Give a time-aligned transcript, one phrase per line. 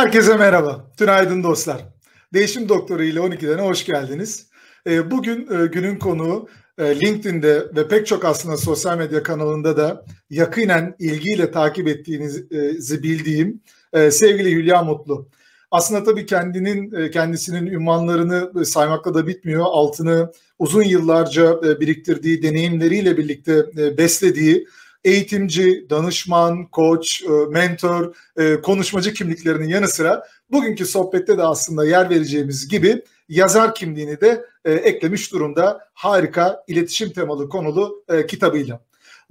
[0.00, 0.86] Herkese merhaba.
[0.96, 1.80] Tünaydın dostlar.
[2.34, 4.46] Değişim Doktoru ile 12'den hoş geldiniz.
[4.86, 10.04] Ee, bugün e, günün konuğu e, LinkedIn'de ve pek çok aslında sosyal medya kanalında da
[10.30, 15.28] yakinen ilgiyle takip ettiğinizi bildiğim e, sevgili Hülya Mutlu.
[15.70, 19.64] Aslında tabii kendinin kendisinin ünvanlarını saymakla da bitmiyor.
[19.64, 23.66] Altını uzun yıllarca biriktirdiği deneyimleriyle birlikte
[23.98, 24.66] beslediği
[25.04, 32.10] eğitimci, danışman, koç, e, mentor, e, konuşmacı kimliklerinin yanı sıra bugünkü sohbette de aslında yer
[32.10, 38.80] vereceğimiz gibi yazar kimliğini de e, eklemiş durumda harika iletişim temalı konulu kitabıyla.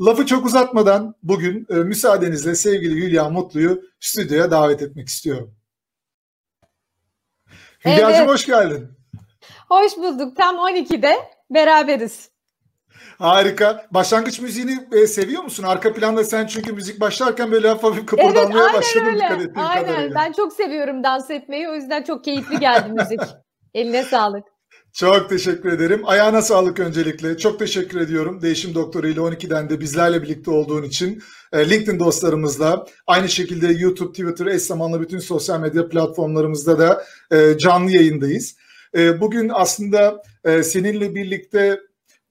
[0.01, 5.53] Lafı çok uzatmadan bugün müsaadenizle sevgili Hülya Mutlu'yu stüdyoya davet etmek istiyorum.
[7.85, 8.29] Hülya'cığım evet.
[8.29, 8.88] hoş geldin.
[9.69, 10.38] Hoş bulduk.
[10.38, 11.16] Tam 12'de
[11.49, 12.29] beraberiz.
[13.20, 13.86] Harika.
[13.92, 15.64] Başlangıç müziğini e, seviyor musun?
[15.64, 19.17] Arka planda sen çünkü müzik başlarken böyle hafif hafif kıpırdanmaya evet, başladın öyle.
[19.17, 19.86] dikkat ettiğim aynen.
[19.86, 20.16] kadarıyla.
[20.16, 21.70] Ben çok seviyorum dans etmeyi.
[21.70, 23.20] O yüzden çok keyifli geldi müzik.
[23.73, 24.44] Eline sağlık.
[24.94, 26.02] Çok teşekkür ederim.
[26.06, 27.38] Ayağına sağlık öncelikle.
[27.38, 28.42] Çok teşekkür ediyorum.
[28.42, 31.22] Değişim Doktoru ile 12'den de bizlerle birlikte olduğun için.
[31.53, 37.58] E, LinkedIn dostlarımızla aynı şekilde YouTube, Twitter, eş zamanlı bütün sosyal medya platformlarımızda da e,
[37.58, 38.56] canlı yayındayız.
[39.20, 40.23] Bugün aslında
[40.64, 41.80] seninle birlikte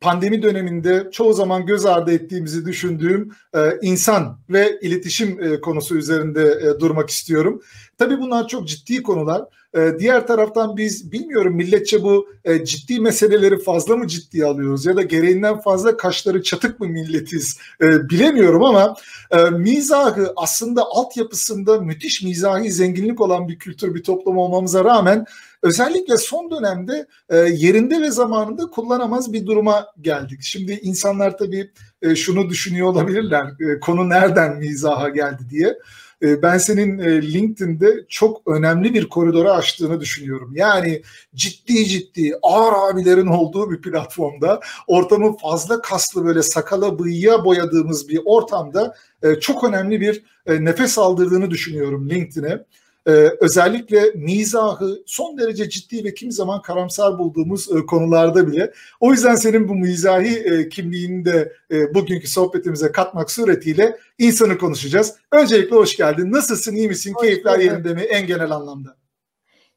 [0.00, 6.42] pandemi döneminde çoğu zaman göz ardı ettiğimizi düşündüğüm e, insan ve iletişim e, konusu üzerinde
[6.42, 7.62] e, durmak istiyorum.
[7.98, 9.42] Tabii bunlar çok ciddi konular.
[9.76, 14.96] E, diğer taraftan biz bilmiyorum milletçe bu e, ciddi meseleleri fazla mı ciddiye alıyoruz ya
[14.96, 18.94] da gereğinden fazla kaşları çatık mı milletiz e, bilemiyorum ama
[19.30, 25.24] e, mizahı aslında altyapısında müthiş mizahi zenginlik olan bir kültür bir toplum olmamıza rağmen
[25.62, 30.38] özellikle son dönemde e, yerinde ve zamanında kullanamaz bir duruma geldik.
[30.42, 31.70] Şimdi insanlar tabii
[32.02, 35.78] e, şunu düşünüyor olabilirler e, konu nereden mizaha geldi diye.
[36.22, 40.52] E, ben senin e, LinkedIn'de çok önemli bir koridoru açtığını düşünüyorum.
[40.56, 41.02] Yani
[41.34, 48.20] ciddi ciddi ağır abilerin olduğu bir platformda ortamı fazla kaslı böyle sakala bıyığa boyadığımız bir
[48.24, 52.64] ortamda e, çok önemli bir nefes aldırdığını düşünüyorum LinkedIn'e
[53.08, 53.10] e,
[53.41, 58.72] özellikle mizahı son derece ciddi ve kim zaman karamsar bulduğumuz e, konularda bile.
[59.00, 65.16] O yüzden senin bu mizahi e, kimliğini de e, bugünkü sohbetimize katmak suretiyle insanı konuşacağız.
[65.32, 66.32] Öncelikle hoş geldin.
[66.32, 67.12] Nasılsın, iyi misin?
[67.14, 67.64] Hoş Keyifler bulduk.
[67.64, 68.97] yerinde mi en genel anlamda?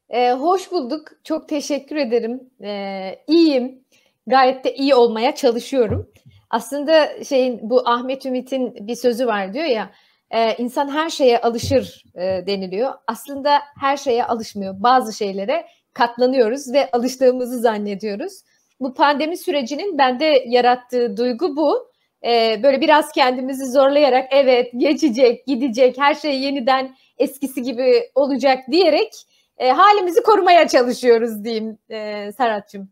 [0.08, 1.08] Ee, hoş bulduk.
[1.24, 2.40] Çok teşekkür ederim.
[2.62, 3.78] Ee, iyiyim.
[4.26, 6.10] Gayet de iyi olmaya çalışıyorum.
[6.50, 9.90] Aslında şeyin bu Ahmet Ümit'in bir sözü var diyor ya
[10.32, 12.92] e, insan her şeye alışır e, deniliyor.
[13.06, 14.74] Aslında her şeye alışmıyor.
[14.78, 18.32] Bazı şeylere katlanıyoruz ve alıştığımızı zannediyoruz.
[18.80, 21.92] Bu pandemi sürecinin bende yarattığı duygu bu.
[22.24, 29.12] E, böyle biraz kendimizi zorlayarak evet geçecek, gidecek, her şey yeniden eskisi gibi olacak diyerek
[29.58, 32.91] e, halimizi korumaya çalışıyoruz diyeyim e, Serhat'cığım.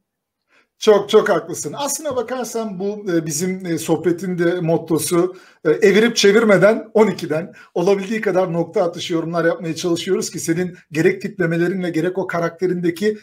[0.81, 1.75] Çok çok haklısın.
[1.77, 8.53] Aslına bakarsan bu e, bizim e, sohbetin de mottosu e, evirip çevirmeden 12'den olabildiği kadar
[8.53, 13.19] nokta atışı yorumlar yapmaya çalışıyoruz ki senin gerek tiplemelerinle gerek o karakterindeki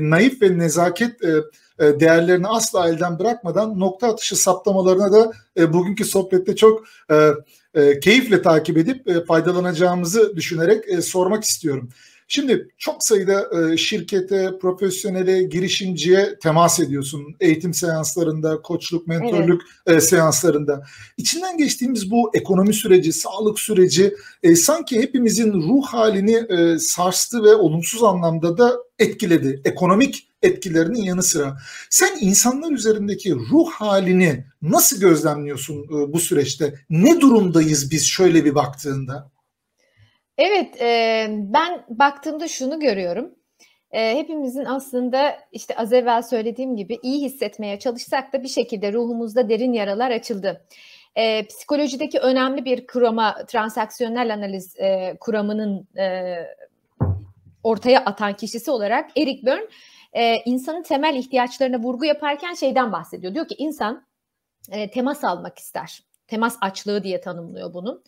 [0.00, 1.20] naif ve nezaket
[1.78, 5.32] değerlerini asla elden bırakmadan nokta atışı saptamalarına da
[5.72, 6.84] bugünkü sohbette çok
[8.02, 11.88] keyifle takip edip faydalanacağımızı düşünerek sormak istiyorum.
[12.34, 17.36] Şimdi çok sayıda e, şirkete, profesyonele, girişimciye temas ediyorsun.
[17.40, 20.02] Eğitim seanslarında, koçluk, mentorluk evet.
[20.02, 20.82] e, seanslarında.
[21.16, 27.54] İçinden geçtiğimiz bu ekonomi süreci, sağlık süreci e, sanki hepimizin ruh halini e, sarstı ve
[27.54, 29.60] olumsuz anlamda da etkiledi.
[29.64, 31.58] Ekonomik etkilerinin yanı sıra.
[31.90, 36.74] Sen insanlar üzerindeki ruh halini nasıl gözlemliyorsun e, bu süreçte?
[36.90, 39.31] Ne durumdayız biz şöyle bir baktığında?
[40.38, 43.34] Evet, e, ben baktığımda şunu görüyorum.
[43.90, 49.48] E, hepimizin aslında işte az evvel söylediğim gibi iyi hissetmeye çalışsak da bir şekilde ruhumuzda
[49.48, 50.66] derin yaralar açıldı.
[51.16, 56.36] E, psikolojideki önemli bir kurama, transaksiyonel analiz e, kuramının e,
[57.62, 59.66] ortaya atan kişisi olarak Eric Berne
[60.12, 63.34] e, insanın temel ihtiyaçlarına vurgu yaparken şeyden bahsediyor.
[63.34, 64.06] Diyor ki insan
[64.70, 66.02] e, temas almak ister.
[66.26, 68.02] Temas açlığı diye tanımlıyor bunu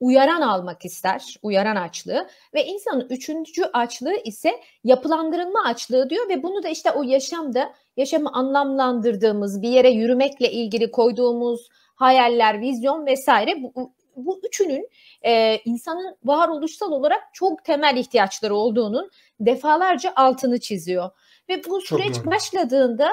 [0.00, 6.62] uyaran almak ister, uyaran açlığı ve insanın üçüncü açlığı ise yapılandırılma açlığı diyor ve bunu
[6.62, 13.92] da işte o yaşamda yaşamı anlamlandırdığımız bir yere yürümekle ilgili koyduğumuz hayaller, vizyon vesaire bu,
[14.16, 14.88] bu üçünün
[15.22, 19.10] e, insanın varoluşsal olarak çok temel ihtiyaçları olduğunun
[19.40, 21.10] defalarca altını çiziyor.
[21.48, 23.10] Ve bu süreç çok başladığında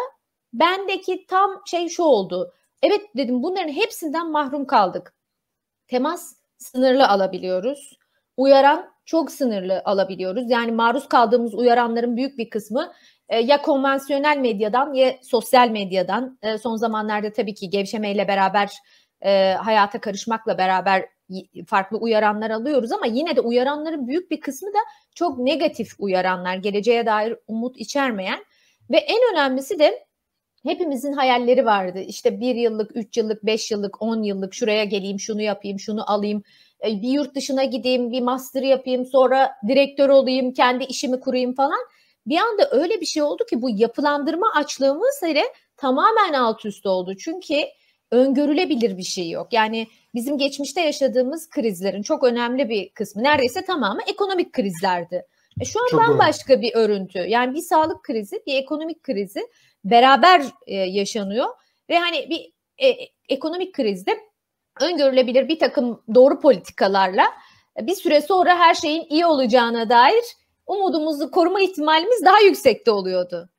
[0.54, 2.54] bendeki tam şey şu oldu.
[2.82, 5.14] Evet dedim bunların hepsinden mahrum kaldık.
[5.88, 7.98] Temas sınırlı alabiliyoruz.
[8.38, 10.52] Uyaran çok sınırlı alabiliyoruz.
[10.52, 12.94] Yani maruz kaldığımız uyaranların büyük bir kısmı
[13.30, 16.40] e, ya konvansiyonel medyadan ya sosyal medyadan.
[16.42, 18.72] E, son zamanlarda tabii ki gevşemeyle beraber
[19.22, 21.06] e, hayata karışmakla beraber
[21.68, 24.80] farklı uyaranlar alıyoruz ama yine de uyaranların büyük bir kısmı da
[25.16, 28.40] çok negatif uyaranlar, geleceğe dair umut içermeyen
[28.90, 30.07] ve en önemlisi de
[30.68, 32.00] hepimizin hayalleri vardı.
[32.00, 36.44] İşte bir yıllık, üç yıllık, beş yıllık, on yıllık şuraya geleyim, şunu yapayım, şunu alayım,
[36.88, 41.80] e, bir yurt dışına gideyim, bir master yapayım, sonra direktör olayım, kendi işimi kurayım falan.
[42.26, 45.44] Bir anda öyle bir şey oldu ki bu yapılandırma açlığımız hele
[45.78, 47.16] tamamen alt üst oldu.
[47.18, 47.56] Çünkü
[48.12, 49.54] öngörülebilir bir şey yok.
[49.54, 55.26] Yani bizim geçmişte yaşadığımız krizlerin çok önemli bir kısmı neredeyse tamamı ekonomik krizlerdi.
[55.62, 56.62] E şu an çok bambaşka doğru.
[56.62, 57.20] bir örüntü.
[57.20, 59.48] Yani bir sağlık krizi, bir ekonomik krizi
[59.84, 61.48] beraber e, yaşanıyor
[61.90, 62.54] ve hani bir
[62.88, 62.96] e,
[63.30, 64.18] ekonomik krizde
[64.82, 67.26] öngörülebilir bir takım doğru politikalarla
[67.82, 70.24] bir süre sonra her şeyin iyi olacağına dair
[70.68, 73.50] umudumuzu koruma ihtimalimiz daha yüksekte oluyordu.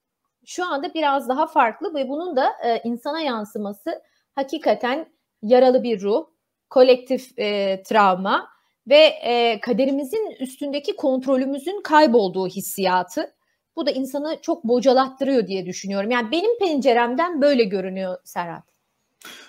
[0.46, 4.02] Şu anda biraz daha farklı ve bunun da e, insana yansıması
[4.34, 5.12] hakikaten
[5.42, 6.26] yaralı bir ruh,
[6.70, 8.48] kolektif e, travma
[8.88, 13.34] ve e, kaderimizin üstündeki kontrolümüzün kaybolduğu hissiyatı.
[13.76, 16.10] Bu da insanı çok bocalattırıyor diye düşünüyorum.
[16.10, 18.64] Yani benim penceremden böyle görünüyor Serhat.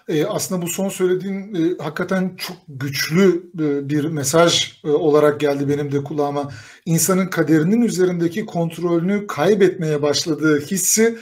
[0.08, 5.70] E, aslında bu son söylediğin e, hakikaten çok güçlü e, bir mesaj e, olarak geldi
[5.70, 6.52] benim de kulağıma.
[6.86, 11.18] İnsanın kaderinin üzerindeki kontrolünü kaybetmeye başladığı hissi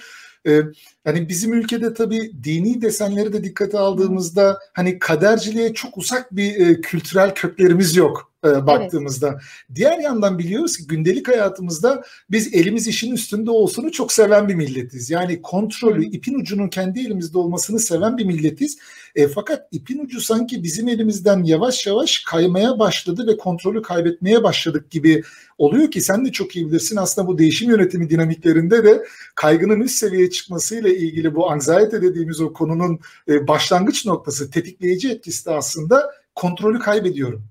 [0.47, 0.61] e,
[1.07, 6.81] hani bizim ülkede tabii dini desenleri de dikkate aldığımızda hani kaderciliğe çok uzak bir e,
[6.81, 9.29] kültürel köklerimiz yok e, baktığımızda.
[9.29, 9.41] Evet.
[9.75, 15.09] Diğer yandan biliyoruz ki gündelik hayatımızda biz elimiz işin üstünde olsunu çok seven bir milletiz.
[15.09, 18.77] Yani kontrolü, ipin ucunun kendi elimizde olmasını seven bir milletiz.
[19.15, 24.91] E, fakat ipin ucu sanki bizim elimizden yavaş yavaş kaymaya başladı ve kontrolü kaybetmeye başladık
[24.91, 25.23] gibi
[25.57, 29.05] oluyor ki sen de çok iyi bilirsin aslında bu değişim yönetimi dinamiklerinde de
[29.35, 32.99] kaygının üst seviyeye çıkmasıyla ilgili bu anxiety dediğimiz o konunun
[33.29, 37.43] e, başlangıç noktası tetikleyici etkisi de aslında kontrolü kaybediyorum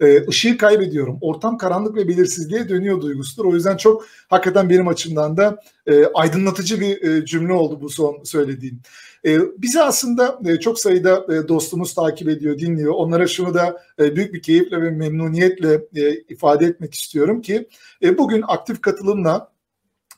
[0.00, 1.18] e, ışığı kaybediyorum.
[1.20, 3.44] Ortam karanlık ve belirsizliğe dönüyor duygusudur.
[3.44, 8.80] O yüzden çok hakikaten benim açımdan da e, aydınlatıcı bir cümle oldu bu son söylediğim.
[9.26, 12.94] E, bizi aslında e, çok sayıda e, dostumuz takip ediyor, dinliyor.
[12.94, 15.80] Onlara şunu da e, büyük bir keyifle ve memnuniyetle
[16.28, 17.68] ifade etmek istiyorum ki
[18.18, 19.50] bugün aktif katılımla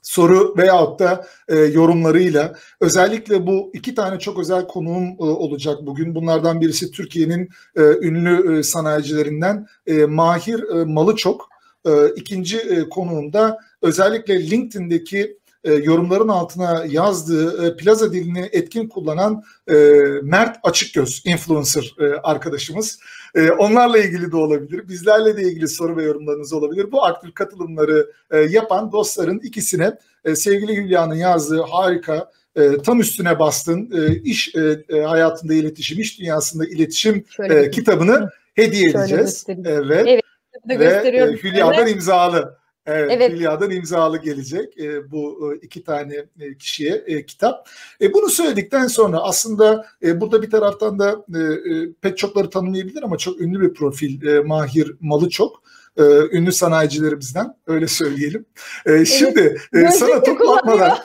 [0.03, 6.15] soru veyahut da e, yorumlarıyla özellikle bu iki tane çok özel konuğum e, olacak bugün.
[6.15, 11.49] Bunlardan birisi Türkiye'nin e, ünlü e, sanayicilerinden e, Mahir e, Malıçok.
[11.87, 18.89] E, ikinci e, konuğum da özellikle LinkedIn'deki e, yorumların altına yazdığı e, plaza dilini etkin
[18.89, 19.75] kullanan e,
[20.23, 22.99] Mert Açıkgöz influencer e, arkadaşımız.
[23.35, 24.89] E, onlarla ilgili de olabilir.
[24.89, 26.93] Bizlerle de ilgili soru ve yorumlarınız olabilir.
[26.93, 33.39] Bu aktif katılımları e, yapan dostların ikisine e, sevgili Hülya'nın yazdığı harika e, tam üstüne
[33.39, 39.47] bastın e, iş e, e, hayatında iletişim, iş dünyasında iletişim e, kitabını hediye edeceğiz.
[39.49, 40.05] Evet.
[40.07, 40.23] evet.
[40.69, 42.62] Ve e, Hülya'dan imzalı.
[42.87, 43.33] Evet, evet.
[43.33, 47.69] Hülya'dan imzalı gelecek e, bu e, iki tane e, kişiye e, kitap.
[48.01, 53.03] E, bunu söyledikten sonra aslında e, burada bir taraftan da e, e, pek çokları tanımlayabilir
[53.03, 55.63] ama çok ünlü bir profil e, Mahir Malıçok.
[55.97, 58.47] E, ünlü sanayicilerimizden öyle söyleyelim.
[58.87, 60.99] E, şimdi evet, e, sana topu atmadan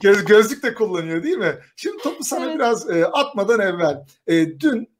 [0.00, 1.58] göz, gözlük de kullanıyor değil mi?
[1.76, 2.54] Şimdi topu sana evet.
[2.54, 4.91] biraz e, atmadan evvel e, dün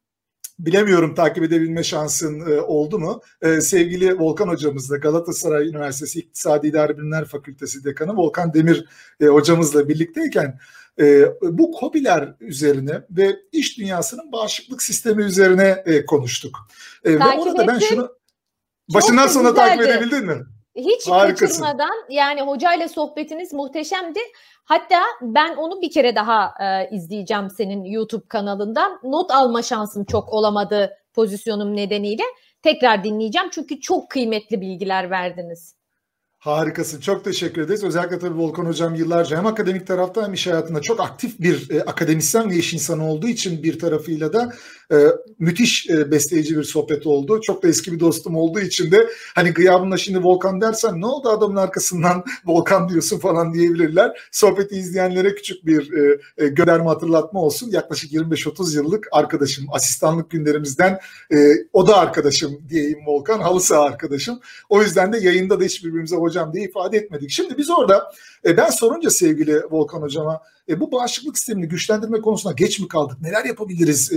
[0.59, 3.21] bilemiyorum takip edebilme şansın e, oldu mu?
[3.41, 8.85] E, sevgili Volkan hocamızla Galatasaray Üniversitesi İktisadi İdari Bilimler Fakültesi Dekanı Volkan Demir
[9.21, 10.59] e, hocamızla birlikteyken
[10.99, 16.57] e, bu kobiler üzerine ve iş dünyasının bağışıklık sistemi üzerine e, konuştuk.
[17.03, 18.15] E, ve orada ben şunu
[18.93, 20.45] başından sona takip edebildin mi?
[20.75, 21.45] Hiç Harikasın.
[21.45, 24.19] kaçırmadan yani hocayla sohbetiniz muhteşemdi.
[24.65, 28.99] Hatta ben onu bir kere daha e, izleyeceğim senin YouTube kanalından.
[29.03, 32.23] Not alma şansım çok olamadı pozisyonum nedeniyle.
[32.61, 35.75] Tekrar dinleyeceğim çünkü çok kıymetli bilgiler verdiniz.
[36.39, 37.01] Harikasın.
[37.01, 37.83] Çok teşekkür ederiz.
[37.83, 41.81] Özellikle tabii Volkan Hocam yıllarca hem akademik tarafta hem iş hayatında çok aktif bir e,
[41.81, 44.53] akademisyen ve iş insanı olduğu için bir tarafıyla da
[44.93, 45.07] e,
[45.39, 47.41] müthiş e, besleyici bir sohbet oldu.
[47.41, 51.29] Çok da eski bir dostum olduğu için de hani gıyabında şimdi Volkan dersen ne oldu
[51.29, 54.27] adamın arkasından Volkan diyorsun falan diyebilirler.
[54.31, 57.71] Sohbeti izleyenlere küçük bir e, e, gönderme hatırlatma olsun.
[57.71, 59.65] Yaklaşık 25-30 yıllık arkadaşım.
[59.71, 60.99] Asistanlık günlerimizden
[61.31, 61.37] e,
[61.73, 63.39] o da arkadaşım diyeyim Volkan.
[63.39, 64.39] Halı saha arkadaşım.
[64.69, 67.29] O yüzden de yayında da hiç birbirimize hocam diye ifade etmedik.
[67.29, 68.11] Şimdi biz orada
[68.45, 73.21] e, ben sorunca sevgili Volkan hocama bu bağışıklık sistemini güçlendirme konusunda geç mi kaldık?
[73.21, 74.11] Neler yapabiliriz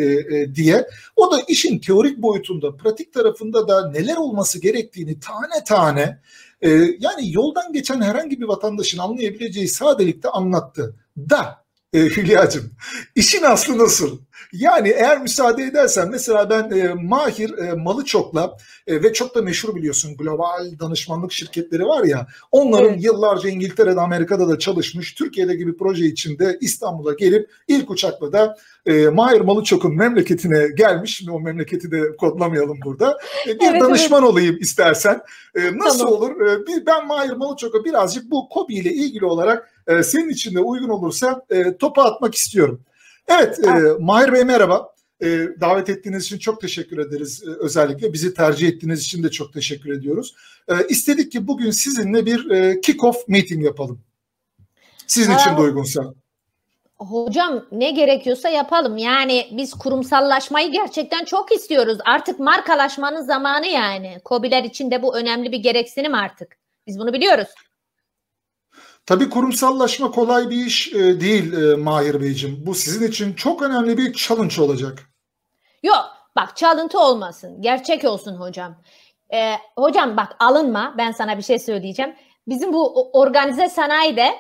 [0.55, 6.21] diye diye o da işin teorik boyutunda, pratik tarafında da neler olması gerektiğini tane tane
[6.61, 10.97] e, yani yoldan geçen herhangi bir vatandaşın anlayabileceği sadelikte anlattı.
[11.17, 12.71] Da e, Hülya'cığım
[13.15, 14.19] işin aslı nasıl?
[14.53, 19.75] Yani eğer müsaade edersen mesela ben e, Mahir e, Malıçok'la e, ve çok da meşhur
[19.75, 23.05] biliyorsun global danışmanlık şirketleri var ya onların evet.
[23.05, 29.09] yıllarca İngiltere'de Amerika'da da çalışmış Türkiye'de gibi proje içinde İstanbul'a gelip ilk uçakla da e,
[29.09, 31.17] Mahir Malıçok'un memleketine gelmiş.
[31.17, 33.19] Şimdi o memleketi de kodlamayalım burada.
[33.49, 34.33] E, bir evet, danışman evet.
[34.33, 35.21] olayım istersen.
[35.55, 36.15] E, nasıl tamam.
[36.15, 36.41] olur?
[36.41, 40.61] E, bir, ben Mahir Malıçok'a birazcık bu KOBİ ile ilgili olarak e, senin için de
[40.61, 42.81] uygun olursa e, topa atmak istiyorum.
[43.29, 44.97] Evet, e, Mahir Bey merhaba.
[45.23, 45.27] E,
[45.61, 47.43] davet ettiğiniz için çok teşekkür ederiz.
[47.47, 50.35] E, özellikle bizi tercih ettiğiniz için de çok teşekkür ediyoruz.
[50.69, 54.01] E, istedik ki bugün sizinle bir e, kick-off meeting yapalım.
[55.07, 56.15] Sizin için de uygunsa.
[56.99, 58.97] Hocam ne gerekiyorsa yapalım.
[58.97, 61.99] Yani biz kurumsallaşmayı gerçekten çok istiyoruz.
[62.05, 64.21] Artık markalaşmanın zamanı yani.
[64.25, 66.57] Kobiler için de bu önemli bir gereksinim artık.
[66.87, 67.49] Biz bunu biliyoruz.
[69.07, 72.67] Tabii kurumsallaşma kolay bir iş e, değil e, Mahir Beyciğim.
[72.67, 74.99] Bu sizin için çok önemli bir challenge olacak.
[75.83, 76.05] Yok
[76.37, 77.63] bak çalıntı olmasın.
[77.63, 78.77] Gerçek olsun hocam.
[79.35, 82.15] E, hocam bak alınma ben sana bir şey söyleyeceğim.
[82.49, 84.35] Bizim bu organize sanayide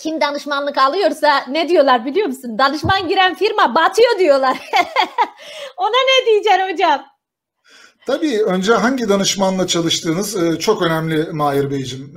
[0.00, 2.58] kim danışmanlık alıyorsa ne diyorlar biliyor musun?
[2.58, 4.58] Danışman giren firma batıyor diyorlar.
[5.76, 7.04] Ona ne diyeceksin hocam?
[8.08, 12.14] Tabii önce hangi danışmanla çalıştığınız e, çok önemli Mahir Beyciğim.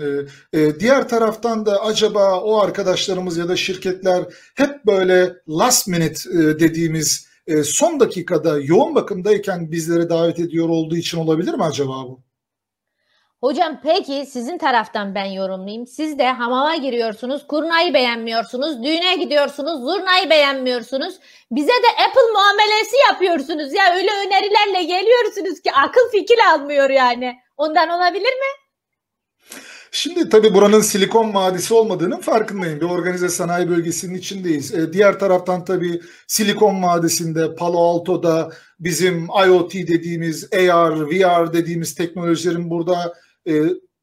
[0.54, 4.24] E, e, diğer taraftan da acaba o arkadaşlarımız ya da şirketler
[4.56, 6.30] hep böyle last minute
[6.60, 7.28] dediğimiz
[7.64, 12.24] son dakikada yoğun bakımdayken bizleri davet ediyor olduğu için olabilir mi acaba bu?
[13.42, 15.88] Hocam peki sizin taraftan ben yorumlayayım.
[15.88, 21.20] Siz de hamama giriyorsunuz, kurnayı beğenmiyorsunuz, düğüne gidiyorsunuz, zurnayı beğenmiyorsunuz.
[21.52, 27.36] Bize de Apple muamelesi yapıyorsunuz ya öyle önerilerle geliyorsunuz ki akıl fikir almıyor yani.
[27.58, 28.52] Ondan olabilir mi?
[29.92, 32.82] Şimdi tabii buranın Silikon Vadisi olmadığının farkındayım.
[32.82, 34.74] Bir organize sanayi bölgesinin içindeyiz.
[34.74, 42.70] Ee, diğer taraftan tabii Silikon Vadisi'nde, Palo Alto'da bizim IoT dediğimiz, AR, VR dediğimiz teknolojilerin
[42.70, 43.14] burada
[43.48, 43.54] e,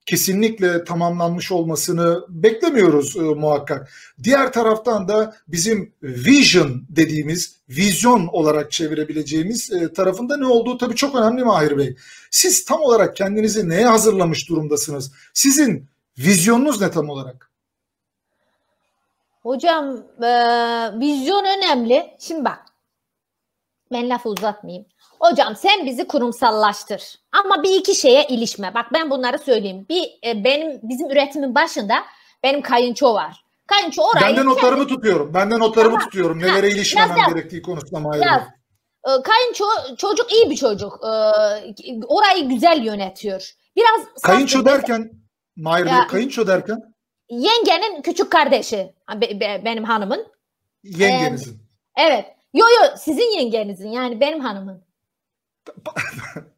[0.08, 3.90] kesinlikle tamamlanmış olmasını beklemiyoruz e, muhakkak.
[4.22, 11.14] Diğer taraftan da bizim vision dediğimiz, vizyon olarak çevirebileceğimiz e, tarafında ne olduğu tabii çok
[11.14, 11.96] önemli Mahir Bey.
[12.30, 15.12] Siz tam olarak kendinizi neye hazırlamış durumdasınız?
[15.34, 15.86] Sizin
[16.18, 17.50] vizyonunuz ne tam olarak?
[19.42, 20.30] Hocam e,
[21.00, 22.06] vizyon önemli.
[22.18, 22.64] Şimdi bak
[23.92, 24.86] ben lafı uzatmayayım.
[25.20, 27.14] Hocam sen bizi kurumsallaştır.
[27.32, 28.74] Ama bir iki şeye ilişme.
[28.74, 29.86] Bak ben bunları söyleyeyim.
[29.88, 31.94] Bir e, benim bizim üretimin başında
[32.42, 33.44] benim kayınço var.
[33.66, 34.94] Kayınço orayı Ben de notlarımı kendi...
[34.94, 35.34] tutuyorum.
[35.34, 36.38] Ben de notlarımı Ama, tutuyorum.
[36.38, 38.20] Nelere ha, ilişmemem yaz, gerektiği konusunda Mahir.
[38.20, 39.64] E, kayınço
[39.98, 40.92] çocuk iyi bir çocuk.
[41.04, 41.08] E,
[42.06, 43.54] orayı güzel yönetiyor.
[43.76, 45.10] Biraz Kayınço derken
[45.56, 46.82] Mahir Bey, kayınço derken
[47.30, 48.94] yengenin küçük kardeşi
[49.64, 50.26] benim hanımın.
[50.84, 51.54] Yengenizin.
[51.96, 52.24] Ee, evet.
[52.54, 54.87] Yo yo sizin yengenizin yani benim hanımın.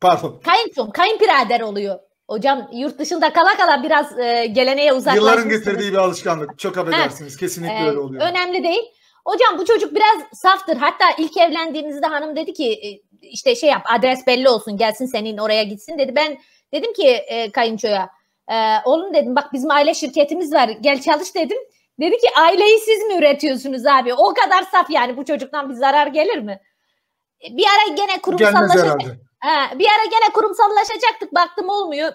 [0.00, 0.40] Pardon.
[0.44, 1.98] Kayınçom, kayınpirader oluyor.
[2.28, 5.44] Hocam yurt dışında kala kala biraz e, geleneğe uzaklaşmışsınız.
[5.44, 6.58] Yılların getirdiği bir alışkanlık.
[6.58, 7.36] Çok affedersiniz.
[7.36, 8.22] Kesinlikle ee, öyle oluyor.
[8.22, 8.82] Önemli değil.
[9.26, 10.76] Hocam bu çocuk biraz saftır.
[10.76, 12.88] Hatta ilk evlendiğimizde hanım dedi ki e,
[13.22, 16.12] işte şey yap adres belli olsun gelsin senin oraya gitsin dedi.
[16.16, 16.38] Ben
[16.74, 18.10] dedim ki e, kayınçoya
[18.52, 21.58] e, oğlum dedim bak bizim aile şirketimiz var gel çalış dedim.
[22.00, 24.14] Dedi ki aileyi siz mi üretiyorsunuz abi?
[24.14, 26.60] O kadar saf yani bu çocuktan bir zarar gelir mi?
[27.50, 29.00] Bir ara gene kurumsallaşacak.
[29.38, 31.34] Ha, bir ara gene kurumsallaşacaktık.
[31.34, 32.12] Baktım olmuyor.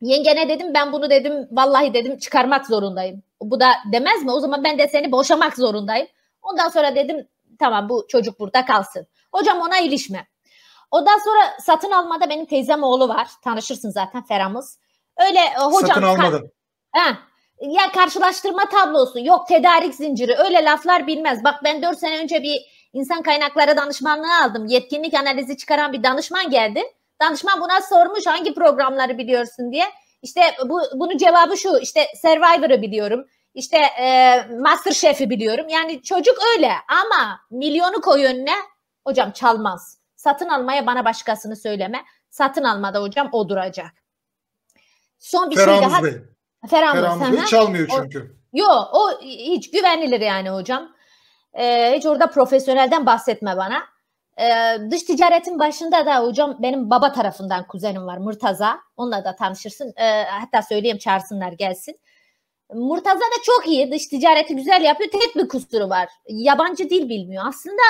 [0.00, 3.22] Yengene dedim ben bunu dedim vallahi dedim çıkarmak zorundayım.
[3.40, 4.32] Bu da demez mi?
[4.32, 6.08] O zaman ben de seni boşamak zorundayım.
[6.42, 7.28] Ondan sonra dedim
[7.58, 9.06] tamam bu çocuk burada kalsın.
[9.32, 10.26] Hocam ona ilişme.
[10.90, 13.28] Ondan sonra satın almada benim teyzem oğlu var.
[13.44, 14.78] Tanışırsın zaten Feramız.
[15.16, 15.88] Öyle e, hocam.
[15.88, 16.50] Satın almadım.
[16.92, 17.18] Ha,
[17.60, 21.44] ya karşılaştırma tablosu yok tedarik zinciri öyle laflar bilmez.
[21.44, 22.60] Bak ben 4 sene önce bir
[22.94, 24.66] insan kaynakları danışmanlığı aldım.
[24.66, 26.82] Yetkinlik analizi çıkaran bir danışman geldi.
[27.22, 29.84] Danışman buna sormuş hangi programları biliyorsun diye.
[30.22, 33.26] İşte bu bunun cevabı şu işte Survivor'ı biliyorum.
[33.54, 35.68] İşte e, Masterchef'i biliyorum.
[35.68, 38.54] Yani çocuk öyle ama milyonu koy önüne
[39.06, 39.98] hocam çalmaz.
[40.16, 42.04] Satın almaya bana başkasını söyleme.
[42.30, 43.92] Satın almada hocam o duracak.
[45.18, 46.04] Son bir Ferhamız şey daha.
[46.04, 46.12] Bey.
[46.70, 48.36] Ferhamız, Ferhamız Bey çalmıyor çünkü.
[48.52, 50.94] Yok o hiç güvenilir yani hocam.
[51.58, 53.82] Ee, hiç orada profesyonelden bahsetme bana.
[54.40, 58.80] Ee, dış ticaretin başında da hocam benim baba tarafından kuzenim var Murtaza.
[58.96, 59.94] Onunla da tanışırsın.
[59.96, 62.00] Ee, hatta söyleyeyim çağırsınlar gelsin.
[62.74, 63.92] Murtaza da çok iyi.
[63.92, 65.10] Dış ticareti güzel yapıyor.
[65.10, 66.08] Tek bir kusuru var.
[66.28, 67.44] Yabancı dil bilmiyor.
[67.48, 67.82] Aslında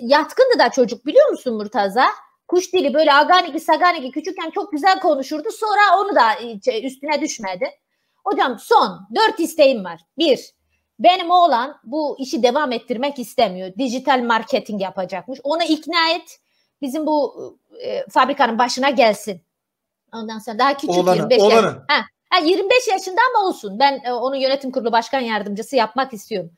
[0.00, 2.06] yatkındı da çocuk biliyor musun Murtaza?
[2.48, 5.48] Kuş dili böyle aganiki saganiki küçükken çok güzel konuşurdu.
[5.50, 6.32] Sonra onu da
[6.72, 7.64] e, üstüne düşmedi.
[8.24, 10.00] Hocam son dört isteğim var.
[10.18, 10.55] Bir,
[10.98, 13.72] benim oğlan bu işi devam ettirmek istemiyor.
[13.78, 15.40] Dijital marketing yapacakmış.
[15.42, 16.38] Onu ikna et.
[16.82, 17.34] Bizim bu
[17.84, 19.42] e, fabrikanın başına gelsin.
[20.14, 21.66] Ondan sonra daha küçük oğlanı, 25 oğlanı.
[21.66, 21.74] yaş.
[21.88, 23.78] Ha, ha, 25 yaşında ama olsun.
[23.78, 26.50] Ben e, onun yönetim kurulu başkan yardımcısı yapmak istiyorum.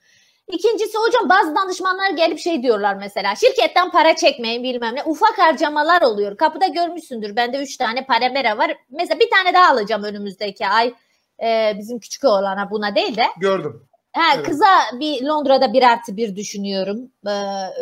[0.52, 6.02] İkincisi hocam bazı danışmanlar gelip şey diyorlar mesela şirketten para çekmeyin bilmem ne ufak harcamalar
[6.02, 6.36] oluyor.
[6.36, 8.76] Kapıda görmüşsündür bende üç tane paramera var.
[8.90, 10.94] Mesela bir tane daha alacağım önümüzdeki ay
[11.42, 13.24] e, bizim küçük oğlana buna değil de.
[13.36, 13.87] Gördüm.
[14.18, 14.46] Ha, evet.
[14.46, 14.66] Kıza
[15.00, 17.10] bir Londra'da bir artı bir düşünüyorum.
[17.26, 17.30] Ee,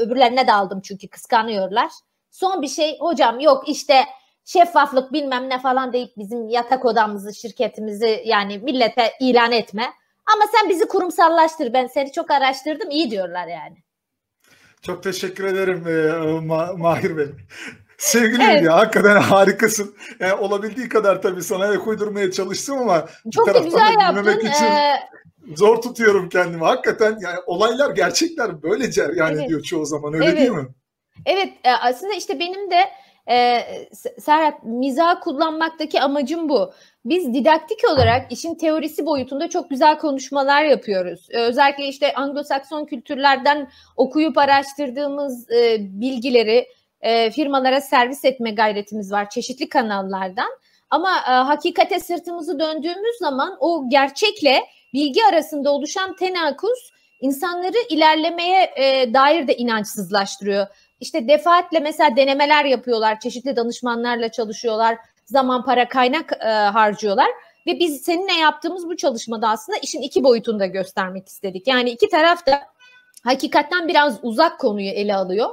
[0.00, 1.90] öbürlerine de aldım çünkü kıskanıyorlar.
[2.30, 4.04] Son bir şey hocam yok işte
[4.44, 9.92] şeffaflık bilmem ne falan deyip bizim yatak odamızı şirketimizi yani millete ilan etme.
[10.34, 11.72] Ama sen bizi kurumsallaştır.
[11.72, 12.90] Ben seni çok araştırdım.
[12.90, 13.76] iyi diyorlar yani.
[14.82, 15.90] Çok teşekkür ederim e,
[16.46, 17.26] Ma- Mahir Bey.
[17.98, 18.60] Sevgili evet.
[18.60, 19.96] Hülya hakikaten harikasın.
[20.20, 24.38] Yani olabildiği kadar tabii sana ek uydurmaya çalıştım ama çok da güzel yaptın.
[24.38, 24.96] Için ee...
[25.56, 26.64] zor tutuyorum kendimi.
[26.64, 29.48] Hakikaten yani olaylar gerçekler böyle yani evet.
[29.48, 30.38] diyor çoğu zaman öyle evet.
[30.38, 30.66] değil mi?
[31.26, 32.80] Evet aslında işte benim de
[33.28, 33.60] e,
[34.18, 36.72] Serhat mizah kullanmaktaki amacım bu.
[37.04, 41.28] Biz didaktik olarak işin teorisi boyutunda çok güzel konuşmalar yapıyoruz.
[41.30, 46.66] E, özellikle işte Anglo-Sakson kültürlerden okuyup araştırdığımız e, bilgileri
[47.00, 50.50] e, firmalara servis etme gayretimiz var çeşitli kanallardan.
[50.90, 54.60] Ama e, hakikate sırtımızı döndüğümüz zaman o gerçekle
[54.96, 60.66] bilgi arasında oluşan tenakuz insanları ilerlemeye e, dair de inançsızlaştırıyor
[61.00, 67.28] işte defaatle mesela denemeler yapıyorlar, çeşitli danışmanlarla çalışıyorlar, zaman para kaynak e, harcıyorlar
[67.66, 71.66] ve biz seninle yaptığımız bu çalışmada aslında işin iki boyutunu da göstermek istedik.
[71.66, 72.62] Yani iki taraf da
[73.24, 75.50] hakikatten biraz uzak konuyu ele alıyor.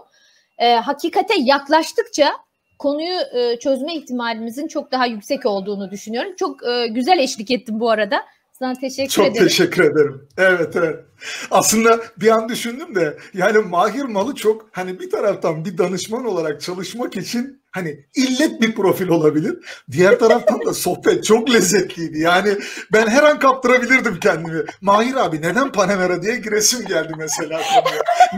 [0.58, 2.32] E, hakikate yaklaştıkça
[2.80, 6.36] konuyu e, çözme ihtimalimizin çok daha yüksek olduğunu düşünüyorum.
[6.36, 8.24] Çok e, güzel eşlik ettim bu arada.
[8.64, 9.40] Sana teşekkür Çok ederim.
[9.40, 10.28] Çok teşekkür ederim.
[10.38, 11.00] Evet evet.
[11.52, 16.62] Aslında bir an düşündüm de yani Mahir Malı çok hani bir taraftan bir danışman olarak
[16.62, 19.84] çalışmak için hani illet bir profil olabilir.
[19.92, 22.20] Diğer taraftan da sohbet çok lezzetliydi.
[22.20, 22.58] Yani
[22.94, 24.64] ben her an kaptırabilirdim kendimi.
[24.82, 27.62] Mahir abi neden Panamera diye giresim geldi mesela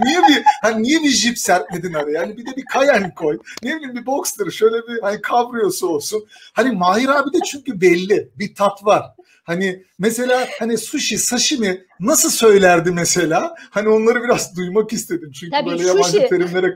[0.04, 2.20] Niye bir hani niye bir jip serpmedin araya?
[2.20, 3.40] Yani bir de bir Cayenne koy.
[3.64, 6.26] Ne bileyim bir Boxster şöyle bir hani kabriyosu olsun.
[6.54, 9.04] Hani Mahir abi de çünkü belli bir tat var.
[9.44, 13.56] Hani mesela hani sushi, sashimi nasıl söylerdi mesela?
[13.70, 15.32] Hani onları biraz duymak istedim.
[15.32, 15.98] Çünkü Tabii, böyle sushi.
[15.98, 16.76] yabancı terimlere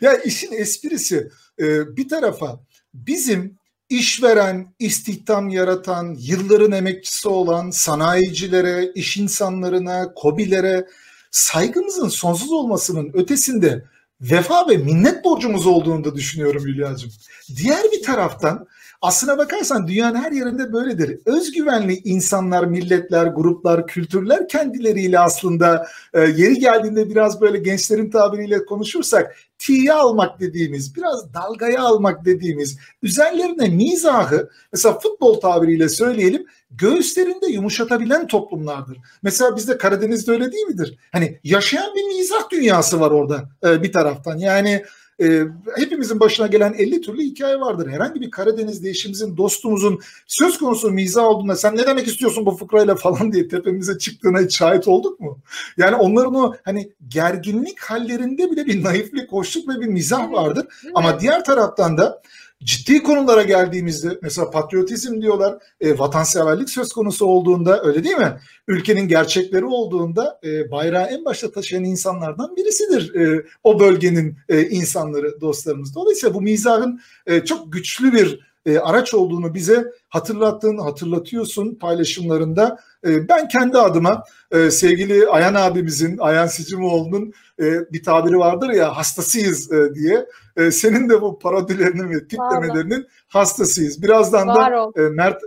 [0.00, 2.60] Ya işin esprisi e, bir tarafa
[2.94, 3.58] bizim
[3.88, 10.86] işveren, istihdam yaratan, yılların emekçisi olan sanayicilere, iş insanlarına, kobilere
[11.30, 13.84] saygımızın sonsuz olmasının ötesinde
[14.20, 17.10] vefa ve minnet borcumuz olduğunu da düşünüyorum Hülya'cığım.
[17.56, 18.66] Diğer bir taraftan
[19.02, 21.20] Aslına bakarsan dünyanın her yerinde böyledir.
[21.26, 29.36] Özgüvenli insanlar, milletler, gruplar, kültürler kendileriyle aslında e, yeri geldiğinde biraz böyle gençlerin tabiriyle konuşursak
[29.58, 38.26] tiye almak dediğimiz, biraz dalgaya almak dediğimiz, üzerlerine mizahı mesela futbol tabiriyle söyleyelim göğüslerinde yumuşatabilen
[38.26, 38.98] toplumlardır.
[39.22, 40.98] Mesela bizde Karadeniz'de öyle değil midir?
[41.12, 44.38] Hani yaşayan bir mizah dünyası var orada e, bir taraftan.
[44.38, 44.84] Yani
[45.22, 45.42] e,
[45.76, 47.90] hepimizin başına gelen 50 türlü hikaye vardır.
[47.90, 52.94] Herhangi bir Karadeniz değişimizin, dostumuzun söz konusu mizah olduğunda sen ne demek istiyorsun bu fıkrayla
[52.94, 55.38] falan diye tepemize çıktığına hiç şahit olduk mu?
[55.76, 60.66] Yani onların o hani gerginlik hallerinde bile bir naiflik, hoşluk ve bir mizah vardır.
[60.94, 62.22] Ama diğer taraftan da
[62.64, 68.40] ciddi konulara geldiğimizde mesela patriotizm diyorlar, e, vatanseverlik söz konusu olduğunda öyle değil mi?
[68.68, 75.40] Ülkenin gerçekleri olduğunda e, bayrağı en başta taşıyan insanlardan birisidir e, o bölgenin e, insanları,
[75.40, 75.94] dostlarımız.
[75.94, 82.78] Dolayısıyla bu mizahın e, çok güçlü bir e, araç olduğunu bize hatırlattın, hatırlatıyorsun paylaşımlarında.
[83.06, 88.96] E, ben kendi adıma e, sevgili Ayan abimizin, Ayan Sicimoğlu'nun e, bir tabiri vardır ya
[88.96, 90.26] hastasıyız e, diye.
[90.56, 94.02] E, senin de bu parodilerinin ve tiplemelerinin hastasıyız.
[94.02, 95.42] Birazdan da e, Mert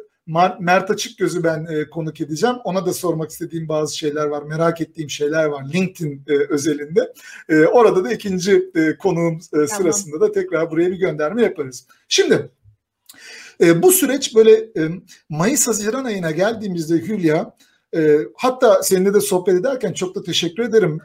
[0.60, 2.56] Mert Açıkgöz'ü ben e, konuk edeceğim.
[2.64, 7.14] Ona da sormak istediğim bazı şeyler var, merak ettiğim şeyler var LinkedIn e, özelinde.
[7.50, 9.68] E, orada da ikinci e, konuğum e, tamam.
[9.68, 11.88] sırasında da tekrar buraya bir gönderme yaparız.
[12.08, 12.50] Şimdi
[13.62, 14.90] e, bu süreç böyle e,
[15.30, 17.56] Mayıs-Haziran ayına geldiğimizde Hülya
[17.96, 21.00] E, hatta seninle de sohbet ederken çok da teşekkür ederim.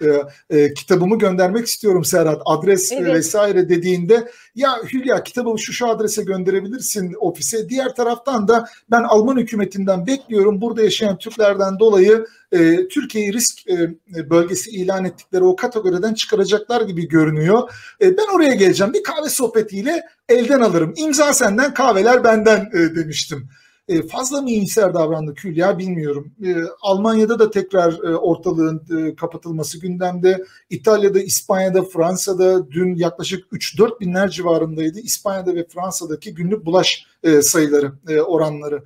[0.50, 2.42] E, e, kitabımı göndermek istiyorum Serhat.
[2.44, 3.14] Adres evet.
[3.14, 7.68] vesaire dediğinde ya Hülya kitabımı şu şu adrese gönderebilirsin ofise.
[7.68, 10.60] Diğer taraftan da ben Alman hükümetinden bekliyorum.
[10.60, 13.94] Burada yaşayan Türklerden dolayı e, Türkiye'yi risk e,
[14.30, 17.70] bölgesi ilan ettikleri o kategoriden çıkaracaklar gibi görünüyor.
[18.00, 18.92] E, ben oraya geleceğim.
[18.92, 20.94] Bir kahve sohbetiyle elden alırım.
[20.96, 23.48] İmza senden kahveler benden e, demiştim.
[23.88, 26.32] E, fazla mı iyimser davrandı Külya bilmiyorum.
[26.44, 30.44] E, Almanya'da da tekrar e, ortalığın kapatılması gündemde.
[30.70, 35.00] İtalya'da, İspanya'da, Fransa'da dün yaklaşık 3-4 binler civarındaydı.
[35.00, 37.06] İspanya'da ve Fransa'daki günlük bulaş
[37.40, 37.92] sayıları,
[38.26, 38.82] oranları.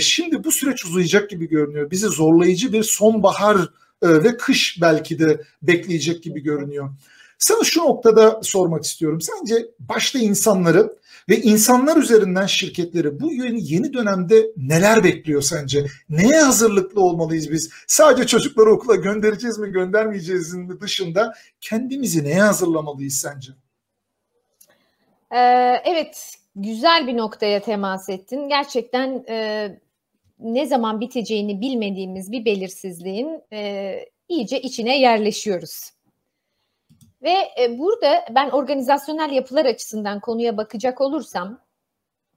[0.00, 1.90] Şimdi bu süreç uzayacak gibi görünüyor.
[1.90, 3.70] Bizi zorlayıcı bir sonbahar
[4.02, 6.90] ve kış belki de bekleyecek gibi görünüyor.
[7.38, 9.20] Sana şu noktada sormak istiyorum.
[9.20, 10.96] Sence başta insanları
[11.28, 15.86] ve insanlar üzerinden şirketleri bu yeni, yeni dönemde neler bekliyor sence?
[16.08, 17.70] Neye hazırlıklı olmalıyız biz?
[17.86, 23.52] Sadece çocukları okula göndereceğiz mi göndermeyeceğiz mi dışında kendimizi neye hazırlamalıyız sence?
[25.30, 25.38] Ee,
[25.84, 28.48] evet güzel bir noktaya temas ettin.
[28.48, 29.68] Gerçekten e,
[30.40, 35.95] ne zaman biteceğini bilmediğimiz bir belirsizliğin e, iyice içine yerleşiyoruz.
[37.26, 41.60] Ve e, burada ben organizasyonel yapılar açısından konuya bakacak olursam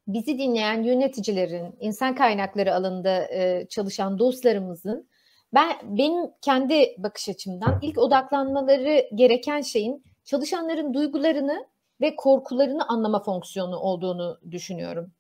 [0.08, 5.10] bizi dinleyen yöneticilerin, insan kaynakları alanında e, çalışan dostlarımızın
[5.54, 11.68] ben benim kendi bakış açımdan ilk odaklanmaları gereken şeyin çalışanların duygularını
[12.02, 15.12] ve korkularını anlama fonksiyonu olduğunu düşünüyorum.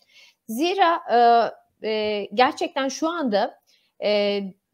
[0.47, 0.99] Zira
[1.83, 3.59] e, gerçekten şu anda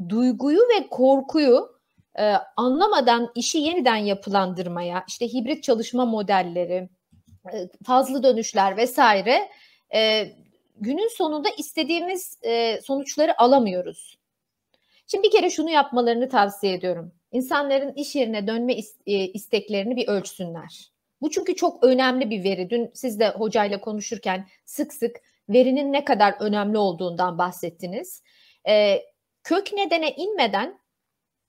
[0.10, 1.75] duyguyu ve korkuyu
[2.20, 6.90] e, anlamadan işi yeniden yapılandırmaya, işte hibrit çalışma modelleri,
[7.54, 9.50] e, fazla dönüşler vesaire
[9.94, 10.32] e,
[10.78, 14.18] günün sonunda istediğimiz e, sonuçları alamıyoruz.
[15.08, 17.12] Şimdi bir kere şunu yapmalarını tavsiye ediyorum.
[17.32, 18.74] İnsanların iş yerine dönme
[19.06, 20.92] e, isteklerini bir ölçsünler.
[21.22, 22.70] Bu çünkü çok önemli bir veri.
[22.70, 25.16] Dün siz de hocayla konuşurken sık sık
[25.50, 28.24] verinin ne kadar önemli olduğundan bahsettiniz.
[28.68, 29.02] E,
[29.44, 30.80] kök nedene inmeden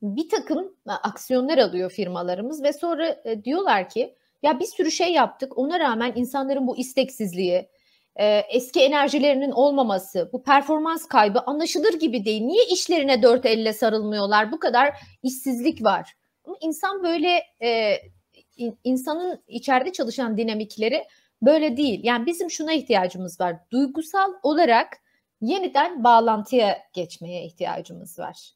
[0.03, 5.13] bir takım e, aksiyonlar alıyor firmalarımız ve sonra e, diyorlar ki ya bir sürü şey
[5.13, 7.69] yaptık ona rağmen insanların bu isteksizliği,
[8.17, 12.43] e, eski enerjilerinin olmaması, bu performans kaybı anlaşılır gibi değil.
[12.43, 14.53] Niye işlerine dört elle sarılmıyorlar?
[14.53, 16.13] Bu kadar işsizlik var.
[16.45, 17.43] Ama insan böyle
[18.85, 21.05] insanın içeride çalışan dinamikleri
[21.43, 22.01] böyle değil.
[22.03, 23.57] Yani bizim şuna ihtiyacımız var.
[23.71, 24.89] Duygusal olarak
[25.41, 28.56] yeniden bağlantıya geçmeye ihtiyacımız var.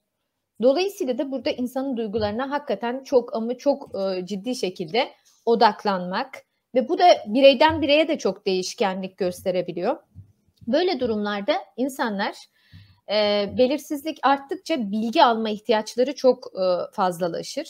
[0.63, 5.11] Dolayısıyla da burada insanın duygularına hakikaten çok ama çok e, ciddi şekilde
[5.47, 6.45] odaklanmak
[6.75, 9.97] ve bu da bireyden bireye de çok değişkenlik gösterebiliyor.
[10.67, 12.37] Böyle durumlarda insanlar
[13.11, 17.69] e, belirsizlik arttıkça bilgi alma ihtiyaçları çok e, fazlalaşır.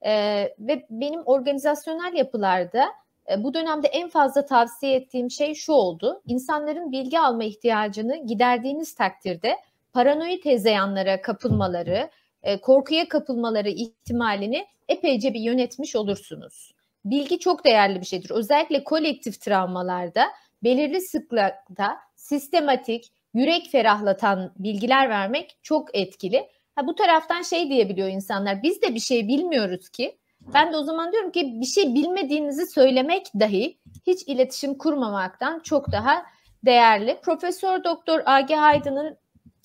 [0.00, 0.12] E,
[0.58, 2.88] ve benim organizasyonel yapılarda
[3.30, 6.22] e, bu dönemde en fazla tavsiye ettiğim şey şu oldu.
[6.26, 9.56] İnsanların bilgi alma ihtiyacını giderdiğiniz takdirde
[9.92, 12.10] paranoid hezeyanlara kapılmaları,
[12.42, 16.72] e, korkuya kapılmaları ihtimalini epeyce bir yönetmiş olursunuz.
[17.04, 18.30] Bilgi çok değerli bir şeydir.
[18.30, 20.24] Özellikle kolektif travmalarda
[20.64, 26.48] belirli sıklıkta sistematik, yürek ferahlatan bilgiler vermek çok etkili.
[26.74, 30.16] Ha, bu taraftan şey diyebiliyor insanlar, biz de bir şey bilmiyoruz ki.
[30.54, 35.92] Ben de o zaman diyorum ki bir şey bilmediğinizi söylemek dahi hiç iletişim kurmamaktan çok
[35.92, 36.22] daha
[36.64, 37.18] değerli.
[37.22, 39.16] Profesör Doktor Agi Haydın'ın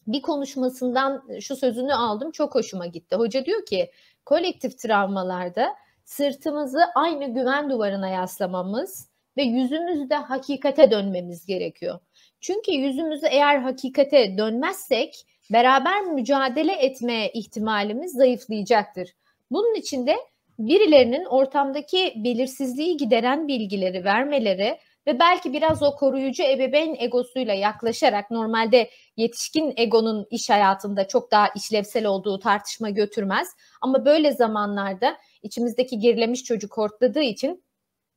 [0.07, 3.15] bir konuşmasından şu sözünü aldım çok hoşuma gitti.
[3.15, 3.91] Hoca diyor ki
[4.25, 11.99] kolektif travmalarda sırtımızı aynı güven duvarına yaslamamız ve yüzümüzde hakikate dönmemiz gerekiyor.
[12.41, 19.09] Çünkü yüzümüzü eğer hakikate dönmezsek beraber mücadele etme ihtimalimiz zayıflayacaktır.
[19.51, 20.15] Bunun için de
[20.59, 28.89] birilerinin ortamdaki belirsizliği gideren bilgileri vermeleri ve belki biraz o koruyucu ebeveyn egosuyla yaklaşarak normalde
[29.17, 33.47] yetişkin egonun iş hayatında çok daha işlevsel olduğu tartışma götürmez.
[33.81, 37.63] Ama böyle zamanlarda içimizdeki gerilemiş çocuk hortladığı için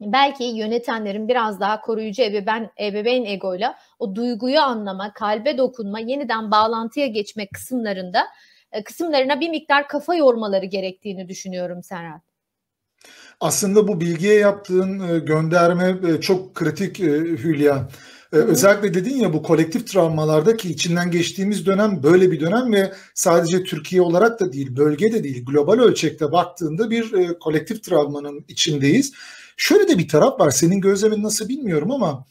[0.01, 7.07] belki yönetenlerin biraz daha koruyucu ebeveyn, ebeveyn egoyla o duyguyu anlama, kalbe dokunma, yeniden bağlantıya
[7.07, 8.27] geçme kısımlarında
[8.73, 12.30] e, kısımlarına bir miktar kafa yormaları gerektiğini düşünüyorum Serhat.
[13.41, 17.89] Aslında bu bilgiye yaptığın e, gönderme e, çok kritik e, Hülya.
[18.33, 23.65] Özellikle dedin ya bu kolektif travmalarda ki içinden geçtiğimiz dönem böyle bir dönem ve sadece
[23.65, 29.13] Türkiye olarak da değil, bölge de değil, global ölçekte baktığında bir kolektif travmanın içindeyiz.
[29.57, 32.27] Şöyle de bir taraf var, senin gözlemin nasıl bilmiyorum ama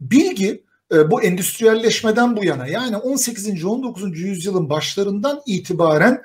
[0.00, 0.64] bilgi
[1.06, 3.64] bu endüstriyelleşmeden bu yana yani 18.
[3.64, 4.18] 19.
[4.20, 6.22] yüzyılın başlarından itibaren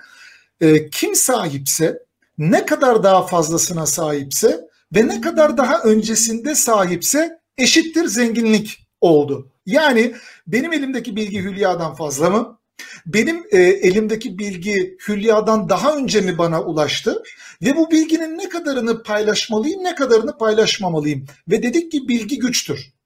[0.91, 2.06] kim sahipse
[2.37, 9.51] ne kadar daha fazlasına sahipse ve ne kadar daha öncesinde sahipse eşittir zenginlik oldu.
[9.65, 10.15] Yani
[10.47, 12.59] benim elimdeki bilgi Hülya'dan fazla mı?
[13.05, 17.23] Benim e, elimdeki bilgi Hülya'dan daha önce mi bana ulaştı?
[17.61, 21.25] Ve bu bilginin ne kadarını paylaşmalıyım, ne kadarını paylaşmamalıyım?
[21.47, 22.96] Ve dedik ki bilgi güçtür.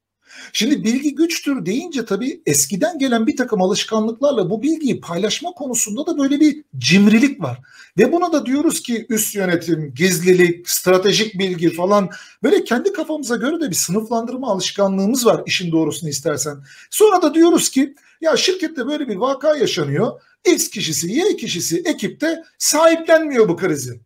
[0.53, 6.17] Şimdi bilgi güçtür deyince tabii eskiden gelen bir takım alışkanlıklarla bu bilgiyi paylaşma konusunda da
[6.17, 7.59] böyle bir cimrilik var.
[7.97, 12.09] Ve buna da diyoruz ki üst yönetim, gizlilik, stratejik bilgi falan
[12.43, 16.57] böyle kendi kafamıza göre de bir sınıflandırma alışkanlığımız var işin doğrusunu istersen.
[16.89, 20.21] Sonra da diyoruz ki ya şirkette böyle bir vaka yaşanıyor.
[20.53, 23.99] X kişisi, Y kişisi ekipte sahiplenmiyor bu krizi.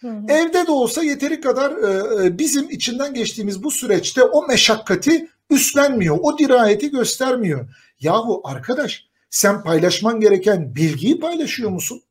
[0.00, 0.24] Hı hı.
[0.28, 6.18] Evde de olsa yeteri kadar e, e, bizim içinden geçtiğimiz bu süreçte o meşakkati üstlenmiyor.
[6.22, 7.68] O dirayeti göstermiyor.
[8.00, 12.02] Yahu arkadaş sen paylaşman gereken bilgiyi paylaşıyor musun?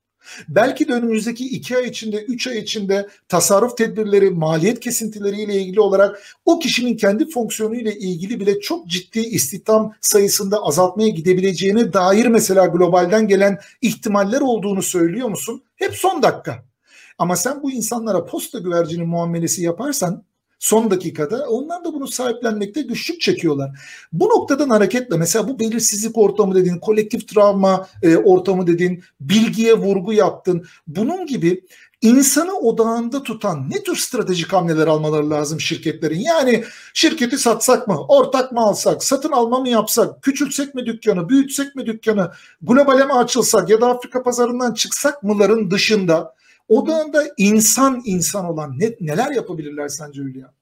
[0.49, 6.21] Belki de önümüzdeki iki ay içinde, üç ay içinde tasarruf tedbirleri, maliyet kesintileriyle ilgili olarak
[6.45, 13.27] o kişinin kendi fonksiyonuyla ilgili bile çok ciddi istihdam sayısında azaltmaya gidebileceğine dair mesela globalden
[13.27, 15.63] gelen ihtimaller olduğunu söylüyor musun?
[15.75, 16.63] Hep son dakika.
[17.17, 20.23] Ama sen bu insanlara posta güvercinin muamelesi yaparsan
[20.61, 23.71] son dakikada onlar da bunu sahiplenmekte güçlük çekiyorlar.
[24.13, 30.13] Bu noktadan hareketle mesela bu belirsizlik ortamı dediğin, kolektif travma e, ortamı dediğin, bilgiye vurgu
[30.13, 30.65] yaptın.
[30.87, 31.63] Bunun gibi
[32.01, 36.19] insanı odağında tutan ne tür stratejik hamleler almaları lazım şirketlerin?
[36.19, 41.75] Yani şirketi satsak mı, ortak mı alsak, satın alma mı yapsak, küçültsek mi dükkanı, büyütsek
[41.75, 46.35] mi dükkanı, globale mi açılsak ya da Afrika pazarından çıksak mıların dışında
[46.71, 50.53] Odağında insan insan olan ne, neler yapabilirler sence Hülya?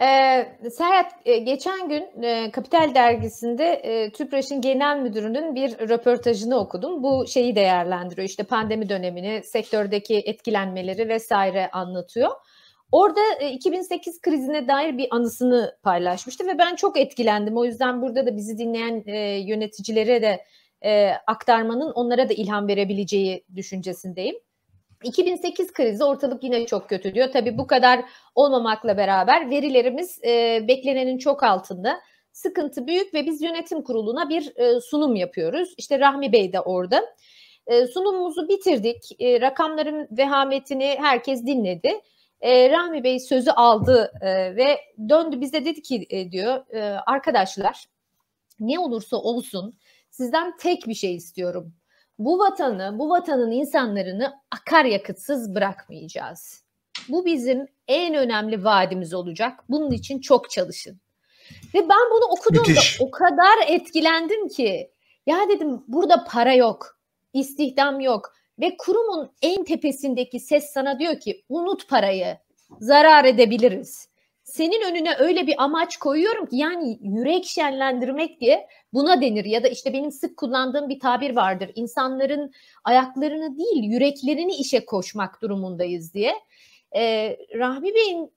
[0.00, 7.02] Ee, Serhat e, geçen gün e, Kapital Dergisi'nde e, TÜPRAŞ'ın genel müdürünün bir röportajını okudum.
[7.02, 12.30] Bu şeyi değerlendiriyor işte pandemi dönemini, sektördeki etkilenmeleri vesaire anlatıyor.
[12.92, 13.20] Orada
[13.52, 17.56] 2008 krizine dair bir anısını paylaşmıştı ve ben çok etkilendim.
[17.56, 19.04] O yüzden burada da bizi dinleyen
[19.46, 20.44] yöneticilere de
[21.26, 24.36] aktarmanın onlara da ilham verebileceği düşüncesindeyim.
[25.04, 27.32] 2008 krizi ortalık yine çok kötü diyor.
[27.32, 32.00] Tabii bu kadar olmamakla beraber verilerimiz e, beklenenin çok altında.
[32.32, 35.74] Sıkıntı büyük ve biz yönetim kuruluna bir e, sunum yapıyoruz.
[35.78, 37.02] İşte Rahmi Bey de orada.
[37.66, 39.20] E, sunumumuzu bitirdik.
[39.20, 42.00] E, rakamların vehametini herkes dinledi.
[42.40, 47.84] E, Rahmi Bey sözü aldı e, ve döndü bize dedi ki e, diyor e, arkadaşlar
[48.60, 49.78] ne olursa olsun
[50.10, 51.74] sizden tek bir şey istiyorum
[52.18, 56.64] bu vatanı, bu vatanın insanlarını akaryakıtsız bırakmayacağız.
[57.08, 59.60] Bu bizim en önemli vaadimiz olacak.
[59.68, 61.00] Bunun için çok çalışın.
[61.74, 63.00] Ve ben bunu okuduğumda Müthiş.
[63.00, 64.90] o kadar etkilendim ki
[65.26, 66.98] ya dedim burada para yok,
[67.32, 72.38] istihdam yok ve kurumun en tepesindeki ses sana diyor ki unut parayı,
[72.80, 74.08] zarar edebiliriz
[74.44, 79.68] senin önüne öyle bir amaç koyuyorum ki yani yürek şenlendirmek diye buna denir ya da
[79.68, 81.70] işte benim sık kullandığım bir tabir vardır.
[81.74, 82.52] İnsanların
[82.84, 86.34] ayaklarını değil yüreklerini işe koşmak durumundayız diye.
[86.96, 88.32] Ee, Rahmi Bey'in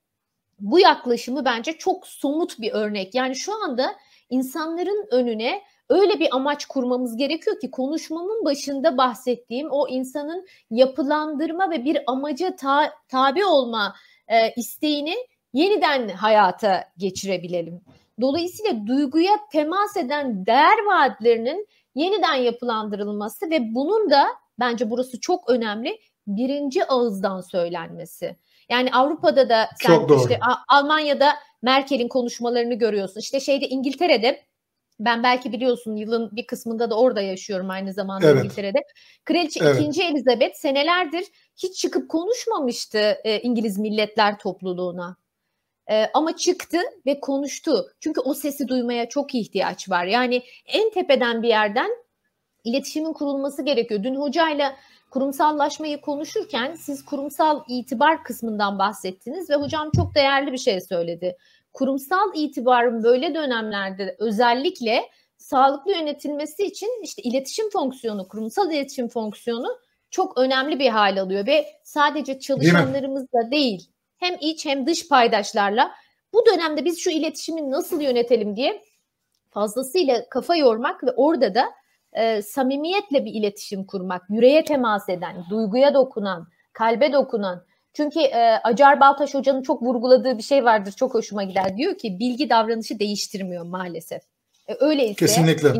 [0.59, 3.15] bu yaklaşımı bence çok somut bir örnek.
[3.15, 3.95] Yani şu anda
[4.29, 11.85] insanların önüne öyle bir amaç kurmamız gerekiyor ki konuşmamın başında bahsettiğim o insanın yapılandırma ve
[11.85, 13.95] bir amaca ta, tabi olma
[14.27, 15.15] e, isteğini
[15.55, 17.81] yeniden hayata geçirebilelim.
[18.21, 24.27] Dolayısıyla duyguya temas eden değer vaatlerinin yeniden yapılandırılması ve bunun da
[24.59, 28.35] bence burası çok önemli birinci ağızdan söylenmesi.
[28.69, 30.19] Yani Avrupa'da da sen çok doğru.
[30.19, 33.19] işte Almanya'da Merkel'in konuşmalarını görüyorsun.
[33.19, 34.41] İşte şeyde İngiltere'de
[34.99, 38.43] ben belki biliyorsun yılın bir kısmında da orada yaşıyorum aynı zamanda evet.
[38.43, 38.79] İngiltere'de.
[39.25, 39.81] Kraliçe evet.
[39.81, 40.03] 2.
[40.03, 41.25] Elizabeth senelerdir
[41.57, 45.17] hiç çıkıp konuşmamıştı e, İngiliz Milletler Topluluğuna.
[45.89, 47.87] E, ama çıktı ve konuştu.
[47.99, 50.05] Çünkü o sesi duymaya çok ihtiyaç var.
[50.05, 51.91] Yani en tepeden bir yerden
[52.63, 54.03] iletişimin kurulması gerekiyor.
[54.03, 54.75] Dün hocayla
[55.11, 61.37] kurumsallaşmayı konuşurken siz kurumsal itibar kısmından bahsettiniz ve hocam çok değerli bir şey söyledi.
[61.73, 69.79] Kurumsal itibarın böyle dönemlerde özellikle sağlıklı yönetilmesi için işte iletişim fonksiyonu, kurumsal iletişim fonksiyonu
[70.11, 75.91] çok önemli bir hal alıyor ve sadece çalışanlarımızla değil, değil hem iç hem dış paydaşlarla
[76.33, 78.81] bu dönemde biz şu iletişimi nasıl yönetelim diye
[79.49, 81.65] fazlasıyla kafa yormak ve orada da
[82.13, 87.65] e, samimiyetle bir iletişim kurmak, yüreğe temas eden, duyguya dokunan, kalbe dokunan.
[87.93, 91.77] Çünkü e, Acar Baltaş Hoca'nın çok vurguladığı bir şey vardır, çok hoşuma gider.
[91.77, 94.21] Diyor ki bilgi davranışı değiştirmiyor maalesef.
[94.67, 95.73] E, öyleyse Kesinlikle.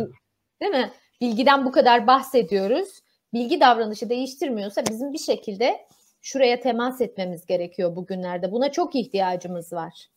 [0.61, 0.91] Değil mi?
[1.21, 2.89] Bilgiden bu kadar bahsediyoruz.
[3.33, 5.85] Bilgi davranışı değiştirmiyorsa bizim bir şekilde
[6.25, 8.51] şuraya temas etmemiz gerekiyor bugünlerde.
[8.51, 10.09] Buna çok ihtiyacımız var.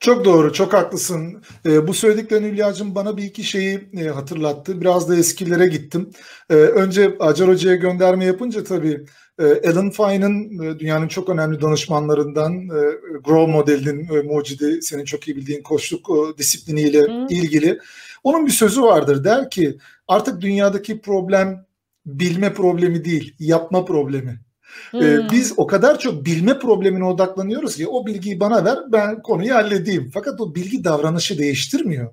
[0.00, 1.42] Çok doğru, çok haklısın.
[1.66, 4.80] E, bu söylediklerin Hülya'cığım bana bir iki şeyi e, hatırlattı.
[4.80, 6.10] Biraz da eskilere gittim.
[6.50, 9.04] E, önce Acar Hoca'ya gönderme yapınca tabii
[9.38, 12.80] e, Alan Fine'ın e, dünyanın çok önemli danışmanlarından e,
[13.24, 17.26] Grow modelinin e, mucidi, senin çok iyi bildiğin koçluk e, disipliniyle hmm.
[17.28, 17.78] ilgili.
[18.24, 19.24] Onun bir sözü vardır.
[19.24, 21.66] Der ki artık dünyadaki problem
[22.06, 24.45] bilme problemi değil, yapma problemi.
[24.94, 25.30] Ee, hmm.
[25.32, 30.10] biz o kadar çok bilme problemine odaklanıyoruz ki o bilgiyi bana ver ben konuyu halledeyim.
[30.14, 32.12] Fakat o bilgi davranışı değiştirmiyor.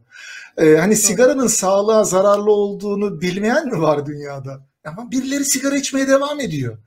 [0.57, 4.59] Ee, hani sigaranın sağlığa zararlı olduğunu bilmeyen mi var dünyada?
[4.85, 6.77] Ama birileri sigara içmeye devam ediyor.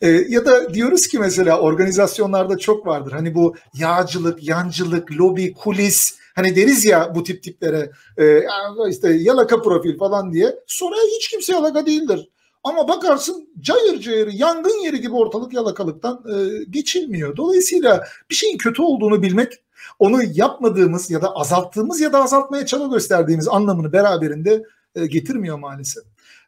[0.00, 3.12] Ee, ya da diyoruz ki mesela organizasyonlarda çok vardır.
[3.12, 8.42] Hani bu yağcılık, yancılık, lobi, kulis hani deriz ya bu tip tiplere e,
[8.90, 10.54] işte yalaka profil falan diye.
[10.66, 12.28] Sonra hiç kimse yalaka değildir.
[12.66, 17.36] Ama bakarsın cayır cayır yangın yeri gibi ortalık yalakalıktan e, geçilmiyor.
[17.36, 19.52] Dolayısıyla bir şeyin kötü olduğunu bilmek
[19.98, 26.04] onu yapmadığımız ya da azalttığımız ya da azaltmaya çaba gösterdiğimiz anlamını beraberinde e, getirmiyor maalesef.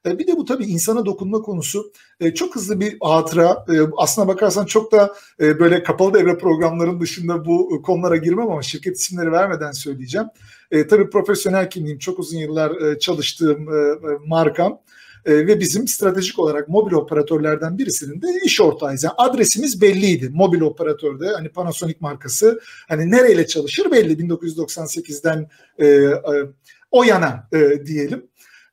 [0.06, 3.64] E, bir de bu tabii insana dokunma konusu e, çok hızlı bir hatıra.
[3.68, 8.62] E, aslına bakarsan çok da e, böyle kapalı devre programların dışında bu konulara girmem ama
[8.62, 10.26] şirket isimleri vermeden söyleyeceğim.
[10.70, 14.80] E, tabii profesyonel kimliğim çok uzun yıllar e, çalıştığım e, markam
[15.24, 19.04] e, ve bizim stratejik olarak mobil operatörlerden birisinin de iş ortağıyız.
[19.04, 26.14] Yani adresimiz belliydi mobil operatörde hani Panasonic markası hani nereyle çalışır belli 1998'den e, e,
[26.90, 28.26] o yana e, diyelim.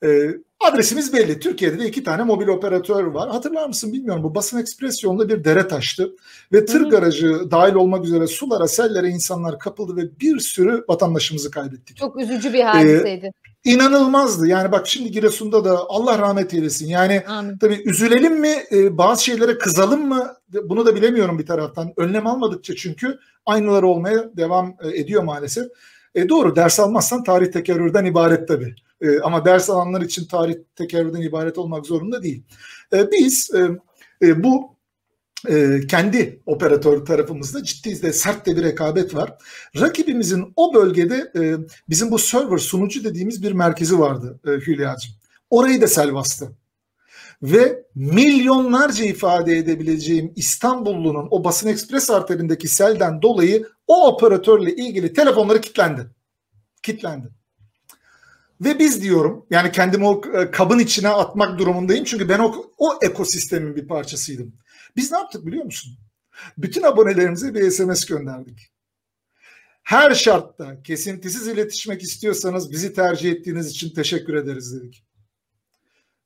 [0.03, 0.29] E,
[0.59, 1.39] adresimiz belli.
[1.39, 3.29] Türkiye'de de iki tane mobil operatör var.
[3.29, 4.23] Hatırlar mısın bilmiyorum.
[4.23, 6.11] Bu Basın Ekspres yolunda bir dere taştı.
[6.53, 6.89] Ve tır Hı-hı.
[6.89, 11.97] garajı dahil olmak üzere sulara, sellere insanlar kapıldı ve bir sürü vatandaşımızı kaybettik.
[11.97, 13.25] Çok üzücü bir hadiseydi.
[13.25, 14.47] Ee, inanılmazdı.
[14.47, 16.87] Yani bak şimdi Giresun'da da Allah rahmet eylesin.
[16.87, 17.57] Yani Amin.
[17.57, 21.93] tabii üzülelim mi e, bazı şeylere kızalım mı bunu da bilemiyorum bir taraftan.
[21.97, 25.65] Önlem almadıkça çünkü aynıları olmaya devam e, ediyor maalesef.
[26.15, 28.75] E, doğru ders almazsan tarih tekerrürden ibaret tabii.
[29.01, 32.43] E, ama ders alanlar için tarih tekerrürden ibaret olmak zorunda değil.
[32.93, 33.69] E, biz e,
[34.27, 34.74] e, bu
[35.49, 39.33] e, kendi operatör tarafımızda ciddi de sert de bir rekabet var.
[39.79, 41.55] Rakibimizin o bölgede e,
[41.89, 45.11] bizim bu server sunucu dediğimiz bir merkezi vardı e, Hülya'cığım.
[45.49, 46.51] Orayı da sel bastı.
[47.43, 55.61] Ve milyonlarca ifade edebileceğim İstanbullunun o basın ekspres arterindeki selden dolayı o operatörle ilgili telefonları
[55.61, 56.07] kilitlendi.
[56.83, 57.27] Kilitlendi.
[58.61, 62.05] Ve biz diyorum yani kendimi o e, kabın içine atmak durumundayım.
[62.05, 64.53] Çünkü ben o, o ekosistemin bir parçasıydım.
[64.95, 65.97] Biz ne yaptık biliyor musun?
[66.57, 68.71] Bütün abonelerimize bir SMS gönderdik.
[69.83, 75.05] Her şartta kesintisiz iletişmek istiyorsanız bizi tercih ettiğiniz için teşekkür ederiz dedik.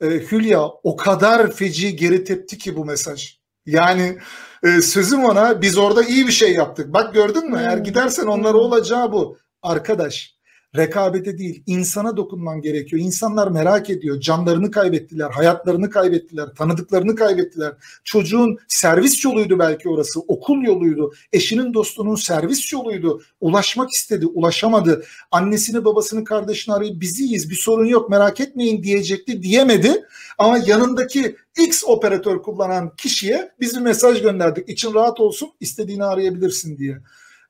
[0.02, 3.40] Ee, Hülya o kadar feci geri tepti ki bu mesaj.
[3.66, 4.18] Yani
[4.64, 6.94] e, sözüm ona biz orada iyi bir şey yaptık.
[6.94, 7.58] Bak gördün mü?
[7.60, 9.38] Eğer gidersen onlara olacağı bu.
[9.62, 10.39] Arkadaş
[10.76, 13.02] rekabete değil insana dokunman gerekiyor.
[13.02, 14.20] İnsanlar merak ediyor.
[14.20, 17.74] Canlarını kaybettiler, hayatlarını kaybettiler, tanıdıklarını kaybettiler.
[18.04, 21.14] Çocuğun servis yoluydu belki orası, okul yoluydu.
[21.34, 23.22] Eşinin dostunun servis yoluydu.
[23.42, 25.04] Ulaşmak istedi, ulaşamadı.
[25.32, 30.06] Annesini, babasını, kardeşini arayıp biziyiz, bir sorun yok merak etmeyin diyecekti diyemedi.
[30.38, 34.70] Ama yanındaki X operatör kullanan kişiye biz bir mesaj gönderdik.
[34.70, 36.98] İçin rahat olsun, istediğini arayabilirsin diye.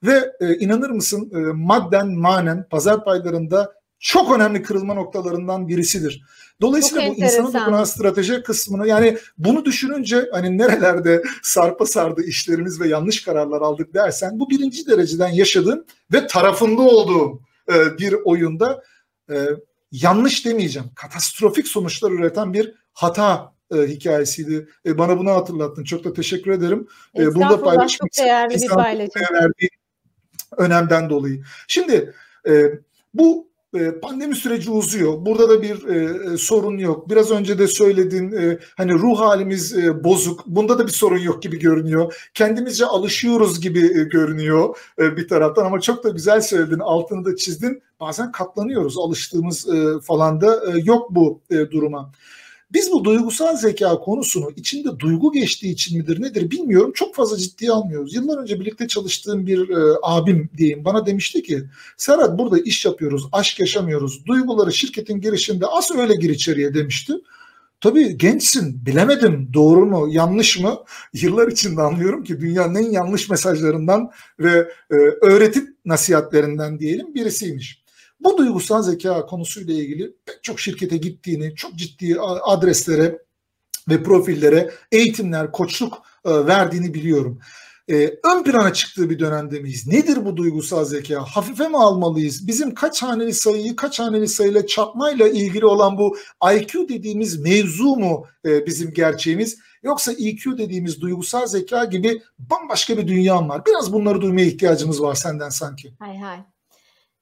[0.03, 6.23] Ve e, inanır mısın e, madden manen pazar paylarında çok önemli kırılma noktalarından birisidir.
[6.61, 12.81] Dolayısıyla çok bu insana dokunan strateji kısmını yani bunu düşününce hani nerelerde sarpa sardı işlerimiz
[12.81, 17.41] ve yanlış kararlar aldık dersen bu birinci dereceden yaşadığım ve tarafında olduğum
[17.73, 18.83] e, bir oyunda
[19.31, 19.45] e,
[19.91, 24.69] yanlış demeyeceğim katastrofik sonuçlar üreten bir hata e, hikayesiydi.
[24.85, 25.83] E, bana bunu hatırlattın.
[25.83, 26.87] Çok da teşekkür ederim.
[27.17, 29.13] E, bunu da paylaşmak çok değerli bir paylaşım.
[30.57, 31.43] Önemden dolayı.
[31.67, 32.13] Şimdi
[32.47, 32.63] e,
[33.13, 35.25] bu e, pandemi süreci uzuyor.
[35.25, 37.09] Burada da bir e, sorun yok.
[37.09, 40.47] Biraz önce de söyledin e, hani ruh halimiz e, bozuk.
[40.47, 42.29] Bunda da bir sorun yok gibi görünüyor.
[42.33, 46.79] Kendimizce alışıyoruz gibi e, görünüyor e, bir taraftan ama çok da güzel söyledin.
[46.79, 47.81] Altını da çizdin.
[47.99, 48.97] Bazen katlanıyoruz.
[48.97, 52.11] Alıştığımız e, falan da e, yok bu e, duruma.
[52.73, 56.91] Biz bu duygusal zeka konusunu içinde duygu geçtiği için midir nedir bilmiyorum.
[56.95, 58.15] Çok fazla ciddiye almıyoruz.
[58.15, 61.63] Yıllar önce birlikte çalıştığım bir e, abim diyeyim bana demişti ki
[61.97, 64.25] Serhat burada iş yapıyoruz, aşk yaşamıyoruz.
[64.25, 67.13] Duyguları şirketin girişinde az öyle gir içeriye demişti.
[67.81, 70.77] Tabii gençsin bilemedim doğru mu yanlış mı
[71.13, 77.83] yıllar içinde anlıyorum ki dünyanın en yanlış mesajlarından ve e, öğretim nasihatlerinden diyelim birisiymiş.
[78.19, 83.19] Bu duygusal zeka konusuyla ilgili pek çok şirkete gittiğini, çok ciddi adreslere
[83.89, 87.39] ve profillere eğitimler, koçluk e, verdiğini biliyorum.
[87.89, 89.87] Ee, ön plana çıktığı bir dönemde miyiz?
[89.87, 91.23] Nedir bu duygusal zeka?
[91.23, 92.47] Hafife mi almalıyız?
[92.47, 96.17] Bizim kaç haneli sayıyı kaç haneli sayıyla çarpmayla ilgili olan bu
[96.55, 99.57] IQ dediğimiz mevzu mu e, bizim gerçeğimiz?
[99.83, 103.61] Yoksa EQ dediğimiz duygusal zeka gibi bambaşka bir dünya var.
[103.65, 105.93] Biraz bunları duymaya ihtiyacımız var senden sanki.
[105.99, 106.39] Hay hay.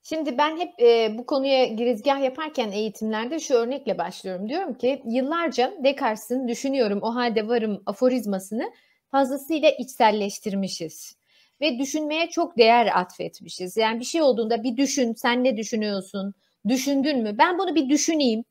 [0.09, 4.49] Şimdi ben hep e, bu konuya girizgah yaparken eğitimlerde şu örnekle başlıyorum.
[4.49, 8.71] Diyorum ki yıllarca Descartes'in düşünüyorum o halde varım aforizmasını
[9.11, 11.15] fazlasıyla içselleştirmişiz.
[11.61, 13.77] Ve düşünmeye çok değer atfetmişiz.
[13.77, 16.33] Yani bir şey olduğunda bir düşün, sen ne düşünüyorsun,
[16.67, 17.37] düşündün mü?
[17.37, 18.43] Ben bunu bir düşüneyim.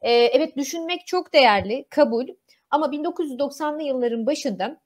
[0.00, 2.28] Ee, evet düşünmek çok değerli, kabul.
[2.70, 4.80] Ama 1990'lı yılların başında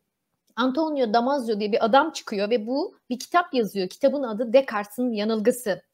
[0.57, 3.89] Antonio Damasio diye bir adam çıkıyor ve bu bir kitap yazıyor.
[3.89, 5.88] Kitabın adı Descartes'in yanılgısı.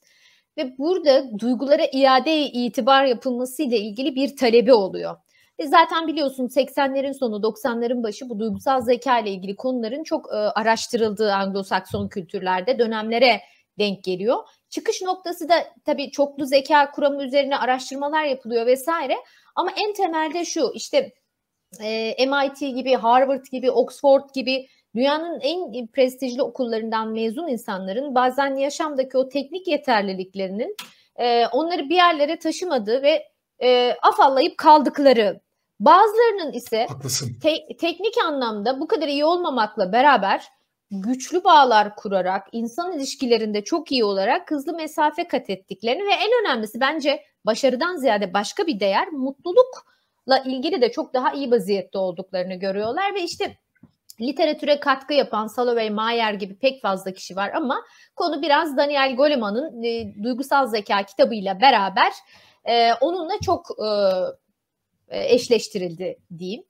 [0.57, 5.17] Ve burada duygulara iade itibar yapılması ile ilgili bir talebi oluyor.
[5.59, 10.37] E zaten biliyorsun 80'lerin sonu 90'ların başı bu duygusal zeka ile ilgili konuların çok e,
[10.37, 13.41] araştırıldığı Anglo-Sakson kültürlerde dönemlere
[13.79, 14.37] denk geliyor.
[14.69, 19.17] Çıkış noktası da tabii çoklu zeka kuramı üzerine araştırmalar yapılıyor vesaire.
[19.55, 21.13] Ama en temelde şu işte
[21.81, 29.19] e, MIT gibi, Harvard gibi, Oxford gibi dünyanın en prestijli okullarından mezun insanların bazen yaşamdaki
[29.19, 30.77] o teknik yeterliliklerinin
[31.17, 33.29] e, onları bir yerlere taşımadığı ve
[33.63, 35.41] e, afallayıp kaldıkları.
[35.81, 36.87] Bazılarının ise
[37.43, 40.49] te- teknik anlamda bu kadar iyi olmamakla beraber
[40.91, 46.81] güçlü bağlar kurarak, insan ilişkilerinde çok iyi olarak hızlı mesafe kat ettiklerini ve en önemlisi
[46.81, 53.15] bence başarıdan ziyade başka bir değer mutlulukla ilgili de çok daha iyi vaziyette olduklarını görüyorlar
[53.15, 53.59] ve işte
[54.21, 57.85] literatüre katkı yapan Salovey Mayer gibi pek fazla kişi var ama
[58.17, 62.13] konu biraz Daniel Goleman'ın e, Duygusal Zeka kitabıyla beraber
[62.65, 63.89] e, onunla çok e,
[65.09, 66.65] e, eşleştirildi diyeyim.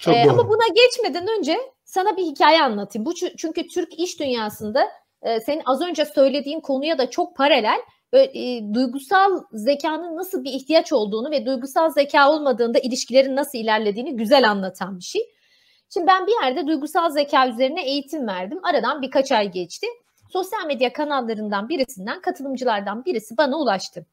[0.00, 3.06] Çok e, ama buna geçmeden önce sana bir hikaye anlatayım.
[3.06, 4.88] Bu çünkü Türk iş dünyasında
[5.22, 7.80] e, senin az önce söylediğin konuya da çok paralel
[8.12, 14.50] e, duygusal zekanın nasıl bir ihtiyaç olduğunu ve duygusal zeka olmadığında ilişkilerin nasıl ilerlediğini güzel
[14.50, 15.22] anlatan bir şey.
[15.94, 18.60] Şimdi ben bir yerde duygusal zeka üzerine eğitim verdim.
[18.62, 19.86] Aradan birkaç ay geçti.
[20.32, 24.06] Sosyal medya kanallarından birisinden katılımcılardan birisi bana ulaştı.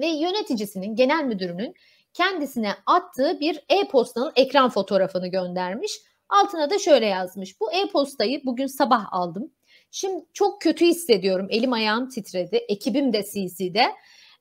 [0.00, 1.74] Ve yöneticisinin, genel müdürünün
[2.12, 6.00] kendisine attığı bir e-postanın ekran fotoğrafını göndermiş.
[6.28, 7.60] Altına da şöyle yazmış.
[7.60, 9.50] Bu e-postayı bugün sabah aldım.
[9.90, 11.46] Şimdi çok kötü hissediyorum.
[11.50, 12.56] Elim ayağım titredi.
[12.56, 13.84] Ekibim de CC'de.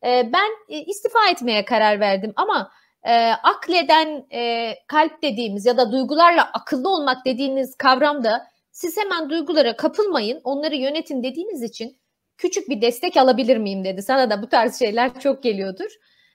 [0.05, 2.71] Ee, ben e, istifa etmeye karar verdim ama
[3.03, 9.77] e, akleden e, kalp dediğimiz ya da duygularla akıllı olmak dediğiniz kavramda siz hemen duygulara
[9.77, 11.97] kapılmayın, onları yönetin dediğiniz için
[12.37, 14.01] küçük bir destek alabilir miyim dedi.
[14.01, 15.91] Sana da bu tarz şeyler çok geliyordur.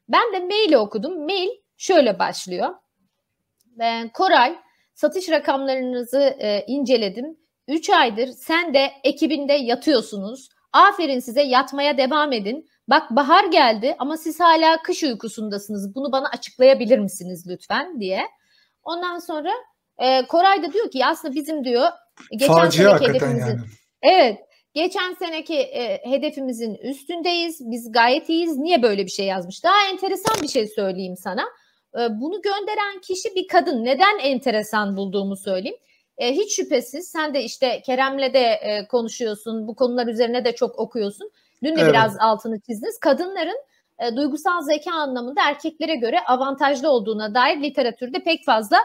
[0.09, 1.25] Ben de maili okudum.
[1.25, 2.75] Mail şöyle başlıyor.
[3.67, 4.59] Ben Koray
[4.95, 7.37] satış rakamlarınızı e, inceledim.
[7.69, 10.49] 3 aydır sen de ekibinde yatıyorsunuz.
[10.73, 12.69] Aferin size yatmaya devam edin.
[12.89, 15.95] Bak bahar geldi ama siz hala kış uykusundasınız.
[15.95, 18.23] Bunu bana açıklayabilir misiniz lütfen diye.
[18.83, 19.51] Ondan sonra
[19.99, 21.89] e, Koray da diyor ki aslında bizim diyor
[22.33, 23.61] geçen Facia seneki hedefimizin yani.
[24.03, 24.39] Evet
[24.75, 27.61] Geçen seneki e, hedefimizin üstündeyiz.
[27.61, 28.57] Biz gayet iyiyiz.
[28.57, 29.65] Niye böyle bir şey yazmış?
[29.65, 31.43] Daha enteresan bir şey söyleyeyim sana.
[31.95, 33.85] E, bunu gönderen kişi bir kadın.
[33.85, 35.79] Neden enteresan bulduğumu söyleyeyim.
[36.19, 39.69] E, hiç şüphesiz sen de işte Kerem'le de e, konuşuyorsun.
[39.69, 41.31] Bu konular üzerine de çok okuyorsun.
[41.63, 41.93] Dün de evet.
[41.93, 42.99] biraz altını çizdiniz.
[42.99, 43.59] Kadınların
[43.99, 48.77] e, duygusal zeka anlamında erkeklere göre avantajlı olduğuna dair literatürde pek fazla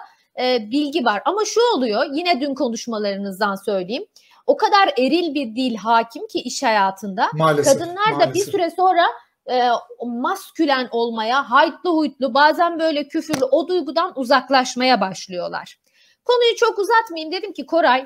[0.41, 1.21] e, bilgi var.
[1.25, 4.05] Ama şu oluyor yine dün konuşmalarınızdan söyleyeyim
[4.47, 7.29] o kadar eril bir dil hakim ki iş hayatında.
[7.33, 8.29] Maalesef, Kadınlar maalesef.
[8.29, 9.05] da bir süre sonra
[9.51, 9.69] e,
[10.05, 15.77] maskülen olmaya, haytlı huytlu, bazen böyle küfürlü o duygudan uzaklaşmaya başlıyorlar.
[16.25, 18.05] Konuyu çok uzatmayayım dedim ki Koray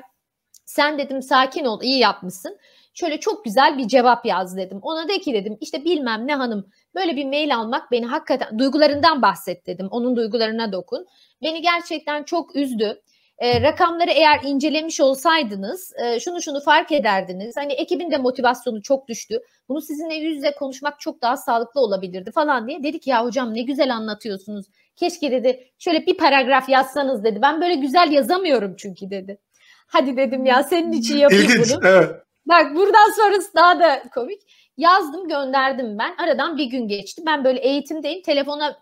[0.64, 2.58] sen dedim sakin ol iyi yapmışsın.
[2.94, 4.78] Şöyle çok güzel bir cevap yaz dedim.
[4.82, 9.22] Ona de ki dedim işte bilmem ne hanım böyle bir mail almak beni hakikaten duygularından
[9.22, 9.88] bahset dedim.
[9.90, 11.06] Onun duygularına dokun.
[11.42, 13.02] Beni gerçekten çok üzdü
[13.38, 17.56] e, rakamları eğer incelemiş olsaydınız e, şunu şunu fark ederdiniz.
[17.56, 19.40] Hani ekibin de motivasyonu çok düştü.
[19.68, 22.82] Bunu sizinle yüz yüze konuşmak çok daha sağlıklı olabilirdi falan diye.
[22.82, 24.66] Dedik ya hocam ne güzel anlatıyorsunuz.
[24.98, 27.38] Keşke dedi şöyle bir paragraf yazsanız dedi.
[27.42, 29.38] Ben böyle güzel yazamıyorum çünkü dedi.
[29.86, 31.88] Hadi dedim ya senin için yapayım İlginç, bunu.
[31.88, 32.10] Evet.
[32.46, 34.42] Bak buradan sonrası daha da komik.
[34.76, 36.14] Yazdım gönderdim ben.
[36.18, 37.22] Aradan bir gün geçti.
[37.26, 38.22] Ben böyle eğitimdeyim.
[38.22, 38.78] Telefona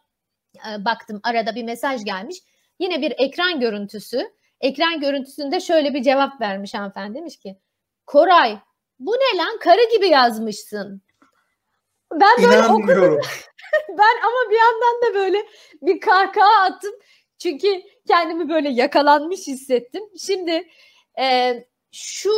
[0.56, 2.36] e, baktım arada bir mesaj gelmiş.
[2.78, 7.58] Yine bir ekran görüntüsü ekran görüntüsünde şöyle bir cevap vermiş hanımefendi demiş ki
[8.06, 8.58] Koray
[8.98, 11.02] bu ne lan karı gibi yazmışsın.
[12.12, 13.20] Ben böyle okudum.
[13.88, 15.46] ben ama bir yandan da böyle
[15.82, 16.92] bir kahkaha attım.
[17.38, 20.02] Çünkü kendimi böyle yakalanmış hissettim.
[20.18, 20.68] Şimdi
[21.20, 21.54] e,
[21.92, 22.30] şu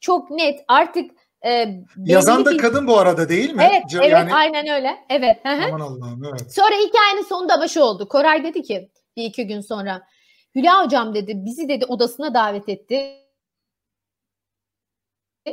[0.00, 1.10] çok net artık
[1.46, 2.58] e, Yazan da bir...
[2.58, 3.68] kadın bu arada değil mi?
[3.70, 4.34] Evet, C- evet yani...
[4.34, 4.96] aynen öyle.
[5.10, 5.36] Evet.
[5.44, 6.54] Aman Allah'ım evet.
[6.54, 8.08] Sonra hikayenin sonunda şu oldu.
[8.08, 10.02] Koray dedi ki bir iki gün sonra
[10.54, 13.25] Hülya hocam dedi bizi dedi odasına davet etti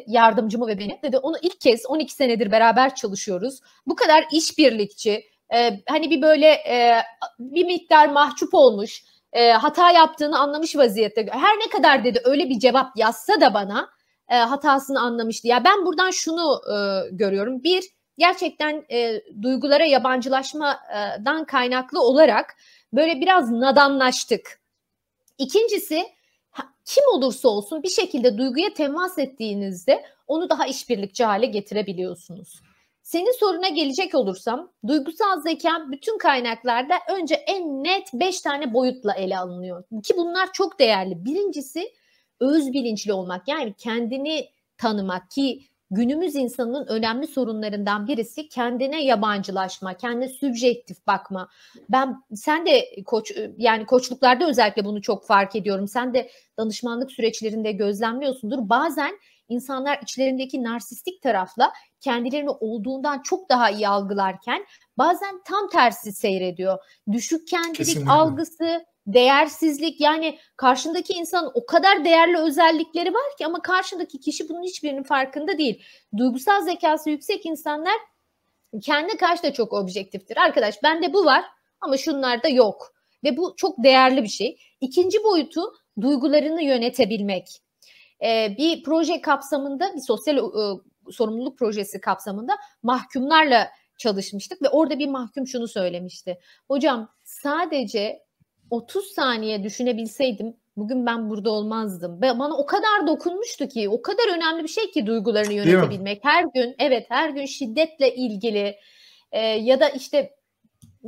[0.08, 3.60] yardımcımı ve beni dedi onu ilk kez 12 senedir beraber çalışıyoruz.
[3.88, 5.24] Bu kadar işbirlikçi
[5.54, 7.02] e, hani bir böyle e,
[7.40, 11.28] bir miktar mahcup olmuş e, hata yaptığını anlamış vaziyette.
[11.32, 13.90] Her ne kadar dedi öyle bir cevap yazsa da bana
[14.30, 15.48] e, hatasını anlamıştı.
[15.48, 16.76] Ya ben buradan şunu e,
[17.12, 17.64] görüyorum.
[17.64, 17.84] Bir
[18.18, 22.56] gerçekten e, duygulara yabancılaşmadan kaynaklı olarak
[22.94, 24.60] böyle biraz nadanlaştık.
[25.38, 26.06] İkincisi
[26.86, 32.62] kim olursa olsun bir şekilde duyguya temas ettiğinizde onu daha işbirlikçi hale getirebiliyorsunuz.
[33.04, 39.38] Senin soruna gelecek olursam duygusal zeka bütün kaynaklarda önce en net 5 tane boyutla ele
[39.38, 39.84] alınıyor.
[40.04, 41.26] Ki bunlar çok değerli.
[41.26, 41.94] Birincisi
[42.40, 50.28] öz bilinçli olmak yani kendini tanımak ki günümüz insanının önemli sorunlarından birisi kendine yabancılaşma, kendine
[50.28, 51.50] sübjektif bakma.
[51.90, 55.88] Ben sen de koç yani koçluklarda özellikle bunu çok fark ediyorum.
[55.88, 58.70] Sen de danışmanlık süreçlerinde gözlemliyorsundur.
[58.70, 59.20] Bazen
[59.50, 64.66] insanlar içlerindeki narsistik tarafla kendilerini olduğundan çok daha iyi algılarken
[64.98, 66.78] bazen tam tersi seyrediyor.
[67.12, 68.12] Düşük kendilik Kesinlikle.
[68.12, 74.64] algısı, değersizlik yani karşındaki insan o kadar değerli özellikleri var ki ama karşındaki kişi bunun
[74.64, 75.84] hiçbirinin farkında değil.
[76.18, 77.96] Duygusal zekası yüksek insanlar
[78.82, 80.38] kendi karşı da çok objektiftir.
[80.38, 81.46] Arkadaş bende bu var
[81.82, 82.94] ama şunlarda yok.
[83.24, 84.58] Ve bu çok değerli bir şey.
[84.82, 85.62] İkinci boyutu
[86.02, 87.48] duygularını yönetebilmek.
[88.24, 90.42] Ee, bir proje kapsamında bir sosyal e,
[91.12, 96.40] sorumluluk projesi kapsamında mahkumlarla çalışmıştık ve orada bir mahkum şunu söylemişti.
[96.68, 98.24] Hocam sadece
[98.74, 102.22] 30 saniye düşünebilseydim bugün ben burada olmazdım.
[102.22, 106.24] Bana o kadar dokunmuştu ki, o kadar önemli bir şey ki duygularını yönetebilmek.
[106.24, 108.76] Her gün, evet her gün şiddetle ilgili
[109.32, 110.36] e, ya da işte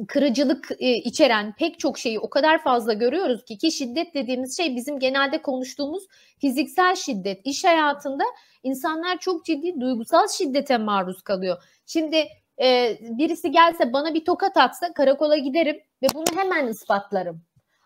[0.07, 4.76] kırıcılık e, içeren pek çok şeyi o kadar fazla görüyoruz ki ki şiddet dediğimiz şey
[4.76, 6.03] bizim genelde konuştuğumuz
[6.39, 7.41] fiziksel şiddet.
[7.43, 8.24] İş hayatında
[8.63, 11.63] insanlar çok ciddi duygusal şiddete maruz kalıyor.
[11.86, 12.28] Şimdi
[12.61, 17.41] e, birisi gelse bana bir tokat atsa karakola giderim ve bunu hemen ispatlarım.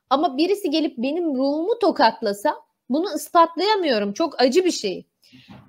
[0.09, 2.55] Ama birisi gelip benim ruhumu tokatlasa
[2.89, 4.13] bunu ispatlayamıyorum.
[4.13, 5.07] Çok acı bir şey.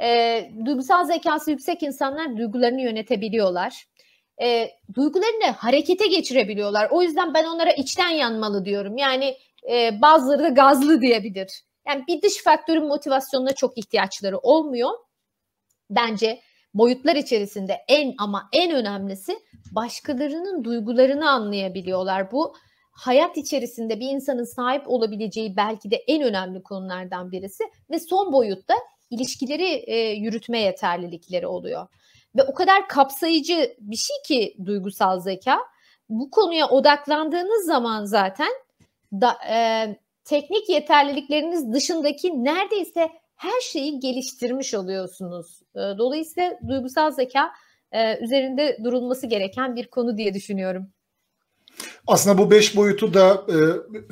[0.00, 3.86] E, duygusal zekası yüksek insanlar duygularını yönetebiliyorlar.
[4.42, 6.88] E, duygularını harekete geçirebiliyorlar.
[6.90, 8.96] O yüzden ben onlara içten yanmalı diyorum.
[8.96, 9.36] Yani
[9.70, 11.62] e, bazıları da gazlı diyebilir.
[11.88, 14.90] Yani bir dış faktörün motivasyonuna çok ihtiyaçları olmuyor.
[15.90, 16.40] Bence
[16.74, 19.38] boyutlar içerisinde en ama en önemlisi
[19.72, 22.32] başkalarının duygularını anlayabiliyorlar.
[22.32, 22.54] Bu
[23.00, 28.74] hayat içerisinde bir insanın sahip olabileceği belki de en önemli konulardan birisi ve son boyutta
[29.10, 31.86] ilişkileri e, yürütme yeterlilikleri oluyor.
[32.36, 35.58] Ve o kadar kapsayıcı bir şey ki duygusal zeka.
[36.08, 38.52] Bu konuya odaklandığınız zaman zaten
[39.12, 39.86] da, e,
[40.24, 45.60] teknik yeterlilikleriniz dışındaki neredeyse her şeyi geliştirmiş oluyorsunuz.
[45.74, 47.50] E, dolayısıyla duygusal zeka
[47.92, 50.92] e, üzerinde durulması gereken bir konu diye düşünüyorum.
[52.06, 53.56] Aslında bu beş boyutu da e,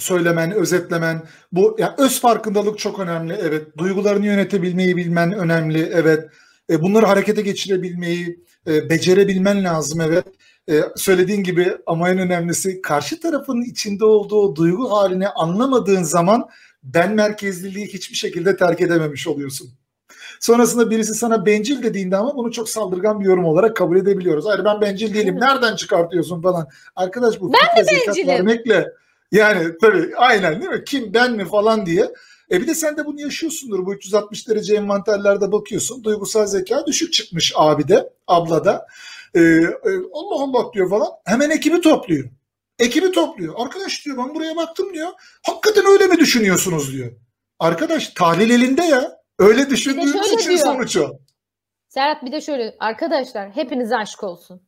[0.01, 3.39] söylemen, özetlemen, bu yani öz farkındalık çok önemli.
[3.43, 5.91] Evet, duygularını yönetebilmeyi bilmen önemli.
[5.95, 6.29] Evet,
[6.71, 10.01] e, bunları harekete geçirebilmeyi e, becerebilmen lazım.
[10.01, 10.25] Evet,
[10.71, 16.49] e, söylediğin gibi ama en önemlisi karşı tarafın içinde olduğu duygu halini anlamadığın zaman
[16.83, 19.78] ben merkezliliği hiçbir şekilde terk edememiş oluyorsun.
[20.41, 24.47] Sonrasında birisi sana bencil dediğinde ama bunu çok saldırgan bir yorum olarak kabul edebiliyoruz.
[24.47, 25.41] Hayır ben bencil değilim.
[25.41, 26.69] Nereden çıkartıyorsun falan.
[26.97, 28.29] Arkadaş bu ben de bencilim.
[28.29, 28.93] vermekle
[29.33, 30.85] yani tabii aynen değil mi?
[30.85, 32.13] Kim ben mi falan diye.
[32.51, 33.87] E bir de sen de bunu yaşıyorsundur.
[33.87, 36.05] Bu 360 derece envanterlerde bakıyorsun.
[36.05, 38.87] Duygusal zeka düşük çıkmış abi de, abla da.
[39.35, 41.09] Ee, e, Allah Allah diyor falan.
[41.25, 42.25] Hemen ekibi topluyor.
[42.79, 43.55] Ekibi topluyor.
[43.57, 45.09] Arkadaş diyor ben buraya baktım diyor.
[45.43, 47.13] Hakikaten öyle mi düşünüyorsunuz diyor.
[47.59, 49.18] Arkadaş tahlil elinde ya.
[49.39, 50.59] Öyle düşündüğünüz için diyor.
[50.59, 51.11] sonuç o.
[51.89, 54.63] Serhat bir de şöyle arkadaşlar hepinize aşk olsun.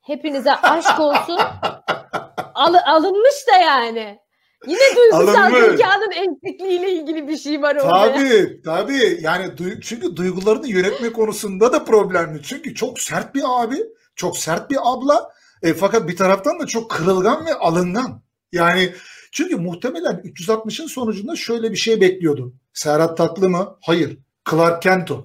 [0.00, 1.38] Hepinize aşk olsun.
[2.54, 4.18] Al, alınmış da yani.
[4.66, 8.12] Yine duygusal zekanın eksikliğiyle ilgili bir şey var orada.
[8.12, 12.42] Tabii tabii yani duy, çünkü duygularını yönetme konusunda da problemli.
[12.42, 13.76] Çünkü çok sert bir abi,
[14.16, 15.30] çok sert bir abla
[15.62, 18.22] e, fakat bir taraftan da çok kırılgan ve alıngan.
[18.52, 18.92] Yani
[19.38, 22.54] çünkü muhtemelen 360'ın sonucunda şöyle bir şey bekliyordu.
[22.72, 23.76] Serhat Tatlı mı?
[23.80, 24.18] Hayır.
[24.50, 25.10] Clark Kent.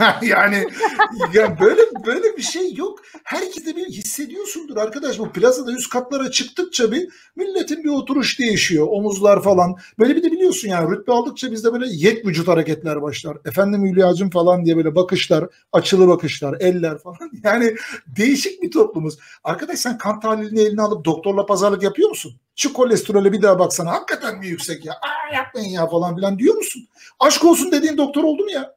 [0.00, 0.66] Yani, yani,
[1.34, 2.98] yani böyle böyle bir şey yok.
[3.24, 5.18] Herkes de bir hissediyorsundur arkadaş.
[5.18, 8.86] Bu plazada üst katlara çıktıkça bir milletin bir oturuş değişiyor.
[8.90, 9.76] Omuzlar falan.
[9.98, 13.36] Böyle bir de biliyorsun yani rütbe aldıkça bizde böyle yek vücut hareketler başlar.
[13.44, 17.30] Efendim Hülya'cım falan diye böyle bakışlar, açılı bakışlar, eller falan.
[17.44, 17.76] Yani
[18.06, 19.18] değişik bir toplumuz.
[19.44, 22.40] Arkadaş sen kan tahlilini eline alıp doktorla pazarlık yapıyor musun?
[22.56, 24.92] Şu kolesterole bir daha baksana hakikaten mi yüksek ya?
[24.92, 26.88] Aa yapmayın ya falan filan diyor musun?
[27.20, 28.76] Aşk olsun dediğin doktor oldu mu ya?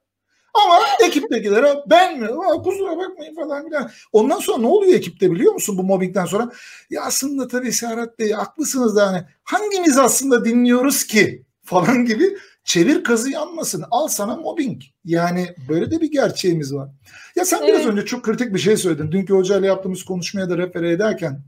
[0.54, 2.28] Ama ekiptekilere ben mi?
[2.28, 3.92] Aa, kusura bakmayın falan filan.
[4.12, 6.52] Ondan sonra ne oluyor ekipte biliyor musun bu mobbingden sonra?
[6.90, 13.04] Ya aslında tabii Serhat Bey haklısınız da hani hangimiz aslında dinliyoruz ki falan gibi çevir
[13.04, 13.86] kazı yanmasın.
[13.92, 14.82] Al sana mobbing.
[15.06, 16.90] Yani böyle de bir gerçeğimiz var.
[17.36, 17.70] Ya sen evet.
[17.70, 19.12] biraz önce çok kritik bir şey söyledin.
[19.12, 21.42] Dünkü hocayla yaptığımız konuşmaya da refere ederken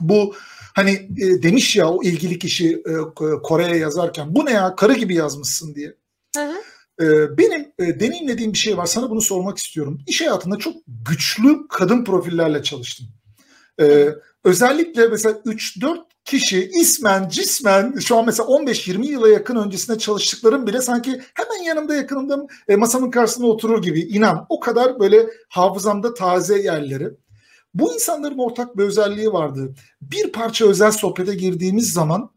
[0.00, 0.34] bu
[0.74, 2.92] hani e, demiş ya o ilgili kişi e,
[3.42, 5.94] Kore'ye yazarken bu ne ya karı gibi yazmışsın diye.
[6.36, 6.54] Hı hı.
[7.04, 8.86] E, benim e, deneyimlediğim bir şey var.
[8.86, 10.00] Sana bunu sormak istiyorum.
[10.06, 10.76] İş hayatında çok
[11.08, 13.06] güçlü kadın profillerle çalıştım.
[13.80, 14.08] E,
[14.44, 20.80] özellikle mesela 3-4 kişi ismen, cismen şu an mesela 15-20 yıla yakın öncesinde çalıştıklarım bile
[20.80, 26.62] sanki hemen yanımda yakınımda e, masamın karşısında oturur gibi inan o kadar böyle hafızamda taze
[26.62, 27.10] yerleri.
[27.74, 29.74] Bu insanların ortak bir özelliği vardı.
[30.00, 32.30] Bir parça özel sohbete girdiğimiz zaman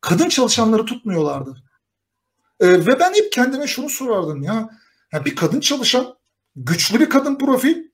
[0.00, 1.62] kadın çalışanları tutmuyorlardı.
[2.60, 4.70] Ee, ve ben hep kendime şunu sorardım ya,
[5.12, 6.14] ya bir kadın çalışan,
[6.56, 7.89] güçlü bir kadın profil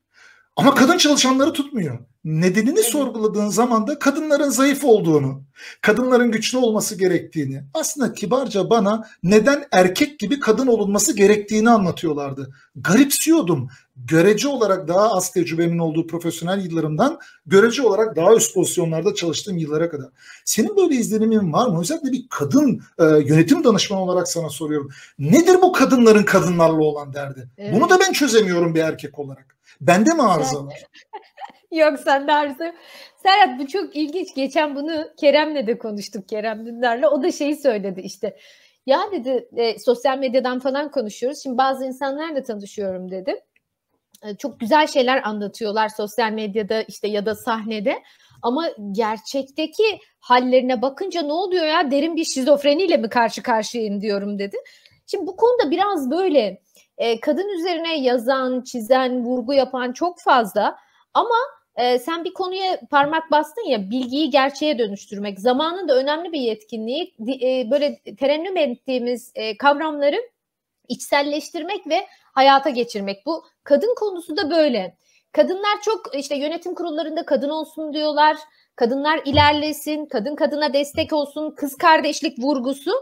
[0.56, 1.98] ama kadın çalışanları tutmuyor.
[2.24, 2.84] Nedenini evet.
[2.84, 5.42] sorguladığın zaman da kadınların zayıf olduğunu,
[5.80, 12.54] kadınların güçlü olması gerektiğini, aslında kibarca bana neden erkek gibi kadın olunması gerektiğini anlatıyorlardı.
[12.76, 13.68] Garipsiyordum.
[13.96, 19.90] Görece olarak daha az tecrübemin olduğu profesyonel yıllarımdan görece olarak daha üst pozisyonlarda çalıştığım yıllara
[19.90, 20.08] kadar.
[20.44, 21.80] Senin böyle izlenimin var mı?
[21.80, 24.90] Özellikle bir kadın e, yönetim danışmanı olarak sana soruyorum.
[25.18, 27.48] Nedir bu kadınların kadınlarla olan derdi?
[27.58, 27.74] Evet.
[27.74, 29.55] Bunu da ben çözemiyorum bir erkek olarak.
[29.80, 30.84] Bende mi arıza var?
[31.72, 32.74] Yok sen de arıza.
[33.22, 34.34] Serhat bu çok ilginç.
[34.34, 37.10] Geçen bunu Kerem'le de konuştuk Kerem Dündar'la.
[37.10, 38.36] O da şeyi söyledi işte.
[38.86, 41.42] Ya dedi e, sosyal medyadan falan konuşuyoruz.
[41.42, 43.40] Şimdi bazı insanlarla tanışıyorum dedi.
[44.24, 48.02] E, çok güzel şeyler anlatıyorlar sosyal medyada işte ya da sahnede.
[48.42, 54.56] Ama gerçekteki hallerine bakınca ne oluyor ya derin bir şizofreniyle mi karşı karşıyayım diyorum dedi.
[55.06, 56.62] Şimdi bu konuda biraz böyle
[56.98, 60.78] e, kadın üzerine yazan, çizen, vurgu yapan çok fazla
[61.14, 61.36] ama
[61.76, 65.40] e, sen bir konuya parmak bastın ya bilgiyi gerçeğe dönüştürmek.
[65.40, 70.16] Zamanın da önemli bir yetkinliği e, böyle terennüm ettiğimiz e, kavramları
[70.88, 73.26] içselleştirmek ve hayata geçirmek.
[73.26, 74.96] Bu kadın konusu da böyle.
[75.32, 78.36] Kadınlar çok işte yönetim kurullarında kadın olsun diyorlar.
[78.76, 82.92] Kadınlar ilerlesin, kadın kadına destek olsun, kız kardeşlik vurgusu.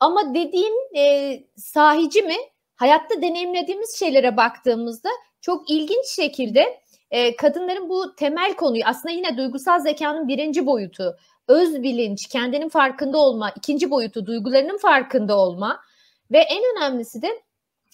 [0.00, 2.36] Ama dediğim e, sahici mi?
[2.80, 5.08] Hayatta deneyimlediğimiz şeylere baktığımızda
[5.40, 11.16] çok ilginç şekilde e, kadınların bu temel konuyu aslında yine duygusal zekanın birinci boyutu,
[11.48, 15.80] öz bilinç, kendinin farkında olma, ikinci boyutu duygularının farkında olma
[16.30, 17.28] ve en önemlisi de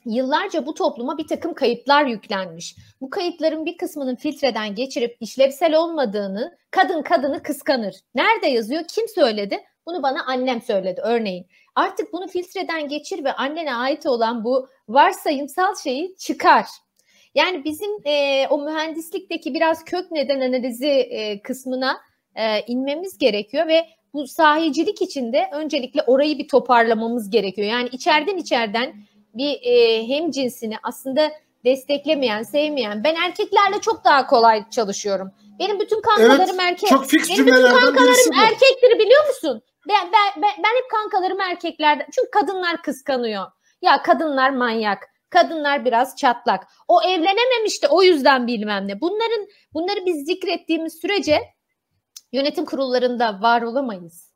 [0.04, 2.76] yıllarca bu topluma bir takım kayıtlar yüklenmiş.
[3.00, 7.94] Bu kayıtların bir kısmının filtreden geçirip işlevsel olmadığını, kadın kadını kıskanır.
[8.14, 8.82] Nerede yazıyor?
[8.88, 9.58] Kim söyledi?
[9.86, 11.46] Bunu bana annem söyledi örneğin.
[11.74, 16.66] Artık bunu filtreden geçir ve annene ait olan bu varsayımsal şeyi çıkar.
[17.34, 22.00] Yani bizim e, o mühendislikteki biraz kök neden analizi e, kısmına
[22.34, 27.68] e, inmemiz gerekiyor ve bu sahicilik içinde öncelikle orayı bir toparlamamız gerekiyor.
[27.68, 28.94] Yani içeriden içeriden
[29.34, 31.32] bir e, hem cinsini aslında
[31.64, 33.04] desteklemeyen, sevmeyen.
[33.04, 35.32] Ben erkeklerle çok daha kolay çalışıyorum.
[35.58, 36.88] Benim bütün kankalarım evet, erkek.
[36.88, 39.62] Çok fix Benim bütün kankalarım erkektir biliyor musun?
[39.88, 42.06] Ben, ben, ben, hep kankalarım erkeklerden.
[42.14, 43.46] Çünkü kadınlar kıskanıyor.
[43.82, 45.08] Ya kadınlar manyak.
[45.30, 46.66] Kadınlar biraz çatlak.
[46.88, 49.00] O evlenememiş de o yüzden bilmem ne.
[49.00, 51.40] Bunların bunları biz zikrettiğimiz sürece
[52.32, 54.32] yönetim kurullarında var olamayız.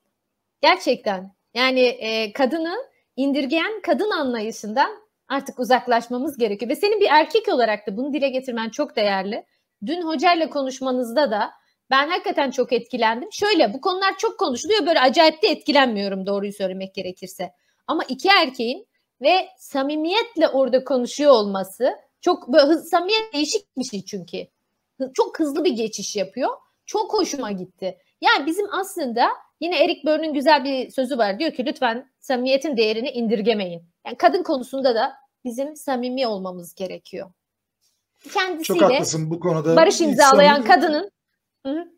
[0.61, 1.33] Gerçekten.
[1.55, 2.77] Yani e, kadını
[3.17, 4.91] indirgeyen kadın anlayışından
[5.29, 6.71] artık uzaklaşmamız gerekiyor.
[6.71, 9.45] Ve senin bir erkek olarak da bunu dile getirmen çok değerli.
[9.87, 11.51] Dün hocayla konuşmanızda da
[11.91, 13.29] ben hakikaten çok etkilendim.
[13.33, 14.87] Şöyle bu konular çok konuşuluyor.
[14.87, 17.53] Böyle acayip de etkilenmiyorum doğruyu söylemek gerekirse.
[17.87, 18.87] Ama iki erkeğin
[19.21, 24.47] ve samimiyetle orada konuşuyor olması çok böyle hız, samimiyet değişik bir şey çünkü.
[25.15, 26.51] Çok hızlı bir geçiş yapıyor.
[26.87, 27.99] Çok hoşuma gitti.
[28.21, 29.29] Yani bizim aslında
[29.61, 31.39] yine Eric Börne'ün güzel bir sözü var.
[31.39, 33.83] Diyor ki lütfen samimiyetin değerini indirgemeyin.
[34.07, 35.13] Yani kadın konusunda da
[35.45, 37.31] bizim samimi olmamız gerekiyor.
[38.33, 39.77] Kendisiyle Çok haklısın bu konuda.
[39.77, 40.69] Barış imzalayan samimi...
[40.69, 41.11] kadının
[41.67, 41.89] Hı-hı.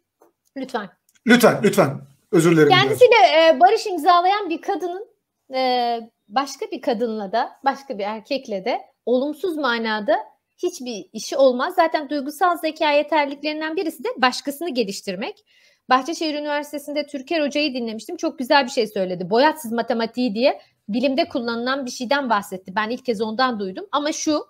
[0.57, 0.89] lütfen.
[1.27, 2.01] Lütfen, lütfen.
[2.33, 2.69] Özür dilerim.
[2.69, 5.09] Kendisiyle e, barış imzalayan bir kadının
[5.55, 10.17] e, başka bir kadınla da başka bir erkekle de olumsuz manada
[10.59, 11.75] hiçbir işi olmaz.
[11.75, 15.45] Zaten duygusal zeka yeterliklerinden birisi de başkasını geliştirmek.
[15.91, 18.17] Bahçeşehir Üniversitesi'nde Türker Hoca'yı dinlemiştim.
[18.17, 19.31] Çok güzel bir şey söyledi.
[19.31, 22.73] Boyatsız matematiği diye bilimde kullanılan bir şeyden bahsetti.
[22.77, 23.87] Ben ilk kez ondan duydum.
[23.93, 24.47] Ama şu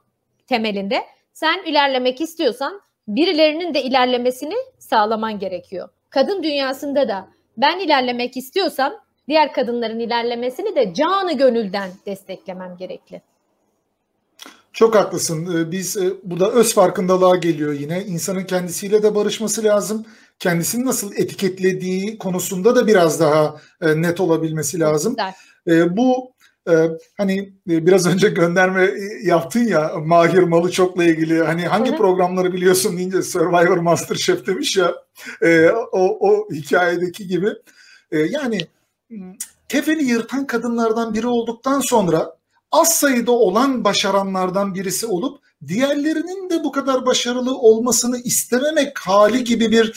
[0.46, 1.02] temelinde
[1.32, 5.89] sen ilerlemek istiyorsan birilerinin de ilerlemesini sağlaman gerekiyor.
[6.11, 8.93] Kadın dünyasında da ben ilerlemek istiyorsam
[9.28, 13.22] diğer kadınların ilerlemesini de canı gönülden desteklemem gerekli.
[14.72, 15.57] Çok haklısın.
[15.57, 18.05] Ee, biz e, bu da öz farkındalığa geliyor yine.
[18.05, 20.07] İnsanın kendisiyle de barışması lazım.
[20.39, 25.16] Kendisini nasıl etiketlediği konusunda da biraz daha e, net olabilmesi lazım.
[25.66, 25.97] Güzel.
[25.97, 26.32] Bu
[26.70, 28.90] e, hani biraz önce gönderme
[29.22, 31.98] yaptın ya Mahir Malıçok'la ilgili hani hangi Hı-hı.
[31.98, 34.94] programları biliyorsun deyince Survivor Masterchef demiş ya
[35.92, 37.48] o, o hikayedeki gibi.
[38.12, 38.66] Yani
[39.68, 42.36] kefeni yırtan kadınlardan biri olduktan sonra
[42.70, 49.70] az sayıda olan başaranlardan birisi olup diğerlerinin de bu kadar başarılı olmasını istememek hali gibi
[49.70, 49.94] bir e,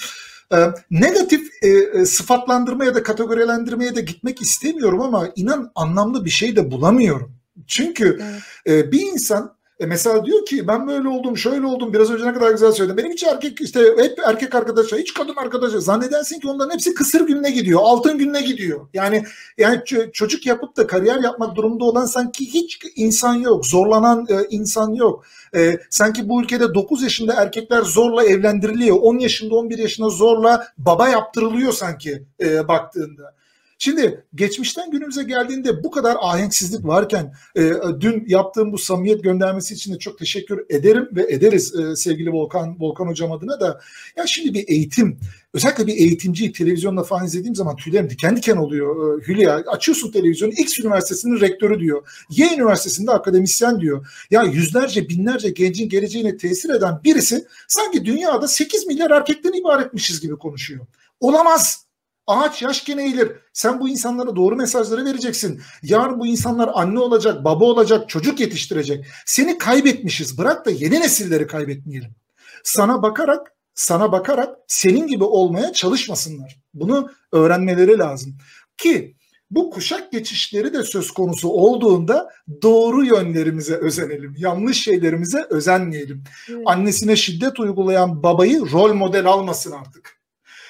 [0.91, 6.72] negatif e, e, sıfatlandırmaya da kategorilendirmeye de gitmek istemiyorum ama inan anlamlı bir şey de
[6.72, 7.36] bulamıyorum.
[7.68, 8.20] Çünkü
[8.68, 8.86] evet.
[8.88, 11.93] e, bir insan e mesela diyor ki ben böyle oldum, şöyle oldum.
[11.93, 12.97] Biraz önce ne kadar güzel söyledim.
[12.97, 15.80] Benim hiç erkek işte hep erkek arkadaşlar, hiç kadın arkadaşlar.
[15.80, 18.88] Zannedersin ki onların hepsi kısır gününe gidiyor, altın gününe gidiyor.
[18.93, 19.23] Yani
[19.57, 19.82] yani
[20.13, 23.65] çocuk yapıp da kariyer yapmak durumunda olan sanki hiç insan yok.
[23.65, 25.26] Zorlanan e, insan yok.
[25.55, 28.97] E, sanki bu ülkede 9 yaşında erkekler zorla evlendiriliyor.
[29.01, 33.36] 10 yaşında 11 yaşında zorla baba yaptırılıyor sanki e, baktığında.
[33.78, 39.93] Şimdi geçmişten günümüze geldiğinde bu kadar ahenksizlik varken e, dün yaptığım bu samimiyet göndermesi için
[39.93, 43.82] de çok teşekkür ederim ve ederiz e, sevgili Volkan Volkan hocam adına da.
[44.17, 45.17] Ya şimdi bir eğitim
[45.53, 49.21] özellikle bir eğitimci televizyonda falan izlediğim zaman tüylerim diken diken oluyor.
[49.21, 52.26] E, Hülya açıyorsun televizyonu X üniversitesinin rektörü diyor.
[52.30, 54.07] Y üniversitesinde akademisyen diyor.
[54.32, 60.36] Ya yüzlerce binlerce gencin geleceğine tesir eden birisi sanki dünyada 8 milyar erkekten ibaretmişiz gibi
[60.36, 60.86] konuşuyor.
[61.19, 61.85] Olamaz.
[62.28, 63.32] Ağaç yaşken eğilir.
[63.53, 65.61] Sen bu insanlara doğru mesajları vereceksin.
[65.84, 69.05] Yarın bu insanlar anne olacak, baba olacak, çocuk yetiştirecek.
[69.26, 70.38] Seni kaybetmişiz.
[70.38, 72.15] Bırak da yeni nesilleri kaybetmeyelim.
[72.63, 76.59] Sana bakarak, sana bakarak senin gibi olmaya çalışmasınlar.
[76.73, 78.38] Bunu öğrenmeleri lazım.
[78.78, 79.15] Ki
[79.51, 82.30] bu kuşak geçişleri de söz konusu olduğunda
[82.61, 84.36] doğru yönlerimize özenelim.
[84.38, 86.23] Yanlış şeylerimize özenmeyelim.
[86.49, 86.61] Evet.
[86.65, 90.14] Annesine şiddet uygulayan babayı rol model almasın artık.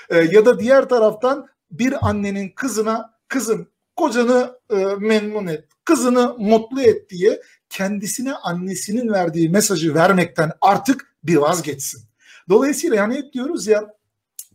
[0.10, 6.82] E, ya da diğer taraftan bir annenin kızına kızım kocanı e, memnun et, kızını mutlu
[6.82, 12.02] et diye kendisine annesinin verdiği mesajı vermekten artık bir vazgeçsin.
[12.50, 13.96] Dolayısıyla yani hep diyoruz ya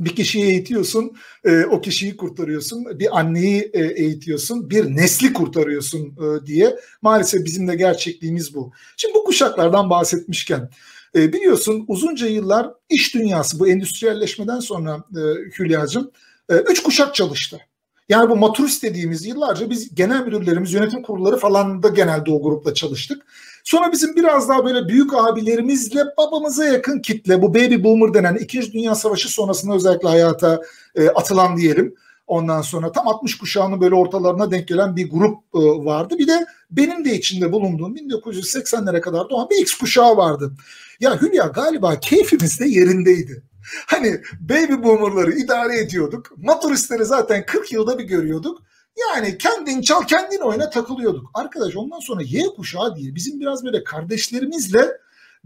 [0.01, 2.98] bir kişiyi eğitiyorsun, e, o kişiyi kurtarıyorsun.
[2.98, 6.76] Bir anneyi e, eğitiyorsun, bir nesli kurtarıyorsun e, diye.
[7.03, 8.72] Maalesef bizim de gerçekliğimiz bu.
[8.96, 10.70] Şimdi bu kuşaklardan bahsetmişken
[11.15, 15.21] e, biliyorsun uzunca yıllar iş dünyası bu endüstriyelleşmeden sonra e,
[15.59, 16.11] Hülya'cığım
[16.49, 17.61] e, üç kuşak çalıştı.
[18.09, 22.75] Yani bu maturist dediğimiz yıllarca biz genel müdürlerimiz, yönetim kurulları falan da genelde o grupla
[22.75, 23.23] çalıştık.
[23.65, 28.73] Sonra bizim biraz daha böyle büyük abilerimizle babamıza yakın kitle bu baby boomer denen 2.
[28.73, 30.63] Dünya Savaşı sonrasında özellikle hayata
[30.95, 31.95] e, atılan diyelim.
[32.27, 36.15] Ondan sonra tam 60 kuşağının böyle ortalarına denk gelen bir grup e, vardı.
[36.19, 40.53] Bir de benim de içinde bulunduğum 1980'lere kadar doğan bir X kuşağı vardı.
[41.01, 43.42] Ya Hülya galiba keyfimiz de yerindeydi.
[43.86, 46.32] Hani baby boomerları idare ediyorduk.
[46.36, 48.62] Maturistleri zaten 40 yılda bir görüyorduk.
[48.98, 51.30] Yani kendin çal kendin oyna takılıyorduk.
[51.34, 54.88] Arkadaş ondan sonra Y kuşağı diye bizim biraz böyle kardeşlerimizle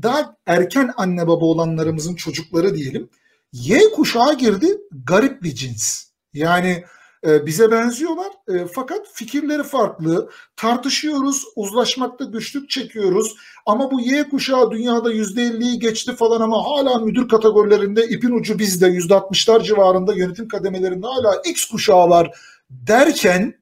[0.02, 3.11] daha erken anne baba olanlarımızın çocukları diyelim.
[3.52, 6.05] Y kuşağı girdi garip bir cins.
[6.32, 6.84] Yani
[7.26, 10.30] e, bize benziyorlar e, fakat fikirleri farklı.
[10.57, 13.34] Tartışıyoruz, uzlaşmakta güçlük çekiyoruz.
[13.67, 18.87] Ama bu Y kuşağı dünyada %50'yi geçti falan ama hala müdür kategorilerinde ipin ucu bizde
[18.87, 22.39] %60'lar civarında yönetim kademelerinde hala X kuşağı var
[22.71, 23.55] derken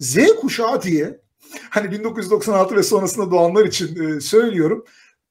[0.00, 1.20] Z kuşağı diye
[1.70, 4.84] hani 1996 ve sonrasında doğanlar için e, söylüyorum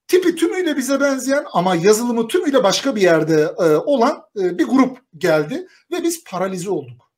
[0.08, 4.98] tipi tümüyle bize benzeyen ama yazılımı tümüyle başka bir yerde e, olan e, bir grup
[5.18, 7.09] geldi ve biz paralize olduk.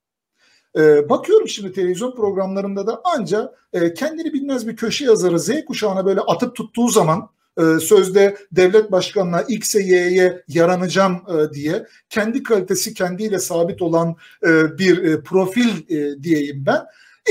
[0.78, 6.06] E, bakıyorum şimdi televizyon programlarında da anca e, kendini bilmez bir köşe yazarı Z kuşağına
[6.06, 12.94] böyle atıp tuttuğu zaman e, sözde devlet başkanına X'e Y'ye yaranacağım e, diye kendi kalitesi
[12.94, 16.82] kendiyle sabit olan e, bir e, profil e, diyeyim ben.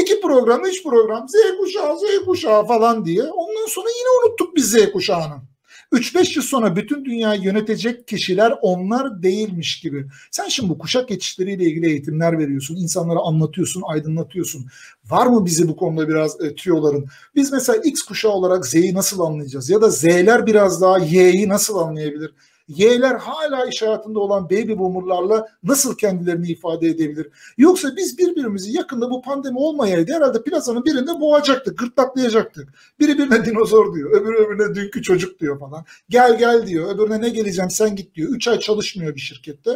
[0.01, 3.22] İki program, üç program Z kuşağı, Z kuşağı falan diye.
[3.22, 5.49] Ondan sonra yine unuttuk biz Z kuşağını.
[5.93, 10.07] 3-5 yıl sonra bütün dünyayı yönetecek kişiler onlar değilmiş gibi.
[10.30, 14.66] Sen şimdi bu kuşak geçişleriyle ilgili eğitimler veriyorsun, insanlara anlatıyorsun, aydınlatıyorsun.
[15.11, 17.07] Var mı bizi bu konuda biraz e, tüyoların?
[17.34, 19.70] Biz mesela X kuşağı olarak Z'yi nasıl anlayacağız?
[19.70, 22.34] Ya da Z'ler biraz daha Y'yi nasıl anlayabilir?
[22.77, 27.29] Y'ler hala iş hayatında olan baby boomerlarla nasıl kendilerini ifade edebilir?
[27.59, 32.68] Yoksa biz birbirimizi yakında bu pandemi olmayaydı herhalde plazanın birinde boğacaktık, gırtlaklayacaktık.
[33.01, 35.85] Biri birine dinozor diyor, öbürü öbürüne dünkü çocuk diyor falan.
[36.09, 38.31] Gel gel diyor, öbürüne ne geleceğim sen git diyor.
[38.31, 39.71] Üç ay çalışmıyor bir şirkette.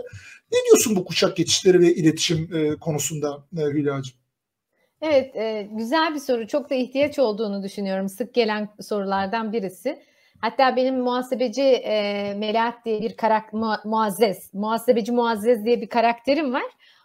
[0.52, 4.16] Ne diyorsun bu kuşak geçişleri ve iletişim e, konusunda e, Hülya'cığım?
[5.02, 6.46] Evet, e, güzel bir soru.
[6.46, 8.08] Çok da ihtiyaç olduğunu düşünüyorum.
[8.08, 10.02] Sık gelen sorulardan birisi.
[10.44, 16.52] Hatta benim muhasebeci e, Melahat diye bir karakter, mu, muazzez, muhasebeci muazzez diye bir karakterim
[16.52, 16.64] var.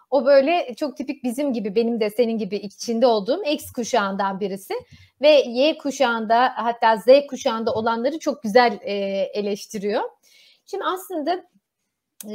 [0.10, 4.74] O böyle çok tipik bizim gibi, benim de senin gibi içinde olduğum X kuşağından birisi.
[5.22, 8.94] Ve Y kuşağında hatta Z kuşağında olanları çok güzel e,
[9.34, 10.04] eleştiriyor.
[10.66, 11.46] Şimdi aslında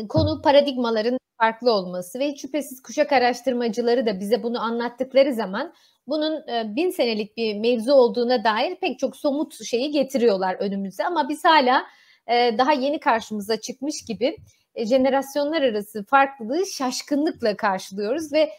[0.08, 5.74] konu paradigmaların farklı olması ve hiç şüphesiz kuşak araştırmacıları da bize bunu anlattıkları zaman
[6.06, 11.28] bunun e, bin senelik bir mevzu olduğuna dair pek çok somut şeyi getiriyorlar önümüze ama
[11.28, 11.84] biz hala
[12.26, 14.36] e, daha yeni karşımıza çıkmış gibi
[14.74, 18.50] e, jenerasyonlar arası farklılığı şaşkınlıkla karşılıyoruz ve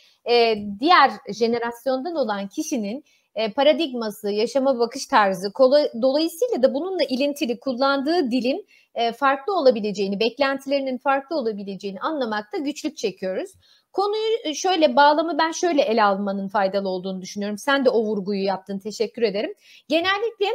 [0.79, 3.03] diğer jenerasyondan olan kişinin
[3.55, 5.51] paradigması, yaşama bakış tarzı,
[6.01, 8.67] dolayısıyla da bununla ilintili kullandığı dilin
[9.15, 13.51] farklı olabileceğini, beklentilerinin farklı olabileceğini anlamakta güçlük çekiyoruz.
[13.95, 17.57] Konuyu e, şöyle bağlamı ben şöyle ele almanın faydalı olduğunu düşünüyorum.
[17.57, 18.79] Sen de o vurguyu yaptın.
[18.79, 19.53] Teşekkür ederim.
[19.87, 20.45] Genellikle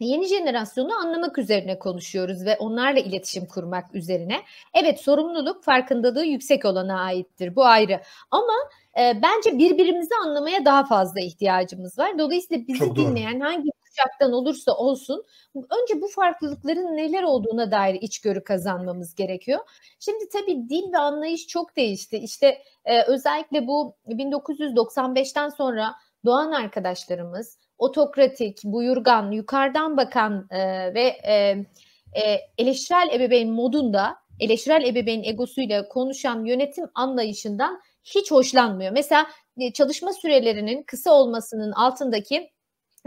[0.00, 4.40] yeni jenerasyonu anlamak üzerine konuşuyoruz ve onlarla iletişim kurmak üzerine.
[4.74, 7.56] Evet sorumluluk farkındalığı yüksek olana aittir.
[7.56, 8.00] Bu ayrı.
[8.30, 8.54] Ama
[8.98, 12.18] e, bence birbirimizi anlamaya daha fazla ihtiyacımız var.
[12.18, 15.24] Dolayısıyla bizi dinleyen hangi kuşaktan olursa olsun
[15.54, 19.60] önce bu farklılıkların neler olduğuna dair içgörü kazanmamız gerekiyor.
[20.00, 22.16] Şimdi tabii dil ve anlayış çok değişti.
[22.16, 31.32] İşte e, özellikle bu 1995'ten sonra doğan arkadaşlarımız otokratik, buyurgan, yukarıdan bakan e, ve e,
[32.22, 38.92] e, eleştirel ebeveyn modunda eleştirel ebeveyn egosuyla konuşan yönetim anlayışından hiç hoşlanmıyor.
[38.92, 39.26] Mesela
[39.56, 42.51] e, çalışma sürelerinin kısa olmasının altındaki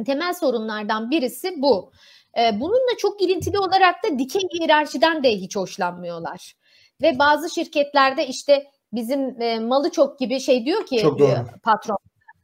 [0.03, 1.91] temel sorunlardan birisi bu.
[2.37, 6.53] Ee, bununla çok ilintili olarak da dikey hiyerarşiden de hiç hoşlanmıyorlar.
[7.01, 11.45] Ve bazı şirketlerde işte bizim e, malı çok gibi şey diyor ki çok doğru.
[11.63, 11.97] patron.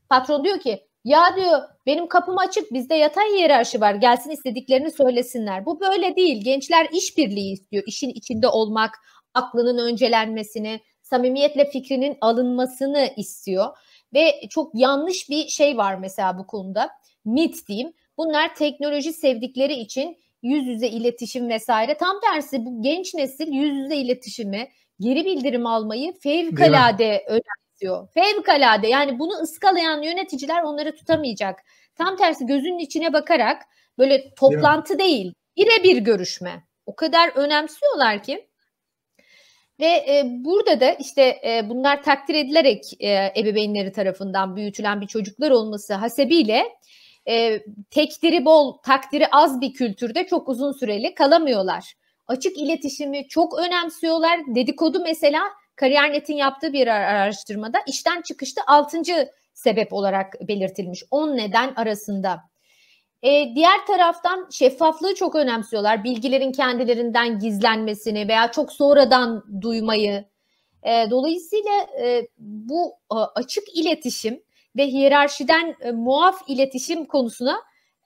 [0.10, 5.66] Patron diyor ki ya diyor benim kapım açık bizde yatay hiyerarşi var gelsin istediklerini söylesinler.
[5.66, 8.96] Bu böyle değil gençler işbirliği istiyor işin içinde olmak
[9.34, 13.78] aklının öncelenmesini samimiyetle fikrinin alınmasını istiyor.
[14.14, 16.90] Ve çok yanlış bir şey var mesela bu konuda
[17.26, 17.94] mit diyeyim.
[18.18, 21.98] Bunlar teknoloji sevdikleri için yüz yüze iletişim vesaire.
[21.98, 24.70] Tam tersi bu genç nesil yüz yüze iletişimi,
[25.00, 28.08] geri bildirim almayı fevkalade önemsiyor.
[28.14, 31.60] Fevkalade yani bunu ıskalayan yöneticiler onları tutamayacak.
[31.96, 33.62] Tam tersi gözünün içine bakarak
[33.98, 36.64] böyle toplantı değil, birebir görüşme.
[36.86, 38.48] O kadar önemsiyorlar ki.
[39.80, 45.52] Ve e, burada da işte e, bunlar takdir edilerek e, ebeveynleri tarafından büyütülen bir çocuklar
[45.52, 46.64] olması hasebiyle
[47.28, 47.60] e,
[47.90, 51.94] tekdiri bol, takdiri az bir kültürde çok uzun süreli kalamıyorlar.
[52.28, 54.40] Açık iletişimi çok önemsiyorlar.
[54.56, 55.44] Dedikodu mesela
[55.76, 59.02] Kariyer.net'in yaptığı bir araştırmada işten çıkışta 6.
[59.54, 61.04] sebep olarak belirtilmiş.
[61.12, 62.40] 10 neden arasında.
[63.24, 66.04] E, diğer taraftan şeffaflığı çok önemsiyorlar.
[66.04, 70.26] Bilgilerin kendilerinden gizlenmesini veya çok sonradan duymayı.
[70.84, 71.72] E, dolayısıyla
[72.04, 72.94] e, bu
[73.36, 74.44] açık iletişim
[74.76, 77.62] ve hiyerarşiden e, muaf iletişim konusuna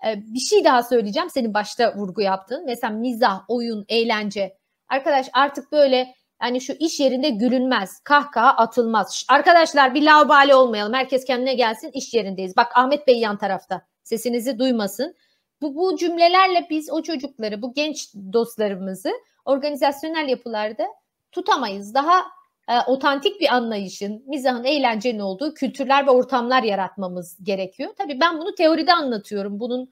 [0.08, 1.30] e, bir şey daha söyleyeceğim.
[1.30, 2.64] Senin başta vurgu yaptın.
[2.66, 4.58] Mesela mizah, oyun, eğlence.
[4.90, 9.26] Arkadaş artık böyle yani şu iş yerinde gülünmez, kahkaha atılmaz.
[9.30, 10.94] Arkadaşlar bir laubali olmayalım.
[10.94, 12.58] Herkes kendine gelsin iş yerindeyiz.
[12.58, 13.82] Bak Ahmet Bey yan tarafta.
[14.04, 15.16] Sesinizi duymasın.
[15.62, 19.12] Bu, bu cümlelerle biz o çocukları, bu genç dostlarımızı
[19.46, 20.88] organizasyonel yapılarda
[21.32, 21.94] tutamayız.
[21.94, 22.26] Daha
[22.70, 27.94] e, otantik bir anlayışın, mizahın, eğlencenin olduğu kültürler ve ortamlar yaratmamız gerekiyor.
[27.98, 29.60] Tabii ben bunu teoride anlatıyorum.
[29.60, 29.92] Bunun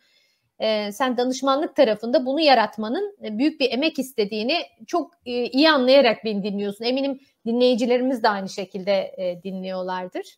[0.59, 4.57] e, sen danışmanlık tarafında bunu yaratmanın e, büyük bir emek istediğini
[4.87, 6.85] çok e, iyi anlayarak beni dinliyorsun.
[6.85, 10.37] Eminim dinleyicilerimiz de aynı şekilde e, dinliyorlardır.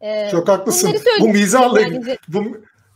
[0.00, 0.94] E, çok haklısın.
[1.20, 2.44] Bu mizahla ilgili, bu,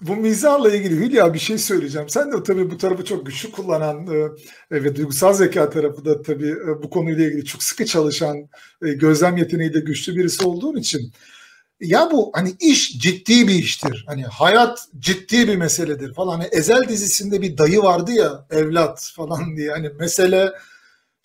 [0.01, 2.09] bu mizahla ilgili Hülya bir şey söyleyeceğim.
[2.09, 4.29] Sen de tabii bu tarafı çok güçlü kullanan e,
[4.71, 8.37] ve duygusal zeka tarafı da tabii e, bu konuyla ilgili çok sıkı çalışan,
[8.83, 11.13] e, gözlem yeteneği de güçlü birisi olduğun için
[11.81, 14.05] ya bu hani iş ciddi bir iştir.
[14.09, 16.33] Hani hayat ciddi bir meseledir falan.
[16.33, 19.71] Hani Ezel dizisinde bir dayı vardı ya evlat falan diye.
[19.71, 20.53] Hani mesele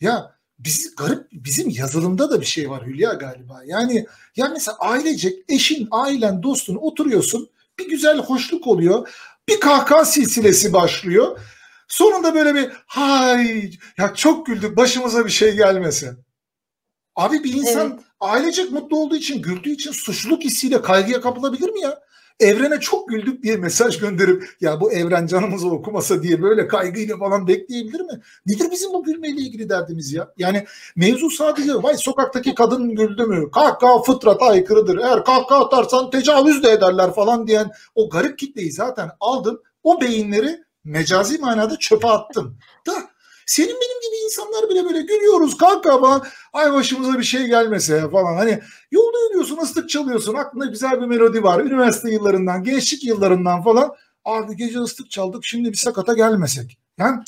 [0.01, 3.61] ya biz garip bizim yazılımda da bir şey var Hülya galiba.
[3.65, 4.05] Yani
[4.35, 7.49] ya mesela ailecek eşin, ailen, dostun oturuyorsun.
[7.79, 9.09] Bir güzel hoşluk oluyor.
[9.49, 11.39] Bir kahkaha silsilesi başlıyor.
[11.87, 16.17] Sonunda böyle bir hay ya çok güldük başımıza bir şey gelmesin.
[17.15, 17.99] Abi bir insan evet.
[18.19, 21.99] ailecek mutlu olduğu için güldüğü için suçluluk hissiyle kaygıya kapılabilir mi ya?
[22.39, 27.47] Evrene çok güldük diye mesaj gönderip ya bu evren canımızı okumasa diye böyle kaygıyla falan
[27.47, 28.21] bekleyebilir mi?
[28.45, 30.33] Nedir bizim bu gülmeyle ilgili derdimiz ya?
[30.37, 30.65] Yani
[30.95, 33.51] mevzu sadece vay sokaktaki kadın güldü mü?
[33.51, 34.97] Kahkaha fıtrata aykırıdır.
[34.97, 39.61] Eğer kahkaha atarsan tecavüz de ederler falan diyen o garip kitleyi zaten aldım.
[39.83, 42.57] O beyinleri mecazi manada çöpe attım.
[42.87, 42.93] Da
[43.45, 46.23] senin benim gibi insanlar bile böyle gülüyoruz kanka falan.
[46.53, 48.35] Ay başımıza bir şey gelmese falan.
[48.35, 48.59] Hani
[48.91, 51.59] yolda yürüyorsun ıslık çalıyorsun aklında güzel bir melodi var.
[51.59, 53.91] Üniversite yıllarından gençlik yıllarından falan.
[54.25, 56.77] Abi gece ıslık çaldık şimdi bir sakata gelmesek.
[56.97, 57.19] Yani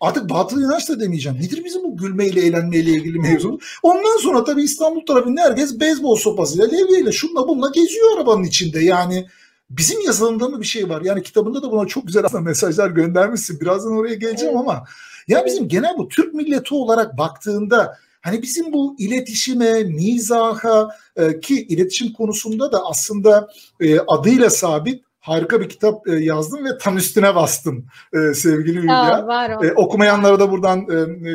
[0.00, 1.38] artık batıl inanç da demeyeceğim.
[1.38, 3.58] Nedir bizim bu gülmeyle eğlenmeyle ilgili mevzu?
[3.82, 8.80] Ondan sonra tabii İstanbul tarafında herkes beyzbol sopasıyla levyeyle şunla bununla geziyor arabanın içinde.
[8.80, 9.26] Yani
[9.70, 11.02] bizim yazılımda mı bir şey var?
[11.02, 13.60] Yani kitabında da buna çok güzel aslında mesajlar göndermişsin.
[13.60, 14.84] Birazdan oraya geleceğim ama
[15.28, 21.66] ya bizim genel bu Türk milleti olarak baktığında hani bizim bu iletişime, mizaha e, ki
[21.66, 23.48] iletişim konusunda da aslında
[23.80, 29.26] e, adıyla sabit harika bir kitap e, yazdım ve tam üstüne bastım e, sevgili Hülya.
[29.62, 30.86] E, okumayanlara da buradan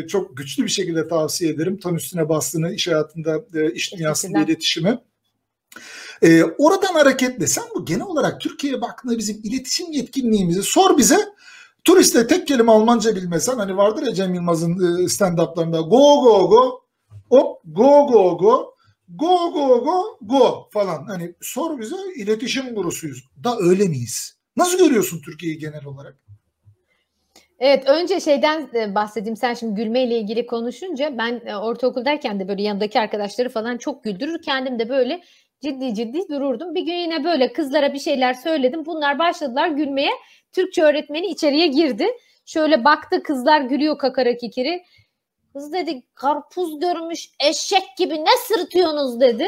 [0.08, 1.80] çok güçlü bir şekilde tavsiye ederim.
[1.84, 3.40] Tam üstüne bastığını iş hayatında,
[3.74, 5.00] iş dünyasında iletişimi.
[6.22, 11.18] E, oradan hareketle sen bu genel olarak Türkiye'ye baktığında bizim iletişim yetkinliğimizi sor bize.
[11.90, 16.82] Turiste tek kelime Almanca bilmesen hani vardır ya Cem Yılmaz'ın e, stand-up'larında go go go
[17.30, 18.76] hop go go go
[19.08, 21.06] go go go go falan.
[21.08, 23.24] Hani sor bize iletişim gurusuyuz.
[23.44, 24.38] Da öyle miyiz?
[24.58, 26.18] Nasıl görüyorsun Türkiye'yi genel olarak?
[27.60, 29.38] Evet önce şeyden e, bahsedeyim.
[29.38, 34.42] Sen şimdi gülmeyle ilgili konuşunca ben e, ortaokuldayken de böyle yanındaki arkadaşları falan çok güldürür.
[34.42, 35.22] Kendim de böyle
[35.62, 36.76] ciddi ciddi dururdum.
[36.76, 38.86] Bir gün yine böyle kızlara bir şeyler söyledim.
[38.86, 40.12] Bunlar başladılar gülmeye.
[40.52, 42.08] Türkçe öğretmeni içeriye girdi.
[42.46, 44.84] Şöyle baktı kızlar gülüyor kakara kikiri.
[45.54, 49.48] Kız dedi karpuz görmüş eşek gibi ne sırtıyorsunuz dedi.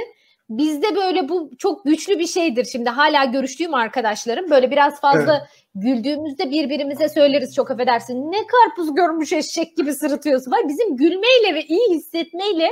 [0.50, 2.66] Bizde böyle bu çok güçlü bir şeydir.
[2.66, 5.48] Şimdi hala görüştüğüm arkadaşlarım böyle biraz fazla evet.
[5.76, 8.32] güldüğümüzde birbirimize söyleriz çok affedersin.
[8.32, 10.52] Ne karpuz görmüş eşek gibi sırıtıyorsun.
[10.52, 12.70] Var bizim gülmeyle ve iyi hissetmeyle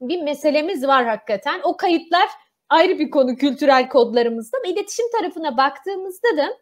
[0.00, 1.60] bir meselemiz var hakikaten.
[1.64, 2.28] O kayıtlar
[2.68, 4.56] ayrı bir konu kültürel kodlarımızda.
[4.66, 6.58] İletişim tarafına baktığımızda da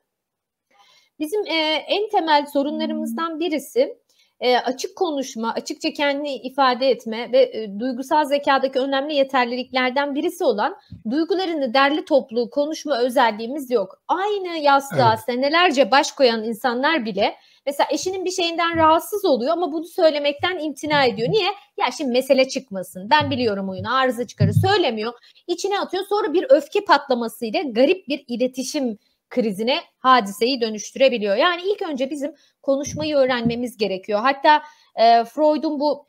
[1.19, 4.03] bizim e, en temel sorunlarımızdan birisi
[4.43, 10.77] e, açık konuşma, açıkça kendini ifade etme ve e, duygusal zekadaki önemli yeterliliklerden birisi olan
[11.11, 14.03] duygularını derli toplu konuşma özelliğimiz yok.
[14.09, 15.25] Aynı yastığa evet.
[15.27, 17.35] senelerce baş koyan insanlar bile
[17.67, 21.29] mesela eşinin bir şeyinden rahatsız oluyor ama bunu söylemekten imtina ediyor.
[21.31, 21.51] Niye?
[21.77, 23.11] Ya şimdi mesele çıkmasın.
[23.11, 25.13] Ben biliyorum oyunu arıza çıkarı söylemiyor.
[25.47, 26.05] İçine atıyor.
[26.09, 28.99] Sonra bir öfke patlamasıyla garip bir iletişim
[29.33, 31.37] krizine hadiseyi dönüştürebiliyor.
[31.37, 34.21] Yani ilk önce bizim konuşmayı öğrenmemiz gerekiyor.
[34.21, 34.63] Hatta
[34.97, 36.07] e, Freud'un bu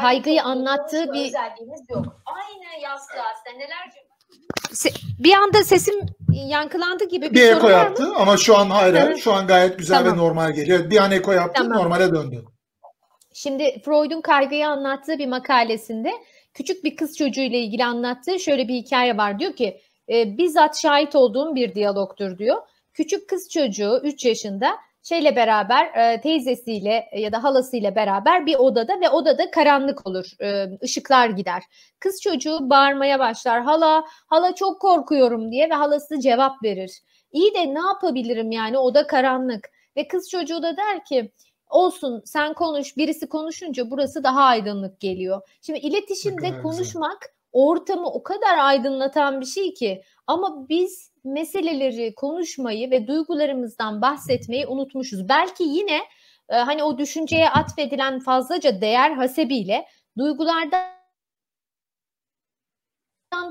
[0.00, 2.22] kaygıyı anlattığı bir özelliğimiz yok.
[2.26, 4.12] Aynı yastığa senelerce
[5.18, 5.94] bir anda sesim
[6.32, 8.14] yankılandı gibi bir, bir eko yaptı mı?
[8.16, 8.94] ama şu an hayır.
[8.94, 9.18] Evet.
[9.18, 10.12] Şu an gayet güzel tamam.
[10.12, 10.90] ve normal geliyor.
[10.90, 11.78] Bir an eko yaptı tamam.
[11.78, 12.44] normale döndü.
[13.34, 16.12] Şimdi Freud'un kaygıyı anlattığı bir makalesinde
[16.54, 19.38] küçük bir kız çocuğu ile ilgili anlattığı şöyle bir hikaye var.
[19.38, 19.80] Diyor ki
[20.12, 22.56] e, bizzat şahit olduğum bir diyalogtur diyor.
[22.94, 29.00] Küçük kız çocuğu 3 yaşında şeyle beraber e, teyzesiyle ya da halasıyla beraber bir odada
[29.00, 30.26] ve odada karanlık olur.
[30.40, 31.62] E, ışıklar gider.
[32.00, 33.62] Kız çocuğu bağırmaya başlar.
[33.62, 37.00] Hala, hala çok korkuyorum diye ve halası cevap verir.
[37.32, 39.70] İyi de ne yapabilirim yani oda karanlık.
[39.96, 41.32] Ve kız çocuğu da der ki
[41.70, 45.40] olsun sen konuş birisi konuşunca burası daha aydınlık geliyor.
[45.62, 53.06] Şimdi iletişimde konuşmak ortamı o kadar aydınlatan bir şey ki ama biz meseleleri konuşmayı ve
[53.06, 55.28] duygularımızdan bahsetmeyi unutmuşuz.
[55.28, 56.00] Belki yine
[56.48, 59.86] e, hani o düşünceye atfedilen fazlaca değer hasebiyle
[60.18, 60.92] duygulardan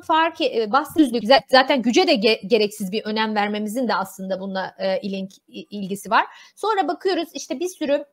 [0.04, 1.30] fark e, bahsediyoruz.
[1.52, 6.26] Zaten güce de ge- gereksiz bir önem vermemizin de aslında bununla e, ilink, ilgisi var.
[6.56, 8.06] Sonra bakıyoruz işte bir sürü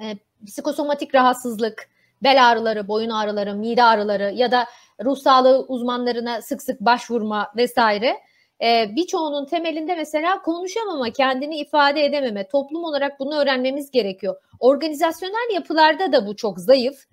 [0.00, 1.90] e, psikosomatik rahatsızlık,
[2.22, 4.66] bel ağrıları, boyun ağrıları, mide ağrıları ya da
[5.04, 8.16] ruh sağlığı uzmanlarına sık sık başvurma vesaire
[8.62, 14.36] e, birçoğunun temelinde mesela konuşamama, kendini ifade edememe, toplum olarak bunu öğrenmemiz gerekiyor.
[14.60, 17.04] Organizasyonel yapılarda da bu çok zayıf.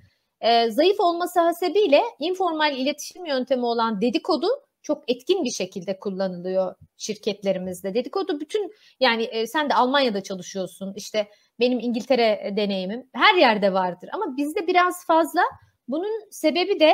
[0.41, 4.47] E, zayıf olması hasebiyle informal iletişim yöntemi olan dedikodu
[4.81, 7.93] çok etkin bir şekilde kullanılıyor şirketlerimizde.
[7.93, 10.93] Dedikodu bütün yani e, sen de Almanya'da çalışıyorsun.
[10.95, 11.27] İşte
[11.59, 15.41] benim İngiltere deneyimim her yerde vardır ama bizde biraz fazla.
[15.87, 16.93] Bunun sebebi de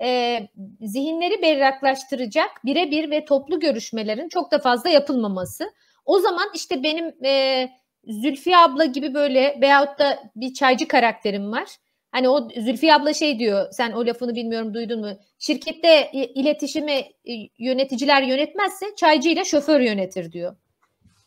[0.00, 0.40] e,
[0.80, 5.72] zihinleri berraklaştıracak birebir ve toplu görüşmelerin çok da fazla yapılmaması.
[6.04, 7.68] O zaman işte benim e,
[8.08, 11.68] Zülfiye abla gibi böyle veyahut da bir çaycı karakterim var.
[12.12, 15.18] Hani o Zülfiye abla şey diyor, sen o lafını bilmiyorum duydun mu?
[15.38, 20.56] Şirkette iletişimi e, yöneticiler yönetmezse çaycı ile şoför yönetir diyor.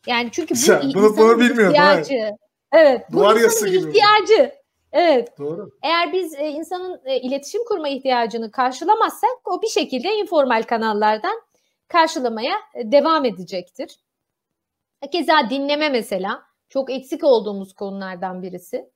[0.08, 1.74] Yani çünkü bu Sen, bunu, bunu bilmiyorum.
[1.74, 2.32] Ihtiyacı.
[2.72, 3.06] Evet.
[3.12, 4.62] Bu Duvar insanın ihtiyacı.
[4.92, 5.40] Evet.
[5.40, 5.72] Doğru.
[5.84, 11.42] Eğer biz e, insanın e, iletişim kurma ihtiyacını karşılamazsak o bir şekilde informal kanallardan
[11.88, 14.00] karşılamaya e, devam edecektir.
[15.12, 18.90] Keza dinleme mesela çok eksik olduğumuz konulardan birisi.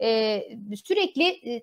[0.00, 0.42] E,
[0.84, 1.62] sürekli e,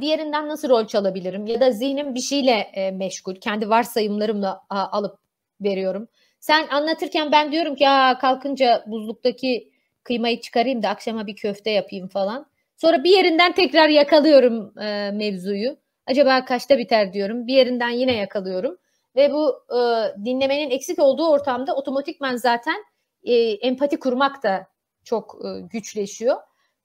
[0.00, 3.34] diğerinden nasıl rol çalabilirim ya da zihnim bir şeyle e, meşgul.
[3.34, 5.18] Kendi varsayımlarımla a, alıp
[5.60, 6.08] veriyorum.
[6.40, 9.71] Sen anlatırken ben diyorum ki Aa, kalkınca buzluktaki
[10.04, 12.46] kıymayı çıkarayım da akşama bir köfte yapayım falan.
[12.76, 15.76] Sonra bir yerinden tekrar yakalıyorum e, mevzuyu.
[16.06, 17.46] Acaba kaçta biter diyorum.
[17.46, 18.76] Bir yerinden yine yakalıyorum.
[19.16, 19.78] Ve bu e,
[20.24, 22.84] dinlemenin eksik olduğu ortamda otomatikman zaten
[23.24, 24.66] e, empati kurmak da
[25.04, 26.36] çok e, güçleşiyor.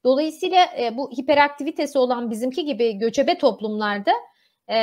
[0.04, 4.12] Dolayısıyla e, bu hiperaktivitesi olan bizimki gibi göçebe toplumlarda
[4.70, 4.78] e,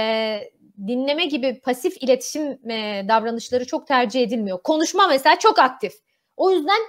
[0.86, 4.62] dinleme gibi pasif iletişim e, davranışları çok tercih edilmiyor.
[4.62, 5.92] Konuşma mesela çok aktif.
[6.36, 6.80] O yüzden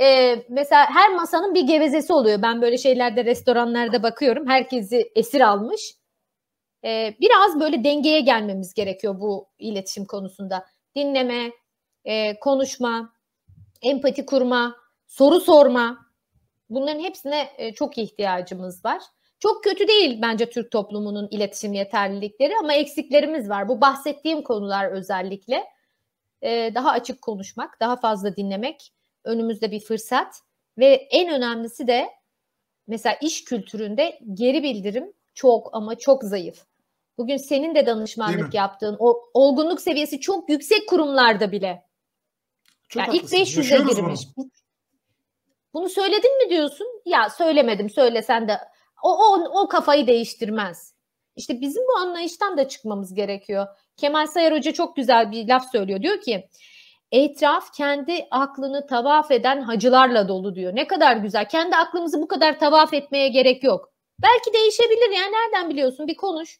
[0.00, 2.42] e, mesela her masanın bir gevezesi oluyor.
[2.42, 4.48] Ben böyle şeylerde restoranlarda bakıyorum.
[4.48, 5.94] Herkesi esir almış.
[6.84, 10.66] E, biraz böyle dengeye gelmemiz gerekiyor bu iletişim konusunda.
[10.96, 11.52] Dinleme,
[12.04, 13.12] e, konuşma,
[13.82, 14.76] empati kurma,
[15.06, 16.06] soru sorma.
[16.70, 19.02] Bunların hepsine e, çok ihtiyacımız var.
[19.38, 23.68] Çok kötü değil bence Türk toplumunun iletişim yeterlilikleri ama eksiklerimiz var.
[23.68, 25.64] Bu bahsettiğim konular özellikle
[26.42, 28.92] e, daha açık konuşmak, daha fazla dinlemek
[29.26, 30.40] önümüzde bir fırsat
[30.78, 32.08] ve en önemlisi de
[32.86, 36.64] mesela iş kültüründe geri bildirim çok ama çok zayıf.
[37.18, 41.86] Bugün senin de danışmanlık yaptığın o olgunluk seviyesi çok yüksek kurumlarda bile.
[42.88, 44.20] Çok yani ilk 500'e girmiş.
[44.36, 44.50] Bunu.
[45.74, 46.86] bunu söyledin mi diyorsun?
[47.04, 48.58] Ya söylemedim söylesen de
[49.02, 50.94] o, o, o kafayı değiştirmez.
[51.36, 53.66] İşte bizim bu anlayıştan da çıkmamız gerekiyor.
[53.96, 56.02] Kemal Sayar Hoca çok güzel bir laf söylüyor.
[56.02, 56.48] Diyor ki
[57.12, 60.74] etraf kendi aklını tavaf eden hacılarla dolu diyor.
[60.74, 61.48] Ne kadar güzel.
[61.48, 63.92] Kendi aklımızı bu kadar tavaf etmeye gerek yok.
[64.22, 66.58] Belki değişebilir yani nereden biliyorsun bir konuş.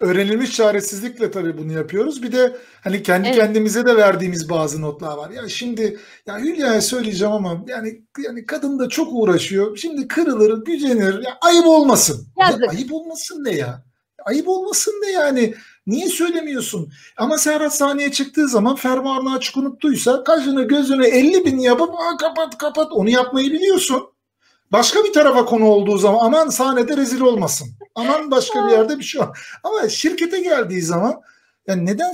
[0.00, 2.22] Öğrenilmiş çaresizlikle tabii bunu yapıyoruz.
[2.22, 3.38] Bir de hani kendi evet.
[3.38, 5.30] kendimize de verdiğimiz bazı notlar var.
[5.30, 9.76] Ya şimdi ya Hülya'ya söyleyeceğim ama yani yani kadın da çok uğraşıyor.
[9.76, 11.22] Şimdi kırılır, gücenir.
[11.22, 12.26] Ya ayıp olmasın.
[12.38, 13.84] Ya ayıp olmasın ne ya?
[14.24, 15.54] Ayıp olmasın ne yani?
[15.86, 16.92] Niye söylemiyorsun?
[17.16, 22.92] Ama Serhat sahneye çıktığı zaman fermuarını açık unuttuysa kaşını gözünü 50 bin yapıp kapat kapat
[22.92, 24.02] onu yapmayı biliyorsun.
[24.72, 27.68] Başka bir tarafa konu olduğu zaman aman sahnede rezil olmasın.
[27.94, 29.38] Aman başka bir yerde bir şey var.
[29.62, 31.14] Ama şirkete geldiği zaman
[31.66, 32.12] yani neden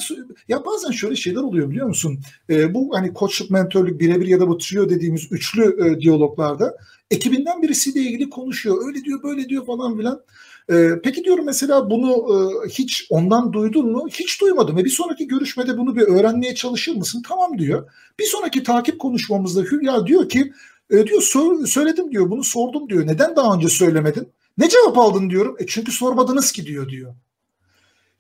[0.49, 2.21] ya bazen şöyle şeyler oluyor biliyor musun?
[2.51, 6.77] Ee, bu hani koçluk, mentörlük, birebir ya da bu trio dediğimiz üçlü e, diyaloglarda
[7.11, 8.87] ekibinden birisiyle ilgili konuşuyor.
[8.87, 10.23] Öyle diyor, böyle diyor falan filan.
[10.71, 14.09] Ee, peki diyorum mesela bunu e, hiç ondan duydun mu?
[14.11, 14.79] Hiç duymadım.
[14.79, 17.23] E bir sonraki görüşmede bunu bir öğrenmeye çalışır mısın?
[17.29, 17.91] Tamam diyor.
[18.19, 20.53] Bir sonraki takip konuşmamızda Hülya diyor ki
[20.91, 21.23] e, diyor
[21.67, 23.07] söyledim diyor bunu sordum diyor.
[23.07, 24.29] Neden daha önce söylemedin?
[24.59, 25.57] Ne cevap aldın diyorum.
[25.59, 27.15] E çünkü sormadınız ki diyor diyor.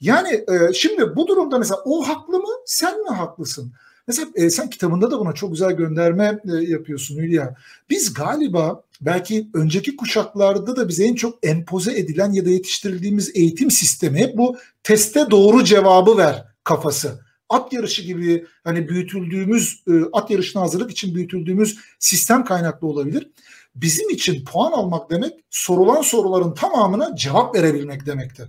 [0.00, 3.72] Yani e, şimdi bu durumda mesela o haklı mı sen mi haklısın?
[4.06, 7.54] Mesela e, sen kitabında da buna çok güzel gönderme e, yapıyorsun Hülya.
[7.90, 13.70] Biz galiba belki önceki kuşaklarda da bize en çok empoze edilen ya da yetiştirildiğimiz eğitim
[13.70, 17.20] sistemi hep bu teste doğru cevabı ver kafası
[17.50, 23.30] at yarışı gibi hani büyütüldüğümüz e, at yarışına hazırlık için büyütüldüğümüz sistem kaynaklı olabilir.
[23.74, 28.48] Bizim için puan almak demek sorulan soruların tamamına cevap verebilmek demektir.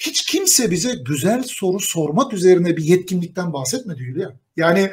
[0.00, 4.32] Hiç kimse bize güzel soru sormak üzerine bir yetkinlikten bahsetmedi Hülya.
[4.56, 4.90] Yani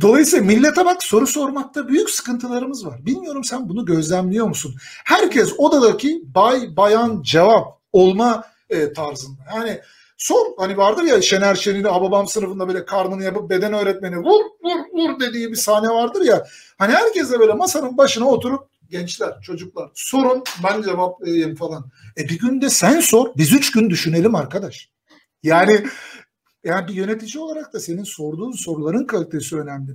[0.00, 3.06] dolayısıyla millete bak soru sormakta büyük sıkıntılarımız var.
[3.06, 4.74] Bilmiyorum sen bunu gözlemliyor musun?
[5.04, 9.42] Herkes odadaki bay bayan cevap olma e, tarzında.
[9.56, 9.80] Yani
[10.22, 14.80] Sor hani vardır ya Şener Şen'in Hababam sınıfında böyle karnını yapıp beden öğretmeni vur vur
[14.92, 16.46] vur dediği bir sahne vardır ya.
[16.78, 21.90] Hani herkes de böyle masanın başına oturup gençler, çocuklar sorun ben cevaplayayım falan.
[22.18, 24.90] E bir günde sen sor biz üç gün düşünelim arkadaş.
[25.42, 25.84] Yani
[26.64, 29.92] yani bir yönetici olarak da senin sorduğun soruların kalitesi önemli.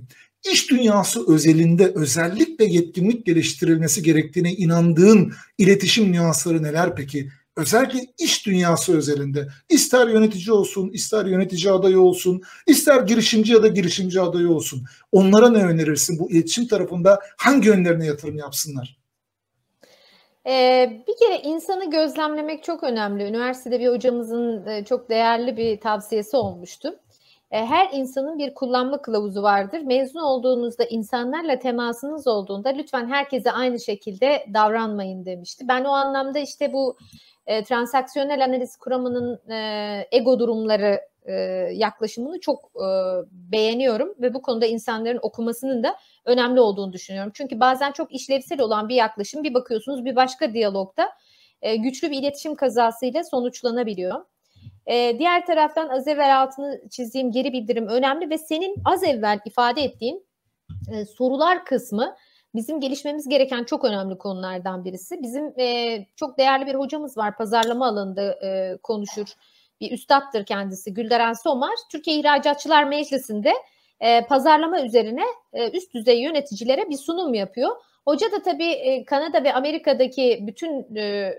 [0.52, 7.28] İş dünyası özelinde özellikle yetkinlik geliştirilmesi gerektiğine inandığın iletişim nüansları neler peki?
[7.58, 13.68] Özellikle iş dünyası özelinde ister yönetici olsun, ister yönetici adayı olsun, ister girişimci ya da
[13.68, 14.84] girişimci adayı olsun.
[15.12, 18.98] Onlara ne önerirsin bu iletişim tarafında hangi yönlerine yatırım yapsınlar?
[20.46, 23.24] Ee, bir kere insanı gözlemlemek çok önemli.
[23.24, 26.94] Üniversitede bir hocamızın e, çok değerli bir tavsiyesi olmuştu.
[27.50, 29.80] E, her insanın bir kullanma kılavuzu vardır.
[29.80, 35.64] Mezun olduğunuzda insanlarla temasınız olduğunda lütfen herkese aynı şekilde davranmayın demişti.
[35.68, 36.96] Ben o anlamda işte bu
[37.48, 41.32] e, transaksiyonel analiz kuramının e, ego durumları e,
[41.72, 42.88] yaklaşımını çok e,
[43.32, 47.32] beğeniyorum ve bu konuda insanların okumasının da önemli olduğunu düşünüyorum.
[47.34, 51.08] Çünkü bazen çok işlevsel olan bir yaklaşım bir bakıyorsunuz bir başka diyalogda
[51.62, 54.24] e, güçlü bir iletişim kazasıyla sonuçlanabiliyor.
[54.86, 59.82] E, diğer taraftan az evvel altını çizdiğim geri bildirim önemli ve senin az evvel ifade
[59.82, 60.26] ettiğin
[60.92, 62.16] e, sorular kısmı
[62.54, 65.22] bizim gelişmemiz gereken çok önemli konulardan birisi.
[65.22, 69.26] Bizim e, çok değerli bir hocamız var pazarlama alanında e, konuşur.
[69.80, 71.74] Bir üstattır kendisi Gülderen Somar.
[71.92, 73.52] Türkiye İhracatçılar Meclisi'nde
[74.00, 77.76] e, pazarlama üzerine e, üst düzey yöneticilere bir sunum yapıyor.
[78.04, 81.34] Hoca da tabii e, Kanada ve Amerika'daki bütün e,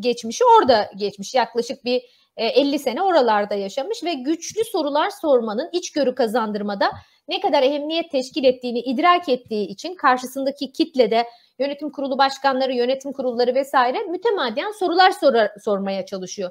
[0.00, 1.34] geçmişi orada geçmiş.
[1.34, 2.02] Yaklaşık bir
[2.36, 6.90] 50 e, sene oralarda yaşamış ve güçlü sorular sormanın içgörü kazandırmada
[7.28, 11.24] ne kadar ehemmiyet teşkil ettiğini idrak ettiği için karşısındaki kitlede
[11.58, 16.50] yönetim kurulu başkanları, yönetim kurulları vesaire mütemadiyen sorular sorar, sormaya çalışıyor.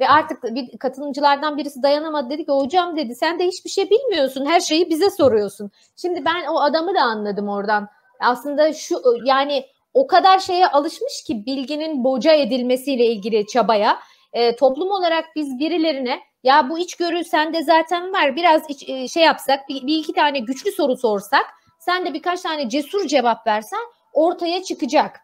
[0.00, 4.46] Ve artık bir katılımcılardan birisi dayanamadı dedi ki hocam dedi sen de hiçbir şey bilmiyorsun
[4.46, 5.70] her şeyi bize soruyorsun.
[5.96, 7.88] Şimdi ben o adamı da anladım oradan.
[8.20, 9.64] Aslında şu yani
[9.94, 13.98] o kadar şeye alışmış ki bilginin boca edilmesiyle ilgili çabaya
[14.32, 19.22] e, toplum olarak biz birilerine ya bu içgörü sende zaten var biraz iç, e, şey
[19.22, 21.46] yapsak bir, bir iki tane güçlü soru sorsak
[21.78, 23.80] sen de birkaç tane cesur cevap versen
[24.12, 25.20] ortaya çıkacak.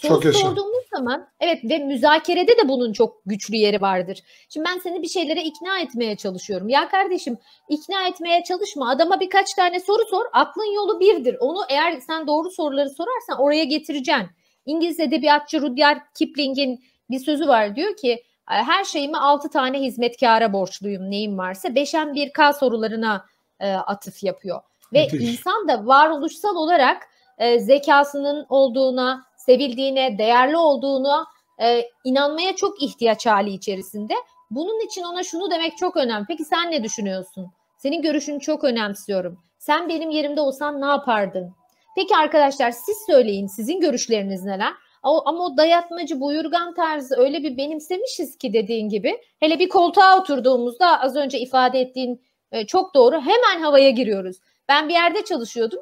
[0.00, 4.18] Soru sorduğumuz zaman evet ve müzakerede de bunun çok güçlü yeri vardır.
[4.48, 6.68] Şimdi ben seni bir şeylere ikna etmeye çalışıyorum.
[6.68, 7.38] Ya kardeşim
[7.68, 8.90] ikna etmeye çalışma.
[8.90, 10.24] Adama birkaç tane soru sor.
[10.32, 11.36] Aklın yolu birdir.
[11.40, 14.26] Onu eğer sen doğru soruları sorarsan oraya getireceksin.
[14.66, 21.10] İngiliz edebiyatçı Rudyard Kipling'in bir sözü var diyor ki her şeyimi altı tane hizmetkara borçluyum
[21.10, 21.74] neyim varsa.
[21.74, 23.24] Beşen bir K sorularına
[23.60, 24.60] e, atıf yapıyor.
[24.92, 25.28] Ve Müthiş.
[25.30, 27.08] insan da varoluşsal olarak
[27.38, 31.26] e, zekasının olduğuna, sevildiğine, değerli olduğuna
[31.62, 34.14] e, inanmaya çok ihtiyaç hali içerisinde.
[34.50, 36.24] Bunun için ona şunu demek çok önemli.
[36.28, 37.50] Peki sen ne düşünüyorsun?
[37.78, 39.38] Senin görüşünü çok önemsiyorum.
[39.58, 41.54] Sen benim yerimde olsan ne yapardın?
[41.96, 44.72] Peki arkadaşlar siz söyleyin sizin görüşleriniz neler?
[45.02, 49.20] Ama o dayatmacı buyurgan tarzı öyle bir benimsemişiz ki dediğin gibi.
[49.40, 52.22] Hele bir koltuğa oturduğumuzda az önce ifade ettiğin
[52.52, 54.36] e, çok doğru hemen havaya giriyoruz.
[54.68, 55.80] Ben bir yerde çalışıyordum.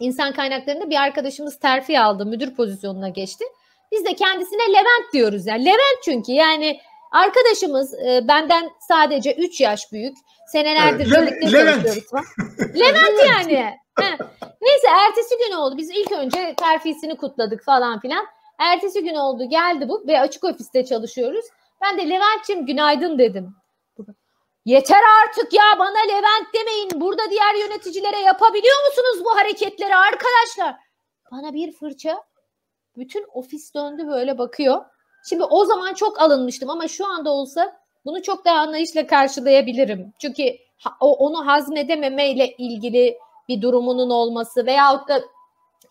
[0.00, 3.44] İnsan kaynaklarında bir arkadaşımız terfi aldı, müdür pozisyonuna geçti.
[3.92, 5.64] Biz de kendisine Levent diyoruz yani.
[5.64, 6.80] Levent çünkü yani
[7.12, 10.16] arkadaşımız e, benden sadece 3 yaş büyük.
[10.46, 11.82] Senelerdir evet, birlikte Levent.
[11.82, 12.26] çalışıyoruz.
[12.80, 13.78] Levent yani.
[14.62, 15.76] Neyse ertesi gün oldu.
[15.76, 18.26] Biz ilk önce terfisini kutladık falan filan.
[18.62, 21.44] Ertesi gün oldu geldi bu ve açık ofiste çalışıyoruz.
[21.82, 23.54] Ben de Levent'ciğim günaydın dedim.
[24.64, 26.90] Yeter artık ya bana Levent demeyin.
[26.94, 30.76] Burada diğer yöneticilere yapabiliyor musunuz bu hareketleri arkadaşlar?
[31.32, 32.22] Bana bir fırça.
[32.96, 34.84] Bütün ofis döndü böyle bakıyor.
[35.28, 40.12] Şimdi o zaman çok alınmıştım ama şu anda olsa bunu çok daha anlayışla karşılayabilirim.
[40.18, 40.56] Çünkü
[41.00, 43.18] onu hazmedememeyle ilgili
[43.48, 45.20] bir durumunun olması veyahut da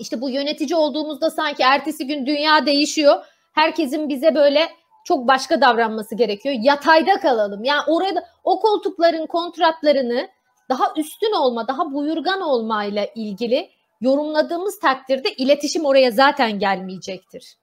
[0.02, 3.26] işte bu yönetici olduğumuzda sanki ertesi gün dünya değişiyor.
[3.53, 4.69] Herkesin bize böyle
[5.06, 6.56] çok başka davranması gerekiyor.
[6.61, 7.64] Yatayda kalalım.
[7.64, 10.28] Yani orada o koltukların kontratlarını
[10.69, 13.69] daha üstün olma, daha buyurgan olmayla ilgili
[14.02, 17.56] yorumladığımız takdirde iletişim oraya zaten gelmeyecektir.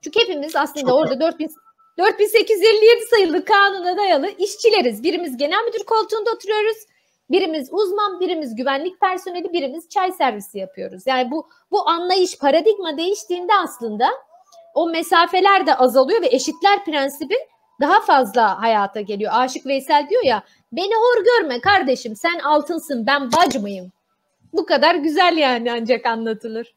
[0.00, 1.50] Çünkü hepimiz aslında çok orada 4000
[1.98, 5.02] 4857 sayılı kanuna dayalı işçileriz.
[5.02, 6.76] Birimiz genel müdür koltuğunda oturuyoruz.
[7.30, 11.02] Birimiz uzman, birimiz güvenlik personeli, birimiz çay servisi yapıyoruz.
[11.06, 14.10] Yani bu bu anlayış paradigma değiştiğinde aslında
[14.74, 17.34] o mesafeler de azalıyor ve eşitler prensibi
[17.80, 19.32] daha fazla hayata geliyor.
[19.34, 20.42] Aşık Veysel diyor ya
[20.72, 23.92] beni hor görme kardeşim sen altınsın ben bac mıyım?
[24.52, 26.74] Bu kadar güzel yani ancak anlatılır.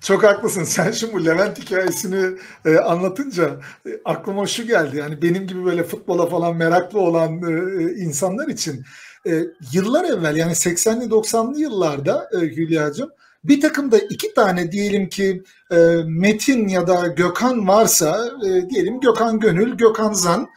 [0.00, 0.64] Çok haklısın.
[0.64, 4.96] Sen şimdi bu Levent hikayesini e, anlatınca e, aklıma şu geldi.
[4.96, 8.84] Yani benim gibi böyle futbola falan meraklı olan e, insanlar için
[9.26, 9.32] e,
[9.72, 13.10] yıllar evvel yani 80'li 90'lı yıllarda e, Hülya'cığım
[13.44, 15.76] bir takım da iki tane diyelim ki e,
[16.06, 20.48] Metin ya da Gökhan varsa e, diyelim Gökhan Gönül, Gökhan Zan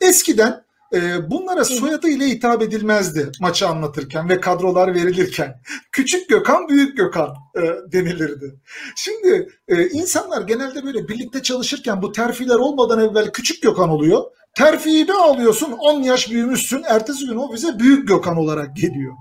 [0.00, 0.64] eskiden
[0.94, 5.60] e, bunlara soyadı ile hitap edilmezdi maçı anlatırken ve kadrolar verilirken.
[5.92, 8.54] Küçük Gökhan, Büyük Gökhan e, denilirdi.
[8.96, 14.22] Şimdi e, insanlar genelde böyle birlikte çalışırken bu terfiler olmadan evvel Küçük Gökhan oluyor.
[14.54, 19.14] Terfiyi bir alıyorsun 10 yaş büyümüşsün ertesi gün o bize büyük Gökhan olarak geliyor.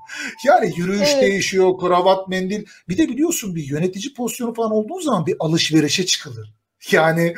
[0.45, 1.22] Yani yürüyüş evet.
[1.22, 2.65] değişiyor, kravat, mendil.
[2.89, 6.53] Bir de biliyorsun bir yönetici pozisyonu falan olduğu zaman bir alışverişe çıkılır.
[6.91, 7.35] Yani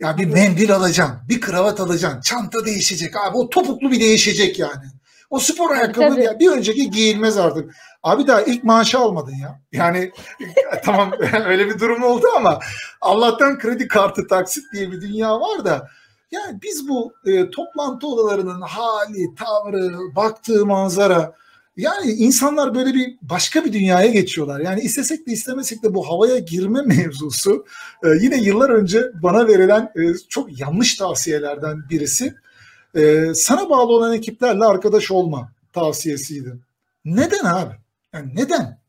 [0.00, 3.36] ya bir mendil alacaksın, bir kravat alacaksın, çanta değişecek abi.
[3.36, 4.84] O topuklu bir değişecek yani.
[5.30, 7.74] O spor ayakkabı ya bir önceki giyilmez artık.
[8.02, 9.60] Abi daha ilk maaşı almadın ya.
[9.72, 10.12] Yani
[10.84, 11.12] tamam
[11.46, 12.58] öyle bir durum oldu ama
[13.00, 15.88] Allah'tan kredi kartı taksit diye bir dünya var da
[16.30, 21.34] yani biz bu e, toplantı odalarının hali, tavrı, baktığı manzara
[21.76, 24.60] yani insanlar böyle bir başka bir dünyaya geçiyorlar.
[24.60, 27.66] Yani istesek de istemesek de bu havaya girme mevzusu
[28.04, 32.34] e, yine yıllar önce bana verilen e, çok yanlış tavsiyelerden birisi.
[32.94, 36.54] E, sana bağlı olan ekiplerle arkadaş olma tavsiyesiydi.
[37.04, 37.74] Neden abi?
[38.12, 38.80] Yani neden?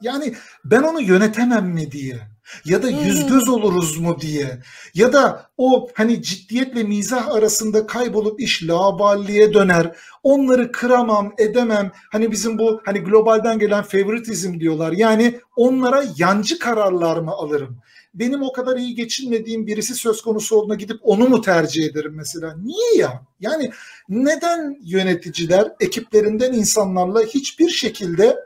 [0.00, 0.34] Yani
[0.64, 2.33] ben onu yönetemem mi diye
[2.64, 4.58] ya da yüz göz oluruz mu diye
[4.94, 9.96] ya da o hani ciddiyetle mizah arasında kaybolup iş laballiye döner.
[10.22, 11.92] Onları kıramam, edemem.
[12.12, 14.92] Hani bizim bu hani globalden gelen favoritizm diyorlar.
[14.92, 17.78] Yani onlara yancı kararlar mı alırım?
[18.14, 22.56] Benim o kadar iyi geçinmediğim birisi söz konusu olduğuna gidip onu mu tercih ederim mesela?
[22.56, 23.22] Niye ya?
[23.40, 23.70] Yani
[24.08, 28.36] neden yöneticiler ekiplerinden insanlarla hiçbir şekilde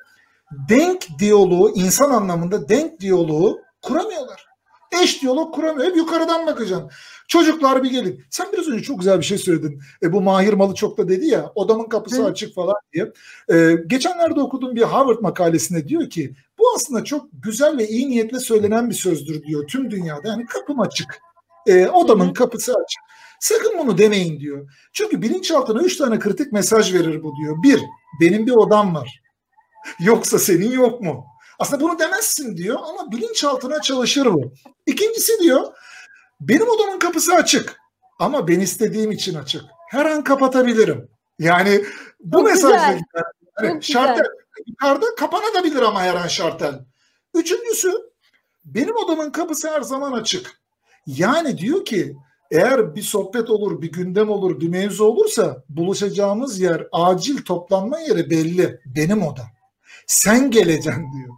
[0.68, 4.46] denk diyaloğu, insan anlamında denk diyaloğu kuramıyorlar.
[5.02, 5.88] Eş diyalog kuramıyor.
[5.88, 6.90] Hep yukarıdan bakacaksın.
[7.28, 8.24] Çocuklar bir gelin.
[8.30, 9.80] Sen biraz önce çok güzel bir şey söyledin.
[10.02, 12.26] E, bu Mahir Malı çok da dedi ya odamın kapısı Hı.
[12.26, 13.12] açık falan diye.
[13.50, 18.40] E, geçenlerde okuduğum bir Harvard makalesinde diyor ki bu aslında çok güzel ve iyi niyetle
[18.40, 20.28] söylenen bir sözdür diyor tüm dünyada.
[20.28, 21.20] Yani kapım açık.
[21.66, 22.32] E, odamın Hı.
[22.32, 23.02] kapısı açık.
[23.40, 24.70] Sakın bunu demeyin diyor.
[24.92, 27.56] Çünkü bilinçaltına üç tane kritik mesaj verir bu diyor.
[27.62, 27.80] Bir,
[28.20, 29.22] benim bir odam var.
[30.00, 31.24] Yoksa senin yok mu?
[31.58, 34.52] Aslında bunu demezsin diyor ama bilinçaltına çalışır bu.
[34.86, 35.72] İkincisi diyor
[36.40, 37.76] benim odamın kapısı açık
[38.18, 39.62] ama ben istediğim için açık.
[39.90, 41.08] Her an kapatabilirim.
[41.38, 41.84] Yani
[42.20, 42.98] bu Çok mesajla
[43.62, 44.26] yani şartel
[44.66, 46.74] yukarıda kapanabilir ama her an şartel.
[47.34, 47.92] Üçüncüsü
[48.64, 50.60] benim odamın kapısı her zaman açık.
[51.06, 52.16] Yani diyor ki
[52.50, 58.30] eğer bir sohbet olur, bir gündem olur, bir mevzu olursa buluşacağımız yer, acil toplanma yeri
[58.30, 58.80] belli.
[58.86, 59.46] Benim odam.
[60.06, 61.34] Sen geleceksin diyor.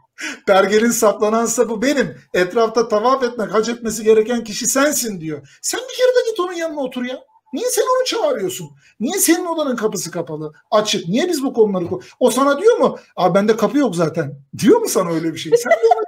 [0.47, 2.19] Pergelin saplanan sapı benim.
[2.35, 5.59] Etrafta tavaf etmek, hac etmesi gereken kişi sensin diyor.
[5.63, 7.19] Sen bir kere de git onun yanına otur ya.
[7.53, 8.71] Niye sen onu çağırıyorsun?
[9.01, 10.53] Niye senin odanın kapısı kapalı?
[10.71, 11.09] Açık.
[11.09, 11.85] Niye biz bu konuları...
[12.21, 12.99] O sana diyor mu?
[13.17, 14.35] Aa bende kapı yok zaten.
[14.59, 15.53] Diyor mu sana öyle bir şey?
[15.57, 16.05] Sen de ona...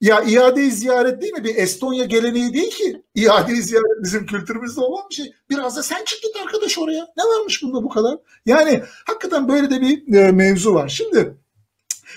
[0.00, 1.44] Ya iade ziyaret değil mi?
[1.44, 3.02] Bir Estonya geleneği değil ki.
[3.14, 5.32] iade ziyaret bizim kültürümüzde olan bir şey.
[5.50, 7.08] Biraz da sen çık git arkadaş oraya.
[7.16, 8.18] Ne varmış bunda bu kadar?
[8.46, 10.88] Yani hakikaten böyle de bir e, mevzu var.
[10.88, 11.34] Şimdi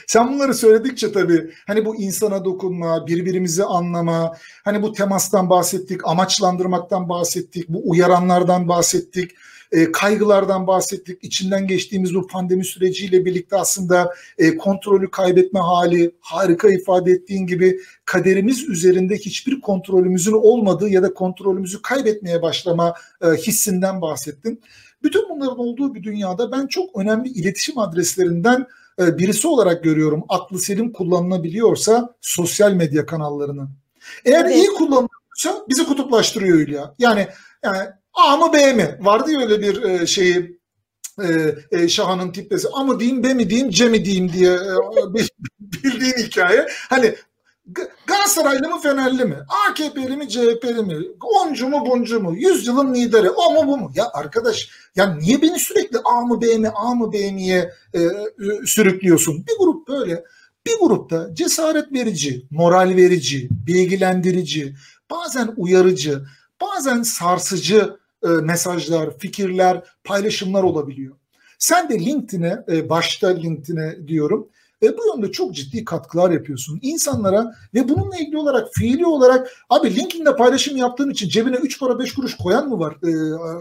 [0.10, 7.10] sen bunları söyledikçe tabii hani bu insana dokunma, birbirimizi anlama, hani bu temastan bahsettik, amaçlandırmaktan
[7.10, 9.31] bahsettik, bu uyaranlardan bahsettik,
[9.72, 11.23] e, kaygılardan bahsettik.
[11.23, 17.80] İçinden geçtiğimiz bu pandemi süreciyle birlikte aslında e, kontrolü kaybetme hali, harika ifade ettiğin gibi
[18.06, 24.61] kaderimiz üzerinde hiçbir kontrolümüzün olmadığı ya da kontrolümüzü kaybetmeye başlama e, hissinden bahsettin.
[25.03, 28.68] Bütün bunların olduğu bir dünyada ben çok önemli iletişim adreslerinden
[28.99, 30.23] birisi olarak görüyorum.
[30.30, 33.67] Aklı selim kullanılabiliyorsa sosyal medya kanallarını.
[34.26, 34.55] Eğer evet.
[34.55, 36.95] iyi kullanılıyorsa bizi kutuplaştırıyor Hülya.
[36.99, 37.27] Yani
[37.63, 37.77] yani
[38.13, 38.97] A mı B mi?
[38.99, 40.59] Vardı ya öyle bir e, şeyi
[41.23, 42.67] e, e, Şahan'ın tiplesi.
[42.73, 44.73] A mı diyeyim, B mi diyeyim, C mi diyeyim diye e,
[45.59, 46.67] bildiğin hikaye.
[46.89, 47.15] Hani
[48.05, 49.37] Galatasaraylı mı Fenerli mi?
[49.69, 50.95] AKP'li mi CHP'li mi?
[51.21, 52.35] Oncu mu buncu mu?
[52.37, 53.91] Yüzyılın lideri o mu bu mu?
[53.95, 57.99] Ya arkadaş ya niye beni sürekli A mı B mi A mı B mi'ye e,
[58.65, 59.45] sürüklüyorsun?
[59.47, 60.23] Bir grup böyle
[60.65, 64.75] bir grupta cesaret verici, moral verici, bilgilendirici,
[65.11, 66.21] bazen uyarıcı,
[66.61, 71.15] bazen sarsıcı e, mesajlar, fikirler, paylaşımlar olabiliyor.
[71.59, 74.49] Sen de LinkedIn'e, e, başta LinkedIn'e diyorum,
[74.81, 79.95] ve bu yönde çok ciddi katkılar yapıyorsun insanlara ve bununla ilgili olarak fiili olarak abi
[79.95, 83.10] LinkedIn'de paylaşım yaptığın için cebine 3 para 5 kuruş koyan mı var ee,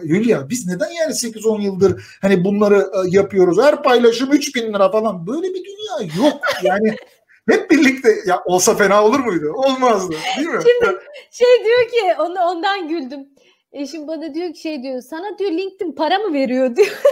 [0.09, 0.49] Hülya?
[0.49, 3.59] Biz neden yani 8-10 yıldır hani bunları e, yapıyoruz?
[3.63, 5.27] Her paylaşım 3 bin lira falan.
[5.27, 6.41] Böyle bir dünya yok.
[6.63, 6.97] Yani
[7.49, 9.53] hep birlikte ya olsa fena olur muydu?
[9.55, 10.61] Olmazdı değil mi?
[10.63, 10.99] Şimdi
[11.31, 13.21] şey diyor ki onu ondan güldüm.
[13.73, 16.89] Eşim bana diyor ki şey diyor sana diyor LinkedIn para mı veriyor diyor.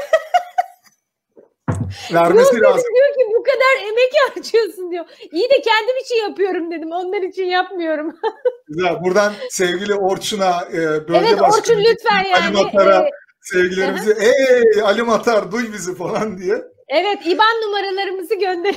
[2.13, 2.91] Vermesi Yok, lazım.
[2.95, 5.05] Diyor ki bu kadar emek harcıyorsun diyor.
[5.33, 6.93] İyi de kendim için yapıyorum dedim.
[6.93, 8.17] Onlar için yapmıyorum.
[8.69, 9.05] Güzel.
[9.05, 12.45] Buradan sevgili Orçun'a e, bölge evet, Orçun lütfen yani.
[12.45, 13.11] Animatlara,
[13.41, 14.17] sevgilerimizi.
[14.21, 16.65] Ey Ali Matar duy bizi falan diye.
[16.89, 18.75] Evet İban numaralarımızı gönder.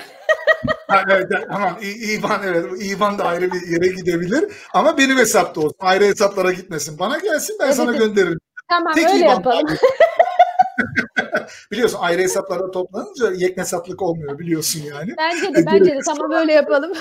[1.10, 5.76] evet, tamam İban evet İban da ayrı bir yere gidebilir ama benim hesapta olsun.
[5.80, 6.99] Ayrı hesaplara gitmesin.
[6.99, 8.40] Bana gelsin ben evet, sana gönderirim.
[8.70, 9.68] Tamam Tek öyle İban yapalım.
[11.71, 15.13] biliyorsun ayrı hesaplarda toplanınca yeknesaplık olmuyor biliyorsun yani.
[15.17, 16.93] Bence de bence de tamam öyle yapalım.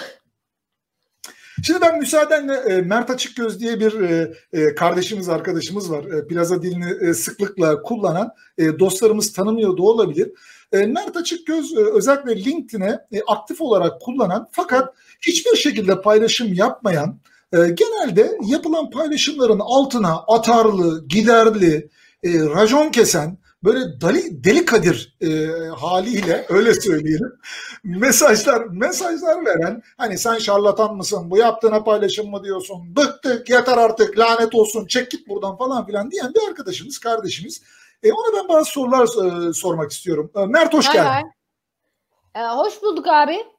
[1.63, 6.05] Şimdi ben müsaadenle e, Mert Açıkgöz diye bir e, e, kardeşimiz, arkadaşımız var.
[6.05, 10.31] E, plaza dilini e, sıklıkla kullanan e, dostlarımız tanımıyor da olabilir.
[10.73, 17.19] E, Mert Açıkgöz e, özellikle LinkedIn'e e, aktif olarak kullanan fakat hiçbir şekilde paylaşım yapmayan,
[17.53, 21.89] e, genelde yapılan paylaşımların altına atarlı, giderli,
[22.25, 27.33] e, racon kesen, böyle dali, deli Kadir e, haliyle öyle söyleyelim
[27.85, 34.19] mesajlar mesajlar veren hani sen şarlatan mısın bu yaptığına paylaşım mı diyorsun bıktık yeter artık
[34.19, 37.63] lanet olsun çek git buradan falan filan diyen bir arkadaşımız kardeşimiz
[38.03, 40.31] e, ona ben bazı sorular e, sormak istiyorum.
[40.37, 41.09] E, Mert hoş geldin.
[41.09, 41.23] Hay
[42.35, 42.45] hay.
[42.45, 43.58] E, hoş bulduk abi.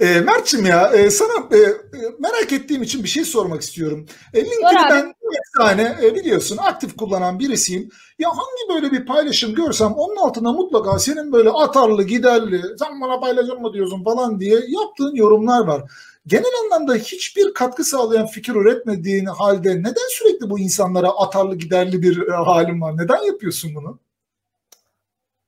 [0.00, 1.76] E, Mert'cim ya e, sana e, e,
[2.18, 4.06] merak ettiğim için bir şey sormak istiyorum.
[4.34, 5.14] E, LinkedIn'i ben
[5.58, 7.90] tane e, biliyorsun aktif kullanan birisiyim.
[8.18, 13.20] Ya hangi böyle bir paylaşım görsem onun altına mutlaka senin böyle atarlı giderli sen bana
[13.20, 15.90] paylaşım mı diyorsun falan diye yaptığın yorumlar var.
[16.26, 22.28] Genel anlamda hiçbir katkı sağlayan fikir üretmediğin halde neden sürekli bu insanlara atarlı giderli bir
[22.28, 22.96] e, halin var?
[22.96, 23.98] Neden yapıyorsun bunu?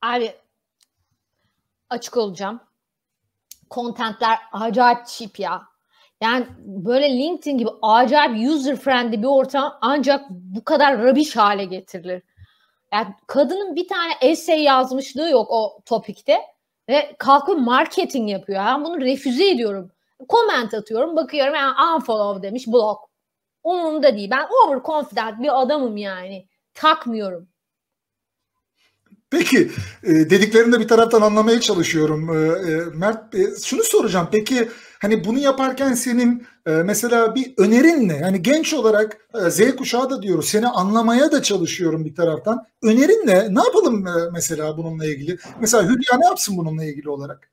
[0.03, 0.33] Abi
[1.91, 2.61] açık olacağım
[3.73, 5.63] kontentler acayip cheap ya.
[6.21, 12.23] Yani böyle LinkedIn gibi acayip user friendly bir ortam ancak bu kadar rubbish hale getirilir.
[12.93, 16.41] Yani kadının bir tane essay yazmışlığı yok o topikte
[16.89, 18.65] ve kalkıp marketing yapıyor.
[18.67, 19.91] Ben bunu refüze ediyorum.
[20.29, 22.99] Comment atıyorum, bakıyorum yani unfollow demiş, blog.
[23.65, 24.31] Umurumda değil.
[24.31, 26.47] Ben overconfident bir adamım yani.
[26.75, 27.49] Takmıyorum.
[29.33, 29.71] Peki
[30.05, 32.37] e, dediklerini de bir taraftan anlamaya çalışıyorum.
[32.37, 33.35] E, e, Mert
[33.65, 34.29] şunu soracağım.
[34.33, 34.69] Peki
[35.01, 38.17] hani bunu yaparken senin mesela bir önerin ne?
[38.17, 39.17] Yani genç olarak
[39.49, 40.49] Z kuşağı da diyoruz.
[40.49, 42.67] Seni anlamaya da çalışıyorum bir taraftan.
[42.83, 43.55] Önerin ne?
[43.55, 45.39] Ne yapalım mesela bununla ilgili?
[45.61, 47.52] Mesela Hülya ne yapsın bununla ilgili olarak?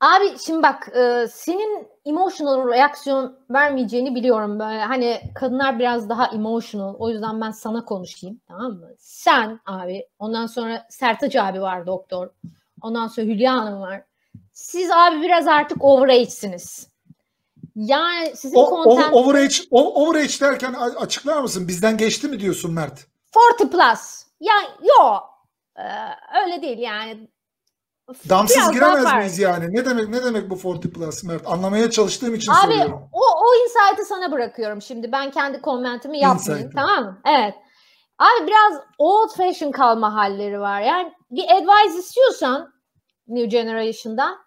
[0.00, 4.58] Abi şimdi bak e, senin emotional reaksiyon vermeyeceğini biliyorum.
[4.58, 6.94] Böyle hani kadınlar biraz daha emotional.
[6.98, 8.88] O yüzden ben sana konuşayım tamam mı?
[8.98, 12.28] Sen abi ondan sonra Sertaç abi var doktor.
[12.82, 14.02] Ondan sonra Hülya Hanım var.
[14.52, 16.88] Siz abi biraz artık overage'siniz.
[17.76, 19.14] Yani sizin o, content...
[19.14, 21.68] Overage, overage derken açıklar mısın?
[21.68, 23.06] Bizden geçti mi diyorsun Mert?
[23.58, 24.24] 40 plus.
[24.40, 25.18] Ya yo.
[25.76, 25.82] Ee,
[26.44, 27.28] öyle değil yani
[28.28, 29.66] Damsız Biraz giremez miyiz yani?
[29.74, 31.46] Ne demek ne demek bu 40 plus Mert?
[31.46, 32.92] Anlamaya çalıştığım için Abi, soruyorum.
[32.92, 35.12] Abi o, o insight'ı sana bırakıyorum şimdi.
[35.12, 36.82] Ben kendi komentimi yapmayayım Insight.
[36.82, 37.20] tamam mı?
[37.26, 37.54] Evet.
[38.18, 40.80] Abi biraz old fashion kalma halleri var.
[40.80, 42.72] Yani bir advice istiyorsan
[43.28, 44.38] New Generation'dan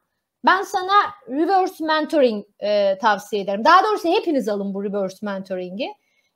[0.45, 0.93] ben sana
[1.29, 3.65] reverse mentoring e, tavsiye ederim.
[3.65, 5.93] Daha doğrusu hepiniz alın bu reverse mentoring'i.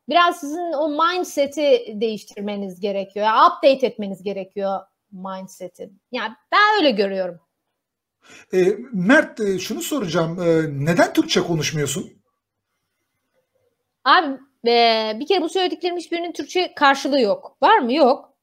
[0.10, 3.26] Biraz sizin o mindset'i değiştirmeniz gerekiyor.
[3.26, 4.80] Yani update etmeniz gerekiyor
[5.16, 5.90] mindset'i.
[6.12, 7.40] Yani ben öyle görüyorum.
[8.54, 10.42] E, Mert e, şunu soracağım.
[10.42, 12.14] E, neden Türkçe konuşmuyorsun?
[14.06, 14.38] Abi
[14.68, 17.58] e, bir kere bu söylediklerimin hiçbirinin Türkçe karşılığı yok.
[17.62, 17.94] Var mı?
[17.94, 18.34] Yok.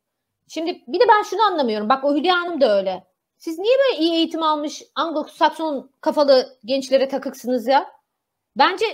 [0.49, 1.89] Şimdi bir de ben şunu anlamıyorum.
[1.89, 3.05] Bak o Hülya Hanım da öyle.
[3.39, 7.87] Siz niye böyle iyi eğitim almış Anglo-Sakson kafalı gençlere takıksınız ya?
[8.57, 8.85] Bence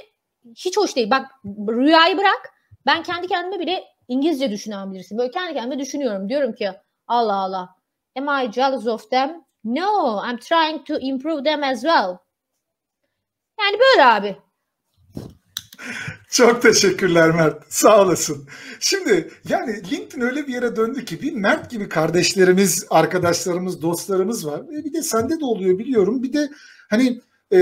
[0.57, 1.11] hiç hoş değil.
[1.11, 1.27] Bak
[1.69, 2.51] rüyayı bırak.
[2.87, 5.19] Ben kendi kendime bile İngilizce düşünen birisiyim.
[5.19, 6.29] Böyle kendi kendime düşünüyorum.
[6.29, 6.71] Diyorum ki
[7.09, 7.69] Allah Allah.
[8.17, 9.45] Am I jealous of them?
[9.65, 12.19] No, I'm trying to improve them as well.
[13.61, 14.37] Yani böyle abi.
[16.31, 17.73] Çok teşekkürler Mert.
[17.73, 18.49] Sağ olasın.
[18.81, 24.61] Şimdi yani LinkedIn öyle bir yere döndü ki bir Mert gibi kardeşlerimiz, arkadaşlarımız, dostlarımız var.
[24.61, 26.23] E bir de sende de oluyor biliyorum.
[26.23, 26.51] Bir de
[26.91, 27.21] hani
[27.53, 27.57] e,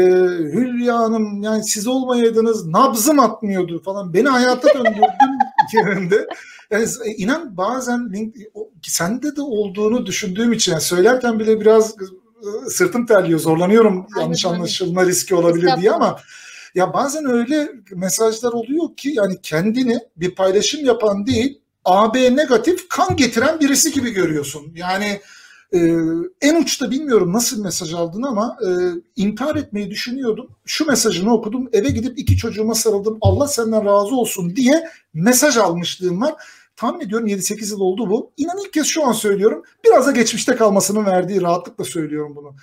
[0.53, 4.15] Hülya Hanım yani siz olmayaydınız nabzım atmıyordu falan.
[4.15, 5.39] Beni hayata döndürdün
[5.75, 6.27] yerinde.
[6.71, 8.13] Yani e, inan bazen
[8.83, 11.95] sende de olduğunu düşündüğüm için yani söylerken bile biraz
[12.41, 16.19] e, sırtım terliyor, zorlanıyorum Aynen, yanlış anlaşılma riski olabilir diye ama
[16.75, 23.17] ya bazen öyle mesajlar oluyor ki yani kendini bir paylaşım yapan değil AB negatif kan
[23.17, 24.73] getiren birisi gibi görüyorsun.
[24.75, 25.21] Yani
[25.75, 25.97] ee,
[26.41, 28.69] en uçta bilmiyorum nasıl mesaj aldın ama e,
[29.17, 30.51] intihar etmeyi düşünüyordum.
[30.65, 36.21] Şu mesajını okudum eve gidip iki çocuğuma sarıldım Allah senden razı olsun diye mesaj almışlığım
[36.21, 36.35] var.
[36.77, 38.33] Tahmin ediyorum 7-8 yıl oldu bu.
[38.37, 39.63] İnan ilk kez şu an söylüyorum.
[39.85, 42.55] Biraz da geçmişte kalmasının verdiği rahatlıkla söylüyorum bunu.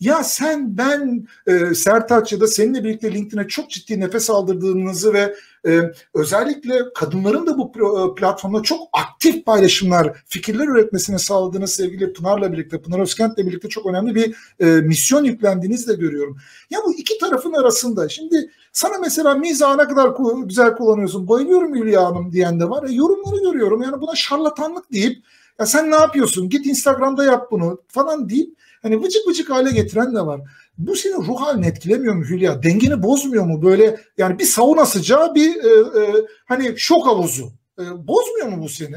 [0.00, 5.34] Ya sen ben e, Sertaç ya da seninle birlikte LinkedIn'e çok ciddi nefes aldırdığınızı ve
[5.66, 5.80] e,
[6.14, 12.82] özellikle kadınların da bu e, platformda çok aktif paylaşımlar, fikirler üretmesine sağladığınız sevgili Pınar'la birlikte,
[12.82, 16.36] Pınar Özkent'le birlikte çok önemli bir e, misyon yüklendiğinizi de görüyorum.
[16.70, 20.12] Ya bu iki tarafın arasında şimdi sana mesela mizahı ne kadar
[20.44, 22.88] güzel kullanıyorsun, bayılıyorum Hülya Hanım diyen de var.
[22.88, 25.22] E, yorumları görüyorum yani buna şarlatanlık deyip
[25.60, 28.56] ya sen ne yapıyorsun git Instagram'da yap bunu falan deyip
[28.86, 30.40] hani vıcık vıcık hale getiren de var.
[30.78, 32.62] Bu senin ruh halini etkilemiyor mu Hülya?
[32.62, 36.14] Dengeni bozmuyor mu böyle yani bir sauna sıcağı bir e, e,
[36.46, 37.52] hani şok havuzu.
[37.78, 38.96] E, bozmuyor mu bu seni?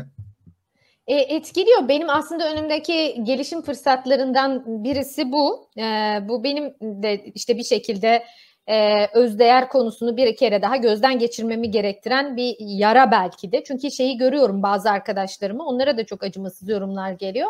[1.08, 1.88] E, etkiliyor.
[1.88, 5.70] Benim aslında önümdeki gelişim fırsatlarından birisi bu.
[5.78, 5.84] E,
[6.30, 8.24] bu benim de işte bir şekilde
[8.68, 13.64] e, özdeğer konusunu bir kere daha gözden geçirmemi gerektiren bir yara belki de.
[13.64, 15.66] Çünkü şeyi görüyorum bazı arkadaşlarımı.
[15.66, 17.50] Onlara da çok acımasız yorumlar geliyor.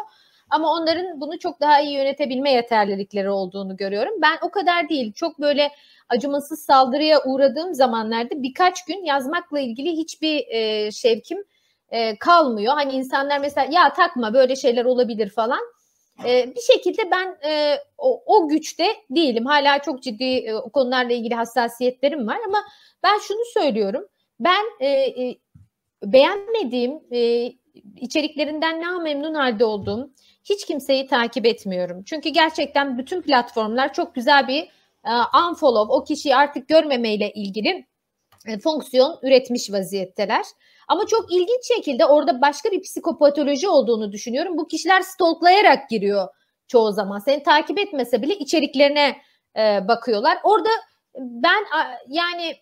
[0.50, 4.14] Ama onların bunu çok daha iyi yönetebilme yeterlilikleri olduğunu görüyorum.
[4.22, 5.14] Ben o kadar değil.
[5.14, 5.72] Çok böyle
[6.10, 11.44] acımasız saldırıya uğradığım zamanlarda birkaç gün yazmakla ilgili hiçbir e, şevkim
[11.90, 12.74] e, kalmıyor.
[12.74, 15.60] Hani insanlar mesela ya takma böyle şeyler olabilir falan.
[16.26, 19.46] E, bir şekilde ben e, o, o güçte değilim.
[19.46, 22.58] Hala çok ciddi e, konularla ilgili hassasiyetlerim var ama
[23.04, 24.08] ben şunu söylüyorum.
[24.40, 25.38] Ben e, e,
[26.04, 27.52] beğenmediğim e,
[27.98, 30.12] içeriklerinden ne memnun halde olduğum
[30.50, 32.04] hiç kimseyi takip etmiyorum.
[32.04, 34.62] Çünkü gerçekten bütün platformlar çok güzel bir
[35.06, 35.12] e,
[35.50, 37.86] unfollow, o kişiyi artık görmemeyle ilgili
[38.48, 40.46] e, fonksiyon üretmiş vaziyetteler.
[40.88, 44.58] Ama çok ilginç şekilde orada başka bir psikopatoloji olduğunu düşünüyorum.
[44.58, 46.28] Bu kişiler stalklayarak giriyor
[46.68, 47.20] çoğu zaman.
[47.20, 49.18] Seni takip etmese bile içeriklerine
[49.58, 50.38] e, bakıyorlar.
[50.44, 50.70] Orada
[51.18, 51.66] ben
[52.08, 52.56] yani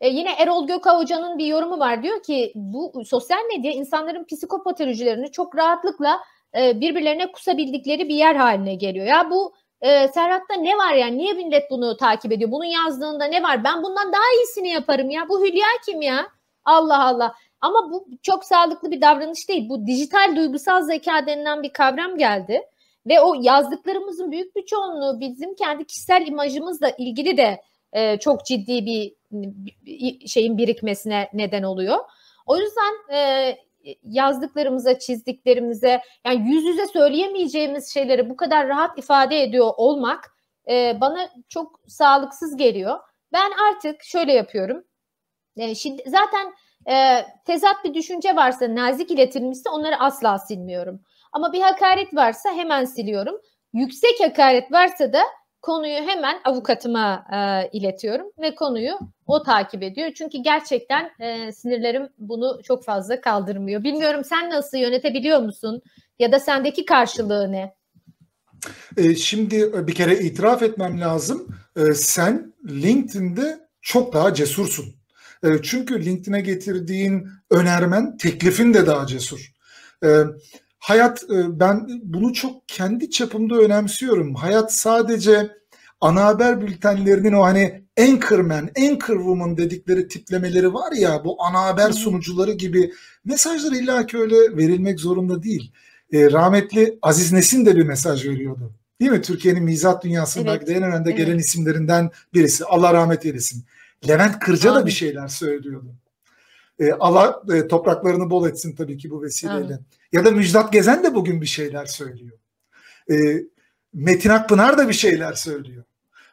[0.00, 2.02] e, yine Erol Gökağ Hoca'nın bir yorumu var.
[2.02, 6.20] Diyor ki bu sosyal medya insanların psikopatolojilerini çok rahatlıkla
[6.58, 9.06] e, birbirlerine kusabildikleri bir yer haline geliyor.
[9.06, 11.18] Ya bu e, Serhat'ta ne var yani?
[11.18, 12.50] Niye millet bunu takip ediyor?
[12.50, 13.64] Bunun yazdığında ne var?
[13.64, 15.28] Ben bundan daha iyisini yaparım ya.
[15.28, 16.26] Bu Hülya kim ya?
[16.64, 17.34] Allah Allah.
[17.60, 19.68] Ama bu çok sağlıklı bir davranış değil.
[19.68, 22.62] Bu dijital duygusal zeka denilen bir kavram geldi.
[23.06, 27.60] Ve o yazdıklarımızın büyük bir çoğunluğu bizim kendi kişisel imajımızla ilgili de
[27.92, 29.14] e, çok ciddi bir,
[30.26, 31.98] şeyin birikmesine neden oluyor.
[32.46, 33.50] O yüzden e,
[34.02, 40.34] yazdıklarımıza, çizdiklerimize yani yüz yüze söyleyemeyeceğimiz şeyleri bu kadar rahat ifade ediyor olmak
[40.70, 42.98] e, bana çok sağlıksız geliyor.
[43.32, 44.84] Ben artık şöyle yapıyorum.
[45.56, 46.54] E, şimdi zaten
[46.88, 51.00] e, tezat bir düşünce varsa, nazik iletilmişse onları asla silmiyorum.
[51.32, 53.40] Ama bir hakaret varsa hemen siliyorum.
[53.72, 55.22] Yüksek hakaret varsa da
[55.64, 58.92] konuyu hemen avukatıma e, iletiyorum ve konuyu
[59.26, 60.10] o takip ediyor.
[60.14, 63.84] Çünkü gerçekten e, sinirlerim bunu çok fazla kaldırmıyor.
[63.84, 65.82] Bilmiyorum sen nasıl yönetebiliyor musun?
[66.18, 67.74] Ya da sendeki karşılığı ne?
[68.96, 71.48] E, şimdi e, bir kere itiraf etmem lazım.
[71.76, 74.84] E, sen LinkedIn'de çok daha cesursun.
[75.44, 79.52] E, çünkü LinkedIn'e getirdiğin önermen teklifin de daha cesur.
[80.04, 80.08] E,
[80.84, 84.34] hayat e, ben bunu çok kendi çapımda önemsiyorum.
[84.34, 85.50] Hayat sadece
[86.00, 92.52] ana haber bültenlerinin o hani anchorman, anchorwoman dedikleri tiplemeleri var ya bu ana haber sunucuları
[92.52, 92.92] gibi
[93.24, 95.72] mesajlar illaki öyle verilmek zorunda değil.
[96.12, 98.72] E, rahmetli Aziz Nesin de bir mesaj veriyordu.
[99.00, 99.22] Değil mi?
[99.22, 100.76] Türkiye'nin mizah dünyasındaki evet.
[100.76, 101.16] en önde evet.
[101.16, 102.64] gelen isimlerinden birisi.
[102.64, 103.64] Allah rahmet eylesin.
[104.08, 104.80] Levent Kırca Abi.
[104.80, 105.94] da bir şeyler söylüyordu.
[106.78, 109.74] E, Allah e, topraklarını bol etsin tabii ki bu vesileyle.
[109.74, 109.82] Abi.
[110.14, 112.38] Ya da Müjdat Gezen de bugün bir şeyler söylüyor.
[113.10, 113.14] E,
[113.92, 115.84] Metin Akpınar da bir şeyler söylüyor.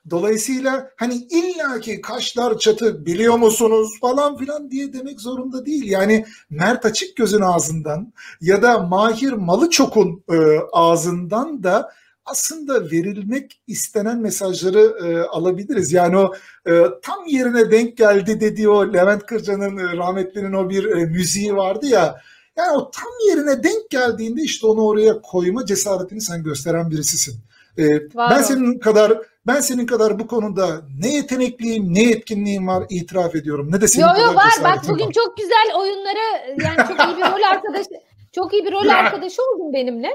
[0.10, 5.84] Dolayısıyla hani illaki kaşlar çatı biliyor musunuz falan filan diye demek zorunda değil.
[5.92, 10.38] Yani Mert Açık gözün ağzından ya da Mahir Malıçok'un e,
[10.72, 11.92] ağzından da
[12.26, 15.92] aslında verilmek istenen mesajları e, alabiliriz.
[15.92, 16.34] Yani o
[16.68, 21.56] e, tam yerine denk geldi dediği o Levent Kırca'nın e, rahmetlinin o bir e, müziği
[21.56, 22.22] vardı ya.
[22.58, 27.36] Yani o tam yerine denk geldiğinde işte onu oraya koyma cesaretini sen gösteren birisisin.
[27.78, 27.84] E,
[28.18, 29.18] ben senin kadar
[29.48, 33.72] ben senin kadar bu konuda ne yetenekliyim, ne yetkinliğim var itiraf ediyorum.
[33.72, 34.52] Ne de senin yo, kadar yo, var.
[34.64, 35.12] Bak bugün var.
[35.12, 37.90] çok güzel oyunlara yani çok iyi bir rol arkadaşı
[38.36, 40.10] çok iyi bir rol arkadaşı oldun benimle.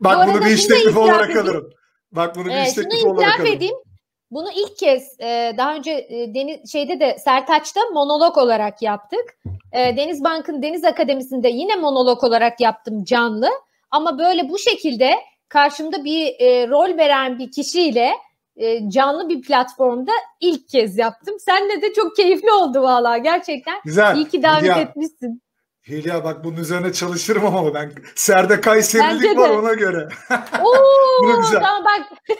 [0.00, 1.46] Bak bu bunu bir iş teklifi olarak edeyim.
[1.46, 1.70] alırım.
[2.12, 3.52] Bak bunu bir iş teklifi olarak alırım.
[3.56, 3.76] edeyim.
[4.30, 9.38] Bunu ilk kez e, daha önce e, Deniz şeyde de Sertaç'ta monolog olarak yaptık.
[9.72, 13.50] E, Deniz Bank'ın Deniz Akademisi'nde yine monolog olarak yaptım canlı.
[13.90, 15.14] Ama böyle bu şekilde
[15.48, 18.10] karşımda bir e, rol veren bir kişiyle
[18.56, 21.40] e, canlı bir platformda ilk kez yaptım.
[21.40, 23.80] Senle de çok keyifli oldu valla gerçekten.
[23.84, 24.16] Güzel.
[24.16, 25.42] İyi ki davet Hülya, etmişsin.
[25.88, 30.08] Hülya bak bunun üzerine çalışırım ama ben Serde Kayserilik var ona göre.
[30.62, 31.60] Oo, güzel.
[31.60, 32.18] Tamam bak.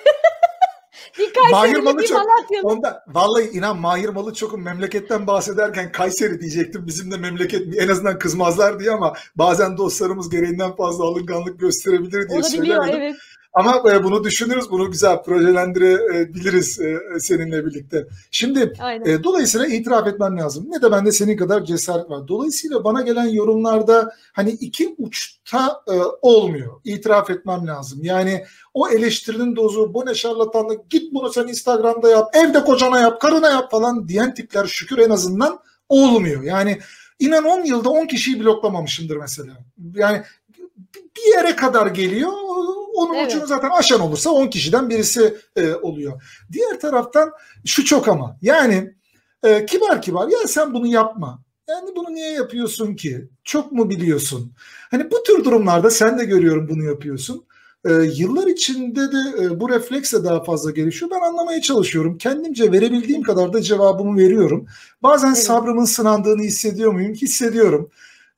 [1.19, 2.63] bir Mahir Malı bir çok, Malatyalı.
[2.63, 6.87] Onda, vallahi inan Mahir Malı çok memleketten bahsederken Kayseri diyecektim.
[6.87, 12.43] Bizim de memleket en azından kızmazlar diye ama bazen dostlarımız gereğinden fazla alınganlık gösterebilir diye
[12.43, 12.95] söylemedim.
[12.97, 13.17] evet.
[13.57, 18.07] Ama e, bunu düşünürüz, bunu güzel projelendirebiliriz e, seninle birlikte.
[18.31, 18.73] Şimdi
[19.07, 20.67] e, dolayısıyla itiraf etmem lazım.
[20.69, 22.29] Ne de bende senin kadar cesaret var.
[22.29, 25.93] Dolayısıyla bana gelen yorumlarda hani iki uçta e,
[26.23, 26.81] olmuyor.
[26.85, 27.99] İtiraf etmem lazım.
[28.03, 33.21] Yani o eleştirinin dozu, bu ne şarlatanlık, git bunu sen Instagram'da yap, evde kocana yap,
[33.21, 35.59] karına yap falan diyen tipler şükür en azından
[35.89, 36.43] olmuyor.
[36.43, 36.79] Yani
[37.19, 39.53] inan 10 yılda 10 kişiyi bloklamamışımdır mesela.
[39.95, 40.23] Yani
[41.17, 42.33] bir yere kadar geliyor.
[42.95, 43.27] Onun evet.
[43.27, 46.23] ucunu zaten aşan olursa 10 kişiden birisi e, oluyor.
[46.53, 47.33] Diğer taraftan
[47.65, 48.95] şu çok ama yani
[49.43, 51.43] e, kibar kibar ya sen bunu yapma.
[51.69, 53.29] Yani bunu niye yapıyorsun ki?
[53.45, 54.53] Çok mu biliyorsun?
[54.91, 57.47] Hani bu tür durumlarda sen de görüyorum bunu yapıyorsun.
[57.85, 61.11] E, yıllar içinde de e, bu refleks de daha fazla gelişiyor.
[61.11, 62.19] Ben anlamaya çalışıyorum.
[62.19, 64.67] Kendimce verebildiğim kadar da cevabımı veriyorum.
[65.03, 65.39] Bazen evet.
[65.39, 67.15] sabrımın sınandığını hissediyor muyum?
[67.15, 67.91] Hissediyorum.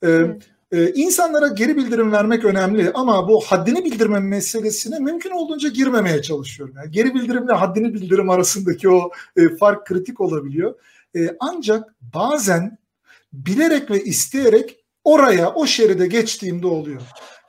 [0.03, 0.43] E, evet.
[0.73, 6.75] Ee, insanlara geri bildirim vermek önemli ama bu haddini bildirme meselesine mümkün olduğunca girmemeye çalışıyorum.
[6.79, 10.75] Yani geri bildirimle haddini bildirim arasındaki o e, fark kritik olabiliyor.
[11.17, 12.79] E, ancak bazen
[13.33, 17.01] bilerek ve isteyerek oraya, o şeride geçtiğimde oluyor.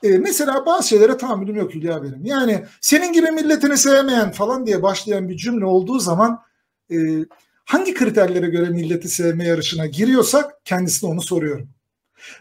[0.04, 2.26] E, mesela bazı şeylere tahammülüm yok Hülya benim.
[2.26, 6.42] Yani senin gibi milletini sevmeyen falan diye başlayan bir cümle olduğu zaman
[6.92, 6.98] e,
[7.66, 11.70] hangi kriterlere göre milleti sevme yarışına giriyorsak kendisine onu soruyorum.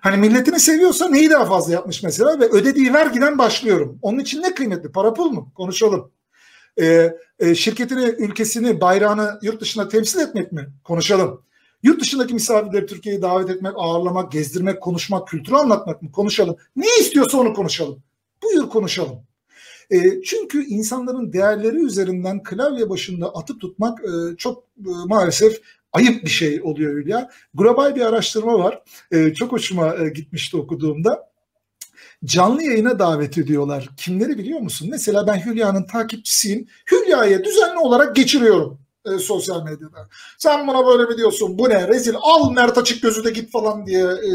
[0.01, 3.99] Hani milletini seviyorsa neyi daha fazla yapmış mesela ve ödediği vergiden başlıyorum.
[4.03, 4.93] Onun için ne kıymetli?
[4.93, 5.53] Para pul mu?
[5.55, 6.11] Konuşalım.
[6.81, 10.69] Ee, e, şirketini, ülkesini, bayrağını yurt dışına temsil etmek mi?
[10.85, 11.43] Konuşalım.
[11.83, 16.13] Yurt dışındaki misafirleri Türkiye'ye davet etmek, ağırlamak, gezdirmek, konuşmak, kültürü anlatmak mı?
[16.13, 16.57] Konuşalım.
[16.77, 18.03] Ne istiyorsa onu konuşalım.
[18.43, 19.23] Buyur konuşalım.
[19.91, 25.61] E, çünkü insanların değerleri üzerinden klavye başında atıp tutmak e, çok e, maalesef
[25.99, 27.31] ayıp bir şey oluyor Hülya.
[27.55, 28.83] Global bir araştırma var.
[29.13, 31.29] E, çok hoşuma e, gitmişti okuduğumda.
[32.25, 33.89] Canlı yayına davet ediyorlar.
[33.97, 34.89] Kimleri biliyor musun?
[34.91, 36.67] Mesela ben Hülya'nın takipçisiyim.
[36.93, 40.09] Hülya'ya düzenli olarak geçiriyorum e, sosyal medyada.
[40.39, 41.59] Sen buna böyle mi diyorsun?
[41.59, 41.89] Bu ne?
[41.89, 42.15] Rezil.
[42.23, 44.31] Al Mert Açık Gözü de git falan diye e,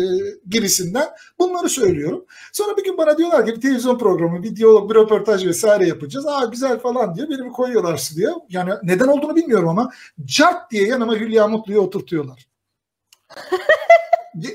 [0.49, 1.09] gibisinden.
[1.39, 2.25] Bunları söylüyorum.
[2.53, 6.25] Sonra bir gün bana diyorlar ki bir televizyon programı, bir diyalog, bir röportaj vesaire yapacağız.
[6.25, 8.29] Aa güzel falan diye beni koyuyorlar diye.
[8.49, 9.91] Yani neden olduğunu bilmiyorum ama
[10.25, 12.47] cart diye yanıma Hülya Mutlu'yu oturtuyorlar.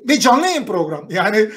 [0.09, 1.07] Ve canlı yayın program.
[1.11, 1.51] Yani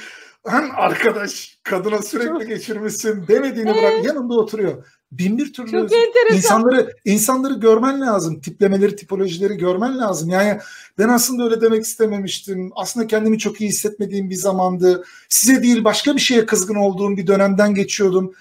[0.48, 5.90] hem arkadaş kadına sürekli geçirmişsin demediğini bırak yanında oturuyor bin bir türlü Çok
[6.34, 8.42] insanları insanları görmen lazım.
[8.42, 10.30] Tiplemeleri, tipolojileri görmen lazım.
[10.30, 10.60] Yani
[10.98, 12.72] ben aslında öyle demek istememiştim.
[12.76, 15.04] Aslında kendimi çok iyi hissetmediğim bir zamandı.
[15.30, 18.34] Size değil başka bir şeye kızgın olduğum bir dönemden geçiyordum.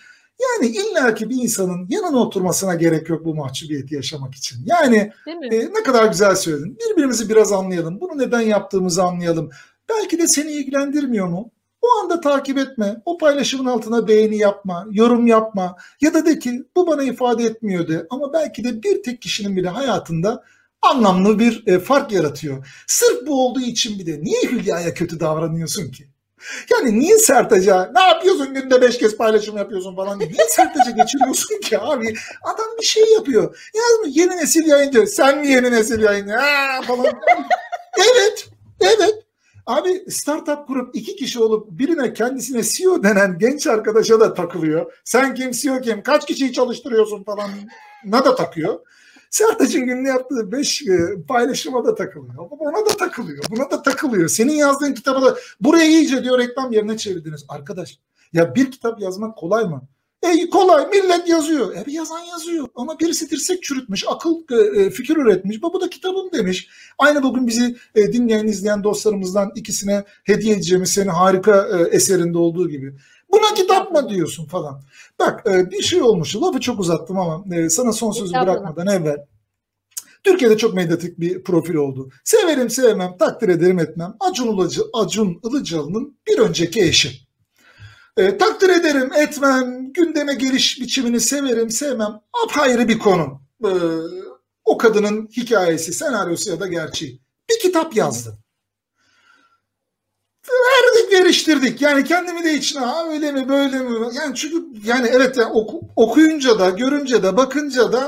[0.43, 4.59] Yani illaki bir insanın yanına oturmasına gerek yok bu mahcubiyeti yaşamak için.
[4.67, 6.79] Yani e, ne kadar güzel söyledin.
[6.81, 8.01] Birbirimizi biraz anlayalım.
[8.01, 9.51] Bunu neden yaptığımızı anlayalım.
[9.89, 11.51] Belki de seni ilgilendirmiyor mu?
[11.83, 13.03] O anda takip etme.
[13.05, 15.77] O paylaşımın altına beğeni yapma, yorum yapma.
[16.01, 18.07] Ya da de ki bu bana ifade etmiyor de.
[18.11, 20.45] Ama belki de bir tek kişinin bile hayatında
[20.83, 22.67] anlamlı bir e, fark yaratıyor.
[22.87, 26.09] Sırf bu olduğu için bir de niye Hülya'ya kötü davranıyorsun ki?
[26.71, 31.79] Yani niye Sertaç'a ne yapıyorsun günde beş kez paylaşım yapıyorsun falan niye Sertaç'a geçiriyorsun ki
[31.79, 32.15] abi?
[32.43, 33.71] Adam bir şey yapıyor.
[33.75, 35.07] Yazmış yeni nesil yayıncı.
[35.07, 36.33] Sen mi yeni nesil yayıncı?
[36.33, 37.07] Ha, falan.
[37.99, 38.49] evet.
[38.81, 39.30] Evet.
[39.71, 44.93] Abi startup kurup iki kişi olup birine kendisine CEO denen genç arkadaşa da takılıyor.
[45.05, 47.51] Sen kim CEO kim kaç kişiyi çalıştırıyorsun falan
[48.05, 48.81] na da takıyor.
[49.31, 52.35] Sertaç'ın günlü yaptığı beş e, paylaşıma da takılıyor.
[52.51, 53.45] Ona da takılıyor.
[53.51, 54.29] Buna da takılıyor.
[54.29, 57.45] Senin yazdığın kitabı da buraya iyice diyor reklam yerine çevirdiniz.
[57.49, 57.99] Arkadaş
[58.33, 59.83] ya bir kitap yazmak kolay mı?
[60.23, 61.77] E kolay millet yazıyor.
[61.77, 62.69] E bir yazan yazıyor.
[62.75, 65.63] Ama birisi dirsek çürütmüş, akıl e, e fikir üretmiş.
[65.63, 66.69] Bu da kitabım demiş.
[66.99, 72.69] Aynı bugün bizi e, dinleyen, izleyen dostlarımızdan ikisine hediye edeceğimiz senin harika e, eserinde olduğu
[72.69, 72.95] gibi.
[73.33, 74.83] Buna kitap mı diyorsun falan.
[75.19, 76.37] Bak e, bir şey olmuş.
[76.37, 79.27] Lafı çok uzattım ama e, sana son sözü bırakmadan evvel.
[80.25, 82.11] Türkiye'de çok medyatik bir profil oldu.
[82.25, 84.17] Severim sevmem, takdir ederim etmem.
[84.21, 87.30] Acun, Ilıcı, Acun Ilıcalı'nın bir önceki eşi.
[88.17, 92.21] E, takdir ederim, etmem, gündeme geliş biçimini severim, sevmem.
[92.45, 93.43] Apayrı bir konu.
[93.65, 93.71] E,
[94.65, 97.21] o kadının hikayesi, senaryosu ya da gerçeği.
[97.51, 98.39] Bir kitap yazdı.
[100.49, 101.83] Verdik, veriştirdik.
[101.83, 104.09] Yani kendimi de içine, ha öyle mi, böyle mi?
[104.15, 108.03] Yani çünkü yani evet yani oku, okuyunca da, görünce de, bakınca da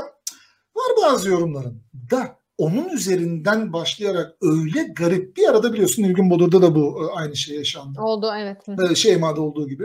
[0.75, 1.83] var bazı yorumların.
[2.11, 7.35] Da onun üzerinden başlayarak öyle garip bir arada biliyorsun Nilgün Bodur'da da bu e, aynı
[7.35, 8.01] şey yaşandı.
[8.01, 8.97] Oldu evet.
[8.97, 9.83] Şeyma'da olduğu gibi.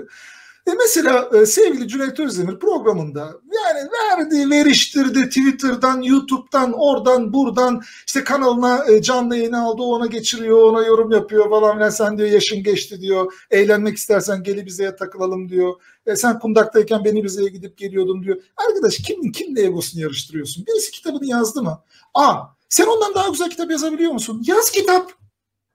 [0.69, 3.20] E mesela e, sevgili Cüneyt Özdemir programında
[3.65, 10.62] yani verdi, veriştirdi Twitter'dan, YouTube'dan, oradan, buradan işte kanalına e, canlı yayın aldı, ona geçiriyor,
[10.62, 11.90] ona yorum yapıyor falan filan.
[11.90, 13.32] Sen diyor yaşın geçti diyor.
[13.51, 15.74] Eğlenmek istersen geli bizeye takılalım diyor.
[16.07, 18.36] E, sen kundaktayken beni bizeye gidip geliyordun diyor.
[18.69, 20.66] Arkadaş kimin kimle egosunu yarıştırıyorsun?
[20.66, 21.82] Birisi kitabını yazdı mı?
[22.15, 22.57] A.
[22.69, 24.43] Sen ondan daha güzel kitap yazabiliyor musun?
[24.47, 25.12] Yaz kitap.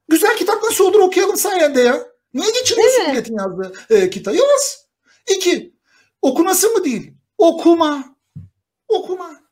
[0.09, 2.07] Güzel kitap nasıl olur okuyalım sayende ya.
[2.33, 4.35] Niye geçiriyorsun milletin yazdığı e, kitabı?
[4.35, 4.87] Yaz.
[5.35, 5.73] İki,
[6.21, 7.13] okunası mı değil?
[7.37, 8.03] Okuma.
[8.87, 9.43] Okuma.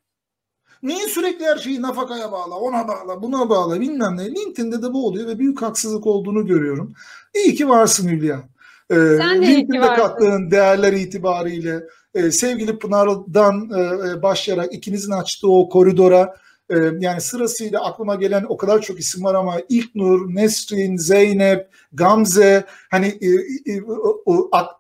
[0.84, 4.30] Niye sürekli her şeyi nafakaya bağla, ona bağla, buna bağla bilmem ne.
[4.36, 6.94] LinkedIn'de de bu oluyor ve büyük haksızlık olduğunu görüyorum.
[7.36, 8.44] İyi ki varsın Hülya.
[8.90, 15.52] Ee, Sen de LinkedIn'de kattığın değerler itibariyle e, sevgili Pınar'dan e, e, başlayarak ikinizin açtığı
[15.52, 16.36] o koridora
[16.72, 22.66] e, yani sırasıyla aklıma gelen o kadar çok isim var ama İlknur, Nesrin, Zeynep, Gamze
[22.92, 23.28] hani e,
[23.74, 23.82] e,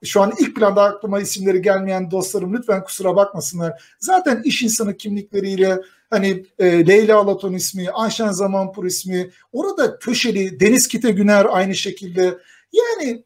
[0.03, 3.83] şu an ilk planda aklıma isimleri gelmeyen dostlarım lütfen kusura bakmasınlar.
[3.99, 10.87] Zaten iş insanı kimlikleriyle hani e, Leyla Alaton ismi, Ayşen Zamanpur ismi, orada köşeli Deniz
[10.87, 12.37] Kite Güner aynı şekilde
[12.73, 13.23] yani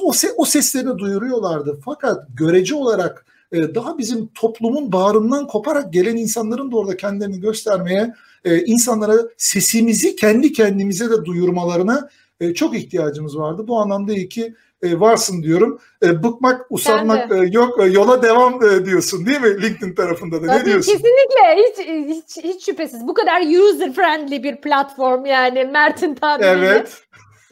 [0.00, 1.80] o, o seslerini duyuruyorlardı.
[1.84, 8.14] Fakat görece olarak e, daha bizim toplumun bağrından koparak gelen insanların da orada kendilerini göstermeye,
[8.44, 12.08] e, insanlara sesimizi kendi kendimize de duyurmalarına
[12.40, 13.68] e, çok ihtiyacımız vardı.
[13.68, 15.80] Bu anlamda iyi ki varsın diyorum.
[16.02, 20.46] Bıkmak, usanmak yok, yola devam diyorsun değil mi LinkedIn tarafında da?
[20.46, 20.92] Tabii, ne diyorsun?
[20.92, 21.78] Kesinlikle, hiç,
[22.16, 23.08] hiç, hiç şüphesiz.
[23.08, 26.66] Bu kadar user friendly bir platform yani Mert'in tabiriyle.
[26.66, 27.02] Evet.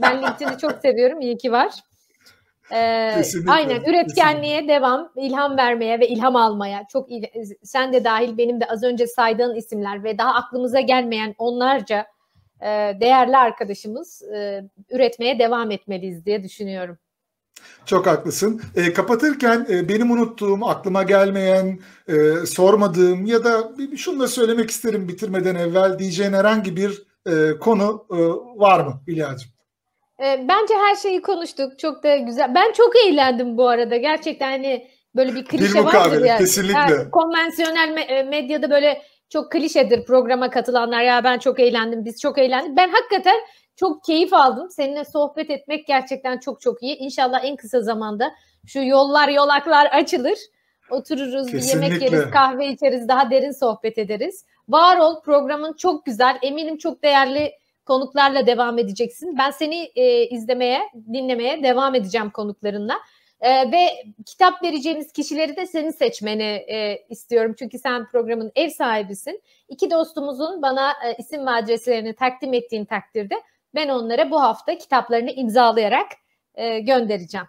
[0.02, 1.70] Ben LinkedIn'i çok seviyorum, iyi ki var.
[2.72, 4.74] Ee, aynen üretkenliğe kesinlikle.
[4.74, 6.86] devam, ilham vermeye ve ilham almaya.
[6.92, 7.24] Çok il,
[7.62, 12.06] sen de dahil benim de az önce saydığın isimler ve daha aklımıza gelmeyen onlarca
[12.60, 12.66] e,
[13.00, 16.98] değerli arkadaşımız e, üretmeye devam etmeliyiz diye düşünüyorum.
[17.86, 18.60] Çok haklısın.
[18.76, 21.78] E, kapatırken e, benim unuttuğum, aklıma gelmeyen,
[22.08, 27.58] e, sormadığım ya da bir, şunu da söylemek isterim bitirmeden evvel diyeceğin herhangi bir e,
[27.58, 28.16] konu e,
[28.60, 29.53] var mı Hülya'cığım?
[30.20, 31.78] E, bence her şeyi konuştuk.
[31.78, 32.54] Çok da güzel.
[32.54, 33.96] Ben çok eğlendim bu arada.
[33.96, 36.38] Gerçekten hani böyle bir klişe bir vardır yani.
[36.38, 36.78] Kesinlikle.
[36.78, 41.02] Yani, konvansiyonel me- medyada böyle çok klişedir programa katılanlar.
[41.02, 42.76] Ya ben çok eğlendim, biz çok eğlendik.
[42.76, 43.36] Ben hakikaten
[43.76, 44.70] çok keyif aldım.
[44.70, 46.96] Seninle sohbet etmek gerçekten çok çok iyi.
[46.96, 48.32] İnşallah en kısa zamanda
[48.66, 50.38] şu yollar yolaklar açılır.
[50.90, 51.80] Otururuz, Kesinlikle.
[51.80, 54.44] bir yemek yeriz, kahve içeriz, daha derin sohbet ederiz.
[54.68, 56.38] Var ol programın çok güzel.
[56.42, 57.52] Eminim çok değerli
[57.86, 59.38] konuklarla devam edeceksin.
[59.38, 60.80] Ben seni e, izlemeye,
[61.12, 62.98] dinlemeye devam edeceğim konuklarınla.
[63.40, 63.88] E, ve
[64.26, 67.54] kitap vereceğimiz kişileri de senin seçmeni e, istiyorum.
[67.58, 69.42] Çünkü sen programın ev sahibisin.
[69.68, 73.34] İki dostumuzun bana e, isim ve adreslerini takdim ettiğin takdirde
[73.74, 76.06] ben onlara bu hafta kitaplarını imzalayarak
[76.54, 77.46] e, göndereceğim.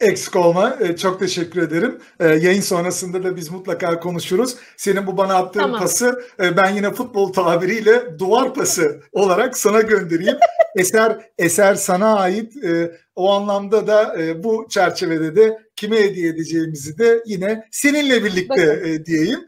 [0.00, 0.76] Eksik olma.
[0.80, 1.98] E, çok teşekkür ederim.
[2.20, 4.56] E, yayın sonrasında da biz mutlaka konuşuruz.
[4.76, 5.80] Senin bu bana attığın tamam.
[5.80, 10.36] pası e, ben yine futbol tabiriyle duvar pası olarak sana göndereyim.
[10.76, 12.52] eser eser sana ait.
[13.16, 19.04] O anlamda da bu çerçevede de kime hediye edeceğimizi de yine seninle birlikte Bakın.
[19.04, 19.40] diyeyim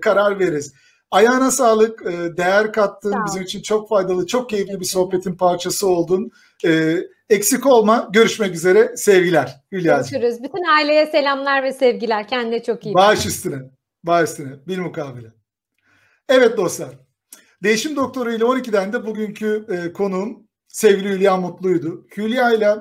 [0.00, 0.72] karar veririz.
[1.10, 2.04] Ayağına sağlık,
[2.36, 6.30] değer kattın, bizim için çok faydalı, çok keyifli bir sohbetin parçası oldun.
[7.30, 8.08] Eksik olma.
[8.12, 8.96] Görüşmek üzere.
[8.96, 9.60] Sevgiler.
[9.72, 10.20] Hülya'cığım.
[10.20, 10.42] Görüşürüz.
[10.42, 12.28] Bütün aileye selamlar ve sevgiler.
[12.28, 12.94] Kendine çok iyi.
[12.94, 13.56] Bağış üstüne.
[14.04, 14.52] Bağış üstüne.
[14.66, 15.32] Bir mukabele.
[16.28, 16.90] Evet dostlar.
[17.62, 22.06] Değişim Doktoru ile 12'den de bugünkü e, konuğum sevgili Hülya Mutlu'ydu.
[22.16, 22.76] Hülya ile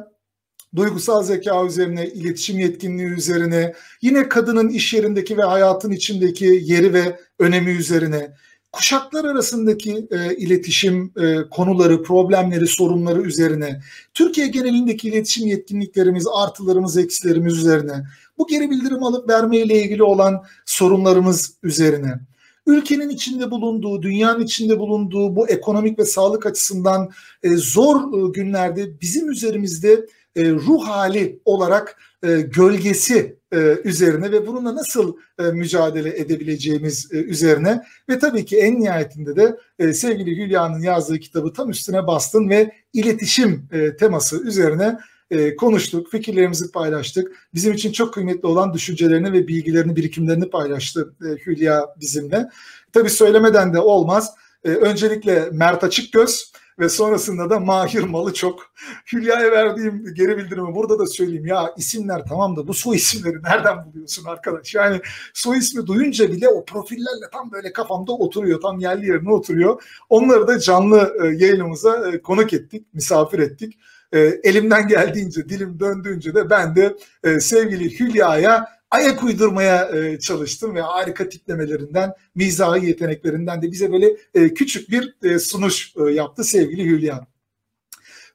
[0.75, 7.19] duygusal zeka üzerine, iletişim yetkinliği üzerine, yine kadının iş yerindeki ve hayatın içindeki yeri ve
[7.39, 8.35] önemi üzerine,
[8.73, 13.81] kuşaklar arasındaki e, iletişim e, konuları, problemleri, sorunları üzerine,
[14.13, 18.03] Türkiye genelindeki iletişim yetkinliklerimiz, artılarımız, eksilerimiz üzerine,
[18.37, 22.19] bu geri bildirim alıp verme ile ilgili olan sorunlarımız üzerine,
[22.67, 27.09] ülkenin içinde bulunduğu, dünyanın içinde bulunduğu bu ekonomik ve sağlık açısından
[27.43, 30.05] e, zor e, günlerde bizim üzerimizde
[30.35, 37.17] e, ruh hali olarak e, gölgesi e, üzerine ve bununla nasıl e, mücadele edebileceğimiz e,
[37.17, 42.49] üzerine ve tabii ki en nihayetinde de e, sevgili Hülya'nın yazdığı kitabı tam üstüne bastın
[42.49, 44.97] ve iletişim e, teması üzerine
[45.31, 47.31] e, konuştuk, fikirlerimizi paylaştık.
[47.53, 52.49] Bizim için çok kıymetli olan düşüncelerini ve bilgilerini, birikimlerini paylaştı e, Hülya bizimle.
[52.93, 54.33] Tabii söylemeden de olmaz.
[54.63, 58.73] E, öncelikle Mert Açıkgöz, ve sonrasında da Mahir Malı çok.
[59.13, 61.45] Hülya'ya verdiğim geri bildirimi burada da söyleyeyim.
[61.45, 64.75] Ya isimler tamam da bu soy isimleri nereden buluyorsun arkadaş?
[64.75, 65.01] Yani
[65.33, 68.61] soy ismi duyunca bile o profillerle tam böyle kafamda oturuyor.
[68.61, 69.83] Tam yerli yerine oturuyor.
[70.09, 73.79] Onları da canlı e, yayınımıza e, konuk ettik, misafir ettik.
[74.11, 76.95] e, elimden geldiğince, dilim döndüğünce de ben de
[77.39, 84.53] sevgili Hülya'ya ayak uydurmaya e, çalıştım ve harika tiplemelerinden, mizahi yeteneklerinden de bize böyle e,
[84.53, 87.27] küçük bir e, sunuş yaptı sevgili Hülya.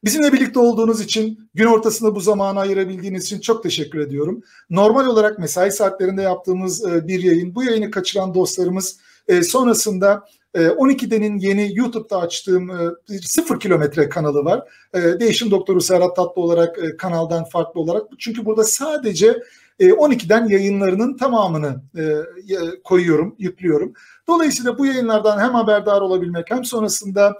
[0.04, 4.42] Bizimle birlikte olduğunuz için, gün ortasında bu zamanı ayırabildiğiniz için çok teşekkür ediyorum.
[4.70, 9.00] Normal olarak mesai saatlerinde yaptığımız bir yayın, bu yayını kaçıran dostlarımız
[9.42, 10.24] sonrasında
[10.54, 14.68] 12'denin e, yeni YouTube'da açtığım e, sıfır kilometre kanalı var.
[14.94, 18.02] Değişim Doktoru Serhat Tatlı olarak kanaldan farklı olarak.
[18.18, 19.42] Çünkü burada sadece
[19.80, 21.82] 12'den yayınlarının tamamını
[22.84, 23.92] koyuyorum, yüklüyorum.
[24.28, 27.38] Dolayısıyla bu yayınlardan hem haberdar olabilmek hem sonrasında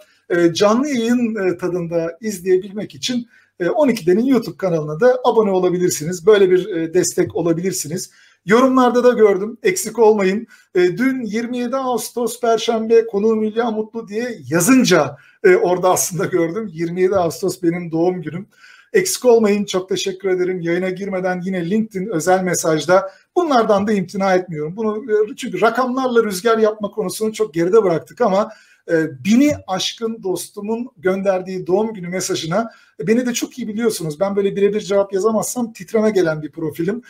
[0.53, 3.29] canlı yayın tadında izleyebilmek için
[3.61, 6.27] 12'denin YouTube kanalına da abone olabilirsiniz.
[6.27, 8.11] Böyle bir destek olabilirsiniz.
[8.49, 9.59] Yorumlarda da gördüm.
[9.63, 10.47] Eksik olmayın.
[10.75, 16.71] E, dün 27 Ağustos Perşembe konuğum Hülya Mutlu diye yazınca e, orada aslında gördüm.
[16.73, 18.47] 27 Ağustos benim doğum günüm.
[18.93, 19.65] Eksik olmayın.
[19.65, 20.61] Çok teşekkür ederim.
[20.61, 24.77] Yayına girmeden yine LinkedIn özel mesajda bunlardan da imtina etmiyorum.
[24.77, 28.49] Bunu e, çünkü rakamlarla rüzgar yapma konusunu çok geride bıraktık ama
[28.91, 32.71] e, bini aşkın dostumun gönderdiği doğum günü mesajına
[33.01, 34.21] e, beni de çok iyi biliyorsunuz.
[34.21, 37.03] Ben böyle birebir cevap yazamazsam titreme gelen bir profilim.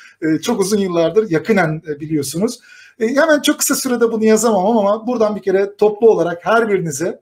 [0.42, 2.60] Çok uzun yıllardır yakınen biliyorsunuz.
[2.98, 7.20] Hemen çok kısa sürede bunu yazamam ama buradan bir kere toplu olarak her birinize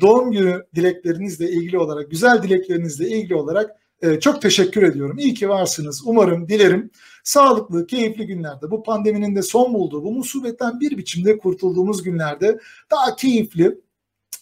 [0.00, 3.70] doğum günü dileklerinizle ilgili olarak, güzel dileklerinizle ilgili olarak
[4.20, 5.18] çok teşekkür ediyorum.
[5.18, 6.02] İyi ki varsınız.
[6.06, 6.90] Umarım, dilerim
[7.24, 12.58] sağlıklı, keyifli günlerde bu pandeminin de son bulduğu, bu musibetten bir biçimde kurtulduğumuz günlerde
[12.90, 13.80] daha keyifli,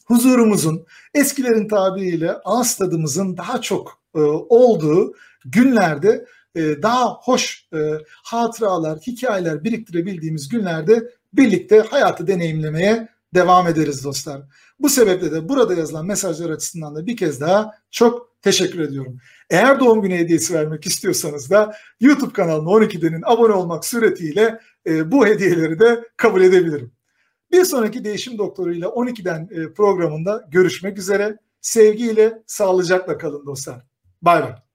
[0.06, 5.14] huzurumuzun, eskilerin tabiriyle ağız tadımızın daha çok e, olduğu
[5.44, 7.78] günlerde e, daha hoş e,
[8.24, 14.42] hatıralar, hikayeler biriktirebildiğimiz günlerde birlikte hayatı deneyimlemeye devam ederiz dostlar.
[14.80, 19.18] Bu sebeple de burada yazılan mesajlar açısından da bir kez daha çok teşekkür ediyorum.
[19.50, 25.26] Eğer doğum günü hediyesi vermek istiyorsanız da YouTube kanalına 12'denin abone olmak suretiyle e, bu
[25.26, 26.92] hediyeleri de kabul edebilirim.
[27.52, 31.36] Bir sonraki Değişim Doktoru ile 12'den e, programında görüşmek üzere.
[31.60, 33.80] Sevgiyle, sağlıcakla kalın dostlar.
[34.22, 34.67] Bay bay.